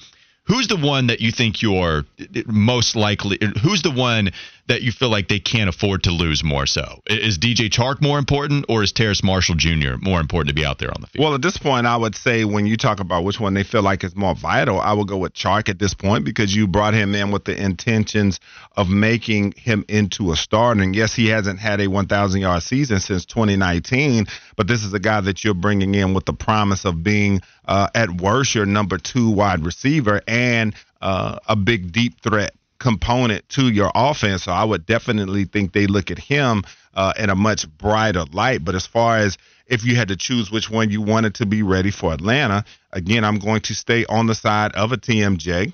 Who's 0.45 0.67
the 0.67 0.77
one 0.77 1.07
that 1.07 1.21
you 1.21 1.31
think 1.31 1.61
you're 1.61 2.05
most 2.47 2.95
likely? 2.95 3.37
Who's 3.61 3.83
the 3.83 3.91
one 3.91 4.31
that 4.69 4.83
you 4.83 4.91
feel 4.91 5.09
like 5.09 5.27
they 5.27 5.39
can't 5.39 5.67
afford 5.67 6.03
to 6.03 6.11
lose 6.11 6.43
more 6.43 6.65
so? 6.65 7.01
Is 7.07 7.37
DJ 7.37 7.69
Chark 7.69 8.01
more 8.01 8.19
important 8.19 8.65
or 8.69 8.83
is 8.83 8.91
Terrace 8.91 9.23
Marshall 9.23 9.55
Jr. 9.55 9.97
more 9.99 10.21
important 10.21 10.49
to 10.49 10.53
be 10.53 10.63
out 10.63 10.77
there 10.77 10.89
on 10.89 11.01
the 11.01 11.07
field? 11.07 11.25
Well, 11.25 11.35
at 11.35 11.41
this 11.41 11.57
point, 11.57 11.87
I 11.87 11.97
would 11.97 12.15
say 12.15 12.45
when 12.45 12.67
you 12.67 12.77
talk 12.77 12.99
about 12.99 13.23
which 13.23 13.39
one 13.39 13.55
they 13.55 13.63
feel 13.63 13.81
like 13.81 14.03
is 14.03 14.15
more 14.15 14.35
vital, 14.35 14.79
I 14.79 14.93
would 14.93 15.07
go 15.07 15.17
with 15.17 15.33
Chark 15.33 15.69
at 15.69 15.79
this 15.79 15.95
point 15.95 16.23
because 16.23 16.55
you 16.55 16.67
brought 16.67 16.93
him 16.93 17.15
in 17.15 17.31
with 17.31 17.45
the 17.45 17.61
intentions 17.61 18.39
of 18.77 18.89
making 18.89 19.53
him 19.57 19.83
into 19.89 20.31
a 20.31 20.35
starter. 20.35 20.81
And 20.81 20.95
yes, 20.95 21.15
he 21.15 21.27
hasn't 21.27 21.59
had 21.59 21.81
a 21.81 21.87
1,000 21.87 22.39
yard 22.39 22.61
season 22.61 22.99
since 22.99 23.25
2019, 23.25 24.27
but 24.55 24.67
this 24.67 24.83
is 24.83 24.93
a 24.93 24.99
guy 24.99 25.19
that 25.21 25.43
you're 25.43 25.55
bringing 25.55 25.95
in 25.95 26.13
with 26.13 26.25
the 26.25 26.33
promise 26.33 26.85
of 26.85 27.03
being 27.03 27.41
uh, 27.65 27.87
at 27.95 28.21
worst 28.21 28.53
your 28.53 28.67
number 28.67 28.99
two 28.99 29.31
wide 29.31 29.65
receiver 29.65 30.21
and 30.27 30.75
uh, 31.01 31.39
a 31.47 31.55
big 31.55 31.91
deep 31.91 32.21
threat 32.21 32.53
component 32.79 33.47
to 33.49 33.69
your 33.69 33.91
offense. 33.93 34.43
So 34.43 34.51
I 34.51 34.63
would 34.63 34.85
definitely 34.85 35.45
think 35.45 35.73
they 35.73 35.87
look 35.87 36.11
at 36.11 36.19
him 36.19 36.63
uh, 36.93 37.13
in 37.17 37.29
a 37.29 37.35
much 37.35 37.67
brighter 37.77 38.25
light. 38.31 38.63
But 38.63 38.75
as 38.75 38.87
far 38.87 39.17
as 39.17 39.37
if 39.67 39.85
you 39.85 39.95
had 39.95 40.07
to 40.07 40.15
choose 40.15 40.51
which 40.51 40.69
one 40.69 40.89
you 40.89 41.01
wanted 41.01 41.35
to 41.35 41.45
be 41.45 41.61
ready 41.61 41.91
for 41.91 42.13
Atlanta, 42.13 42.65
again, 42.91 43.23
I'm 43.23 43.39
going 43.39 43.61
to 43.61 43.75
stay 43.75 44.05
on 44.05 44.27
the 44.27 44.35
side 44.35 44.73
of 44.73 44.91
a 44.91 44.97
TMJ 44.97 45.73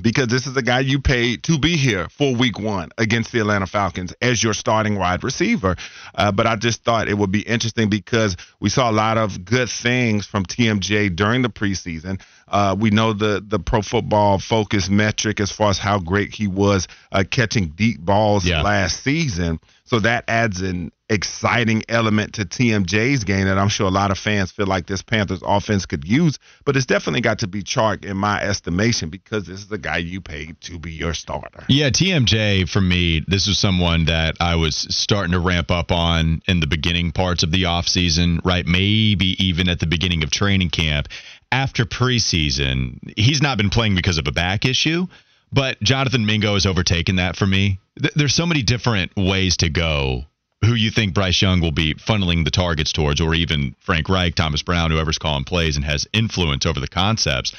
because 0.00 0.28
this 0.28 0.46
is 0.46 0.56
a 0.56 0.62
guy 0.62 0.80
you 0.80 1.00
paid 1.00 1.42
to 1.44 1.58
be 1.58 1.76
here 1.76 2.08
for 2.08 2.34
week 2.34 2.58
one 2.58 2.90
against 2.96 3.32
the 3.32 3.40
Atlanta 3.40 3.66
Falcons 3.66 4.14
as 4.22 4.42
your 4.42 4.54
starting 4.54 4.98
wide 4.98 5.22
receiver. 5.22 5.76
Uh, 6.14 6.32
but 6.32 6.46
I 6.46 6.56
just 6.56 6.82
thought 6.82 7.08
it 7.08 7.18
would 7.18 7.30
be 7.30 7.42
interesting 7.42 7.90
because 7.90 8.36
we 8.60 8.70
saw 8.70 8.90
a 8.90 8.92
lot 8.92 9.18
of 9.18 9.44
good 9.44 9.68
things 9.68 10.26
from 10.26 10.44
TMJ 10.44 11.14
during 11.14 11.42
the 11.42 11.50
preseason. 11.50 12.20
Uh, 12.48 12.76
we 12.78 12.90
know 12.90 13.12
the 13.12 13.42
the 13.46 13.58
pro 13.58 13.82
football 13.82 14.38
focus 14.38 14.88
metric 14.88 15.40
as 15.40 15.50
far 15.50 15.70
as 15.70 15.78
how 15.78 15.98
great 15.98 16.34
he 16.34 16.46
was 16.46 16.88
uh, 17.10 17.24
catching 17.30 17.68
deep 17.68 18.00
balls 18.00 18.46
yeah. 18.46 18.62
last 18.62 19.02
season. 19.02 19.58
So 19.92 20.00
that 20.00 20.24
adds 20.26 20.62
an 20.62 20.90
exciting 21.10 21.82
element 21.86 22.32
to 22.34 22.46
TMJ's 22.46 23.24
game 23.24 23.44
that 23.44 23.58
I'm 23.58 23.68
sure 23.68 23.86
a 23.86 23.90
lot 23.90 24.10
of 24.10 24.16
fans 24.16 24.50
feel 24.50 24.66
like 24.66 24.86
this 24.86 25.02
Panthers 25.02 25.42
offense 25.44 25.84
could 25.84 26.08
use. 26.08 26.38
But 26.64 26.78
it's 26.78 26.86
definitely 26.86 27.20
got 27.20 27.40
to 27.40 27.46
be 27.46 27.62
Chark 27.62 28.06
in 28.06 28.16
my 28.16 28.40
estimation 28.40 29.10
because 29.10 29.44
this 29.44 29.58
is 29.58 29.68
the 29.68 29.76
guy 29.76 29.98
you 29.98 30.22
paid 30.22 30.58
to 30.62 30.78
be 30.78 30.92
your 30.92 31.12
starter. 31.12 31.66
Yeah, 31.68 31.90
TMJ 31.90 32.70
for 32.70 32.80
me, 32.80 33.22
this 33.28 33.46
was 33.46 33.58
someone 33.58 34.06
that 34.06 34.36
I 34.40 34.54
was 34.54 34.76
starting 34.76 35.32
to 35.32 35.40
ramp 35.40 35.70
up 35.70 35.92
on 35.92 36.40
in 36.48 36.60
the 36.60 36.66
beginning 36.66 37.12
parts 37.12 37.42
of 37.42 37.50
the 37.50 37.64
offseason, 37.64 38.42
right? 38.46 38.64
Maybe 38.64 39.36
even 39.44 39.68
at 39.68 39.78
the 39.78 39.86
beginning 39.86 40.24
of 40.24 40.30
training 40.30 40.70
camp. 40.70 41.08
After 41.50 41.84
preseason, 41.84 43.12
he's 43.18 43.42
not 43.42 43.58
been 43.58 43.68
playing 43.68 43.94
because 43.94 44.16
of 44.16 44.26
a 44.26 44.32
back 44.32 44.64
issue. 44.64 45.06
But 45.52 45.80
Jonathan 45.82 46.24
Mingo 46.24 46.54
has 46.54 46.66
overtaken 46.66 47.16
that 47.16 47.36
for 47.36 47.46
me. 47.46 47.78
There's 48.14 48.34
so 48.34 48.46
many 48.46 48.62
different 48.62 49.12
ways 49.16 49.58
to 49.58 49.68
go 49.68 50.24
who 50.64 50.74
you 50.74 50.90
think 50.90 51.12
Bryce 51.12 51.42
Young 51.42 51.60
will 51.60 51.72
be 51.72 51.94
funneling 51.94 52.44
the 52.44 52.50
targets 52.50 52.92
towards, 52.92 53.20
or 53.20 53.34
even 53.34 53.74
Frank 53.80 54.08
Reich, 54.08 54.34
Thomas 54.34 54.62
Brown, 54.62 54.90
whoever's 54.90 55.18
calling 55.18 55.44
plays 55.44 55.76
and 55.76 55.84
has 55.84 56.06
influence 56.12 56.66
over 56.66 56.80
the 56.80 56.88
concepts. 56.88 57.52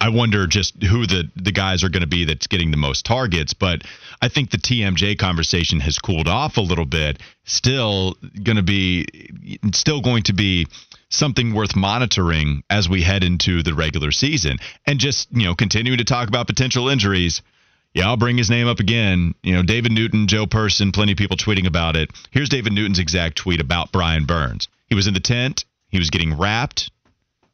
I 0.00 0.08
wonder 0.08 0.46
just 0.46 0.82
who 0.82 1.06
the 1.06 1.30
the 1.36 1.52
guys 1.52 1.84
are 1.84 1.90
going 1.90 2.02
to 2.02 2.06
be 2.06 2.24
that's 2.24 2.46
getting 2.46 2.70
the 2.70 2.78
most 2.78 3.04
targets, 3.04 3.52
but 3.52 3.82
I 4.22 4.28
think 4.28 4.50
the 4.50 4.56
TMJ 4.56 5.18
conversation 5.18 5.80
has 5.80 5.98
cooled 5.98 6.28
off 6.28 6.56
a 6.56 6.62
little 6.62 6.86
bit. 6.86 7.20
Still 7.44 8.16
going 8.42 8.56
to 8.56 8.62
be 8.62 9.06
still 9.72 10.00
going 10.00 10.22
to 10.24 10.32
be 10.32 10.66
something 11.14 11.54
worth 11.54 11.76
monitoring 11.76 12.62
as 12.68 12.88
we 12.88 13.02
head 13.02 13.24
into 13.24 13.62
the 13.62 13.74
regular 13.74 14.10
season 14.12 14.58
and 14.86 14.98
just, 14.98 15.28
you 15.32 15.44
know, 15.44 15.54
continuing 15.54 15.98
to 15.98 16.04
talk 16.04 16.28
about 16.28 16.46
potential 16.46 16.88
injuries 16.88 17.42
yeah, 17.94 18.08
I'll 18.08 18.16
bring 18.16 18.36
his 18.36 18.50
name 18.50 18.66
up 18.66 18.80
again. 18.80 19.34
You 19.44 19.54
know, 19.54 19.62
David 19.62 19.92
Newton, 19.92 20.26
Joe 20.26 20.46
Person, 20.46 20.90
plenty 20.90 21.12
of 21.12 21.18
people 21.18 21.36
tweeting 21.36 21.66
about 21.66 21.94
it. 21.94 22.10
Here's 22.32 22.48
David 22.48 22.72
Newton's 22.72 22.98
exact 22.98 23.36
tweet 23.36 23.60
about 23.60 23.92
Brian 23.92 24.26
Burns. 24.26 24.68
He 24.88 24.96
was 24.96 25.06
in 25.06 25.14
the 25.14 25.20
tent, 25.20 25.64
he 25.88 25.98
was 25.98 26.10
getting 26.10 26.36
wrapped. 26.36 26.90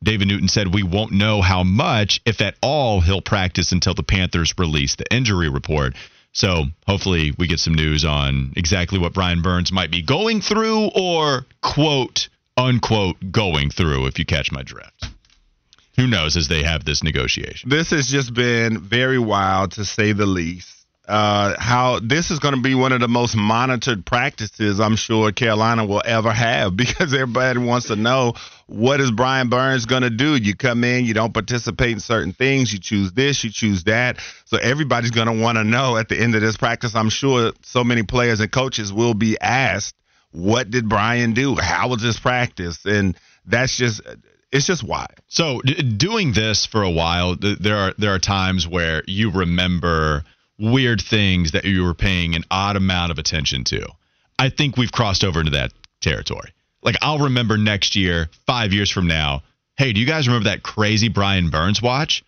David 0.02 0.28
Newton 0.28 0.48
said, 0.48 0.72
We 0.72 0.82
won't 0.82 1.12
know 1.12 1.42
how 1.42 1.62
much, 1.62 2.22
if 2.24 2.40
at 2.40 2.56
all, 2.62 3.02
he'll 3.02 3.20
practice 3.20 3.70
until 3.72 3.92
the 3.92 4.02
Panthers 4.02 4.54
release 4.56 4.96
the 4.96 5.04
injury 5.14 5.50
report. 5.50 5.94
So 6.32 6.64
hopefully 6.86 7.34
we 7.38 7.46
get 7.46 7.60
some 7.60 7.74
news 7.74 8.06
on 8.06 8.54
exactly 8.56 8.98
what 8.98 9.12
Brian 9.12 9.42
Burns 9.42 9.70
might 9.70 9.90
be 9.90 10.00
going 10.00 10.40
through 10.40 10.90
or, 10.94 11.44
quote, 11.60 12.30
unquote, 12.66 13.16
going 13.30 13.70
through, 13.70 14.06
if 14.06 14.18
you 14.18 14.24
catch 14.24 14.52
my 14.52 14.62
drift 14.62 15.08
who 16.00 16.06
knows 16.06 16.36
as 16.36 16.48
they 16.48 16.62
have 16.62 16.84
this 16.84 17.02
negotiation. 17.02 17.68
This 17.68 17.90
has 17.90 18.06
just 18.06 18.32
been 18.32 18.80
very 18.80 19.18
wild 19.18 19.72
to 19.72 19.84
say 19.84 20.12
the 20.12 20.26
least. 20.26 20.76
Uh, 21.06 21.56
how 21.58 21.98
this 21.98 22.30
is 22.30 22.38
going 22.38 22.54
to 22.54 22.60
be 22.60 22.72
one 22.72 22.92
of 22.92 23.00
the 23.00 23.08
most 23.08 23.34
monitored 23.34 24.06
practices 24.06 24.78
I'm 24.78 24.94
sure 24.94 25.32
Carolina 25.32 25.84
will 25.84 26.02
ever 26.04 26.30
have 26.30 26.76
because 26.76 27.12
everybody 27.12 27.58
wants 27.58 27.88
to 27.88 27.96
know 27.96 28.34
what 28.68 29.00
is 29.00 29.10
Brian 29.10 29.48
Burns 29.48 29.86
going 29.86 30.02
to 30.02 30.10
do. 30.10 30.36
You 30.36 30.54
come 30.54 30.84
in, 30.84 31.04
you 31.04 31.12
don't 31.12 31.34
participate 31.34 31.90
in 31.90 32.00
certain 32.00 32.32
things, 32.32 32.72
you 32.72 32.78
choose 32.78 33.10
this, 33.10 33.42
you 33.42 33.50
choose 33.50 33.84
that. 33.84 34.18
So 34.44 34.56
everybody's 34.56 35.10
going 35.10 35.26
to 35.26 35.42
want 35.42 35.58
to 35.58 35.64
know 35.64 35.96
at 35.96 36.08
the 36.08 36.16
end 36.16 36.36
of 36.36 36.42
this 36.42 36.56
practice. 36.56 36.94
I'm 36.94 37.10
sure 37.10 37.52
so 37.62 37.82
many 37.82 38.04
players 38.04 38.38
and 38.38 38.52
coaches 38.52 38.92
will 38.92 39.14
be 39.14 39.36
asked, 39.40 39.96
"What 40.32 40.70
did 40.70 40.88
Brian 40.88 41.32
do? 41.32 41.56
How 41.56 41.88
was 41.88 42.02
this 42.02 42.18
practice?" 42.18 42.84
And 42.84 43.16
that's 43.46 43.76
just 43.76 44.00
it's 44.52 44.66
just 44.66 44.82
why. 44.82 45.06
So 45.28 45.60
d- 45.60 45.74
doing 45.74 46.32
this 46.32 46.66
for 46.66 46.82
a 46.82 46.90
while, 46.90 47.36
th- 47.36 47.58
there 47.58 47.76
are 47.76 47.94
there 47.98 48.14
are 48.14 48.18
times 48.18 48.66
where 48.66 49.02
you 49.06 49.30
remember 49.30 50.24
weird 50.58 51.00
things 51.00 51.52
that 51.52 51.64
you 51.64 51.84
were 51.84 51.94
paying 51.94 52.34
an 52.34 52.44
odd 52.50 52.76
amount 52.76 53.12
of 53.12 53.18
attention 53.18 53.64
to. 53.64 53.86
I 54.38 54.48
think 54.48 54.76
we've 54.76 54.92
crossed 54.92 55.24
over 55.24 55.40
into 55.40 55.52
that 55.52 55.72
territory. 56.00 56.52
Like 56.82 56.96
I'll 57.02 57.18
remember 57.20 57.56
next 57.56 57.96
year, 57.96 58.28
five 58.46 58.72
years 58.72 58.90
from 58.90 59.06
now. 59.06 59.42
Hey, 59.76 59.92
do 59.92 60.00
you 60.00 60.06
guys 60.06 60.28
remember 60.28 60.50
that 60.50 60.62
crazy 60.62 61.08
Brian 61.08 61.50
Burns 61.50 61.80
watch 61.80 62.24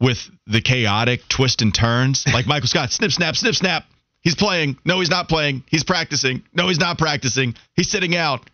with 0.00 0.28
the 0.46 0.60
chaotic 0.60 1.28
twist 1.28 1.62
and 1.62 1.74
turns? 1.74 2.24
Like 2.26 2.46
Michael 2.46 2.68
Scott, 2.68 2.90
snip, 2.90 3.12
snap, 3.12 3.36
snip, 3.36 3.54
snap. 3.54 3.84
He's 4.26 4.34
playing. 4.34 4.76
No, 4.84 4.98
he's 4.98 5.08
not 5.08 5.28
playing. 5.28 5.62
He's 5.68 5.84
practicing. 5.84 6.42
No, 6.52 6.66
he's 6.66 6.80
not 6.80 6.98
practicing. 6.98 7.54
He's 7.76 7.88
sitting 7.88 8.16
out. 8.16 8.50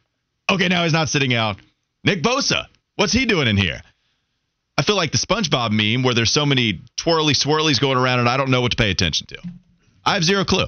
Okay, 0.51 0.68
now 0.68 0.85
he's 0.85 0.93
not 0.93 1.09
sitting 1.09 1.33
out. 1.33 1.57
Nick 2.05 2.23
Bosa. 2.23 2.66
What's 2.97 3.14
he 3.14 3.25
doing 3.25 3.49
in 3.49 3.57
here? 3.57 3.81
I 4.77 4.83
feel 4.83 4.97
like 4.97 5.12
the 5.12 5.16
SpongeBob 5.16 5.70
meme 5.70 6.03
where 6.03 6.12
there's 6.12 6.31
so 6.31 6.45
many 6.45 6.83
twirly 6.97 7.33
swirlies 7.33 7.81
going 7.81 7.97
around 7.97 8.18
and 8.18 8.29
I 8.29 8.37
don't 8.37 8.51
know 8.51 8.61
what 8.61 8.73
to 8.73 8.77
pay 8.77 8.91
attention 8.91 9.29
to. 9.29 9.39
I 10.05 10.12
have 10.12 10.25
zero 10.25 10.45
clue. 10.45 10.66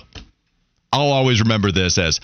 I'll 0.91 1.13
always 1.13 1.43
remember 1.43 1.71
this 1.71 1.99
as 1.99 2.23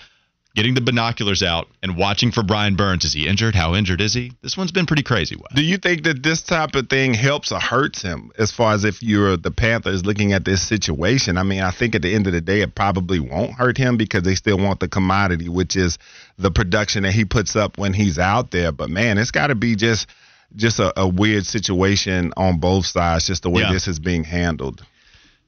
getting 0.54 0.74
the 0.74 0.80
binoculars 0.80 1.42
out 1.42 1.68
and 1.82 1.96
watching 1.96 2.32
for 2.32 2.42
Brian 2.42 2.76
Burns. 2.76 3.04
Is 3.04 3.12
he 3.12 3.28
injured? 3.28 3.54
How 3.54 3.74
injured 3.74 4.00
is 4.00 4.14
he? 4.14 4.32
This 4.42 4.56
one's 4.56 4.72
been 4.72 4.86
pretty 4.86 5.02
crazy. 5.02 5.36
Wes. 5.36 5.52
Do 5.54 5.62
you 5.62 5.78
think 5.78 6.02
that 6.04 6.22
this 6.22 6.42
type 6.42 6.74
of 6.74 6.88
thing 6.88 7.14
helps 7.14 7.52
or 7.52 7.60
hurts 7.60 8.02
him 8.02 8.32
as 8.38 8.50
far 8.50 8.74
as 8.74 8.84
if 8.84 9.02
you're 9.02 9.36
the 9.36 9.50
Panthers 9.50 10.04
looking 10.04 10.32
at 10.32 10.44
this 10.44 10.66
situation? 10.66 11.38
I 11.38 11.44
mean, 11.44 11.60
I 11.60 11.70
think 11.70 11.94
at 11.94 12.02
the 12.02 12.14
end 12.14 12.26
of 12.26 12.32
the 12.32 12.40
day, 12.40 12.62
it 12.62 12.74
probably 12.74 13.20
won't 13.20 13.52
hurt 13.52 13.78
him 13.78 13.96
because 13.96 14.22
they 14.22 14.34
still 14.34 14.58
want 14.58 14.80
the 14.80 14.88
commodity, 14.88 15.48
which 15.48 15.76
is 15.76 15.98
the 16.38 16.50
production 16.50 17.04
that 17.04 17.12
he 17.12 17.24
puts 17.24 17.54
up 17.54 17.78
when 17.78 17.92
he's 17.92 18.18
out 18.18 18.50
there. 18.50 18.72
But 18.72 18.90
man, 18.90 19.18
it's 19.18 19.30
got 19.30 19.48
to 19.48 19.54
be 19.54 19.76
just 19.76 20.08
just 20.56 20.80
a, 20.80 21.00
a, 21.00 21.06
weird 21.06 21.46
situation 21.46 22.32
on 22.36 22.58
both 22.58 22.84
sides, 22.84 23.24
just 23.24 23.44
the 23.44 23.50
way 23.50 23.62
yeah. 23.62 23.72
this 23.72 23.86
is 23.86 24.00
being 24.00 24.24
handled. 24.24 24.84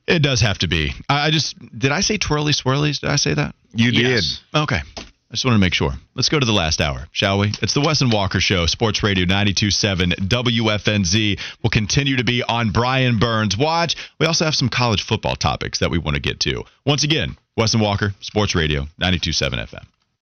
It 0.07 0.21
does 0.21 0.41
have 0.41 0.59
to 0.59 0.69
be. 0.69 0.93
I 1.09 1.31
just 1.31 1.57
did 1.79 1.93
I 1.93 2.01
say 2.01 2.19
twirly 2.19 2.53
swirlies? 2.53 3.01
Did 3.01 3.11
I 3.11 3.17
say 3.17 3.35
that? 3.35 3.55
You 3.75 3.91
yes. 3.91 4.43
did. 4.53 4.59
Okay. 4.63 4.81
I 5.33 5.35
just 5.35 5.47
want 5.47 5.55
to 5.55 5.61
make 5.61 5.73
sure. 5.73 5.93
Let's 6.15 6.29
go 6.29 6.39
to 6.39 6.45
the 6.45 6.53
last 6.53 6.83
hour, 6.83 7.09
shall 7.11 7.39
we? 7.39 7.55
It's 7.63 7.73
the 7.73 7.81
Wes 7.81 8.03
and 8.03 8.13
Walker 8.13 8.39
Show, 8.39 8.67
Sports 8.67 9.03
Radio 9.03 9.25
92.7 9.25 10.29
WFNZ. 10.29 11.41
will 11.63 11.71
continue 11.71 12.17
to 12.17 12.25
be 12.25 12.43
on 12.43 12.71
Brian 12.71 13.19
Burns' 13.19 13.57
watch. 13.57 13.97
We 14.21 14.27
also 14.27 14.45
have 14.45 14.55
some 14.55 14.69
college 14.69 15.03
football 15.03 15.35
topics 15.35 15.79
that 15.79 15.91
we 15.91 15.97
want 15.97 16.17
to 16.17 16.21
get 16.21 16.41
to. 16.41 16.65
Once 16.85 17.03
again, 17.03 17.39
Wes 17.57 17.73
and 17.73 17.83
Walker, 17.83 18.13
Sports 18.21 18.55
Radio 18.55 18.83
92.7 19.01 19.55
FM. 19.71 19.87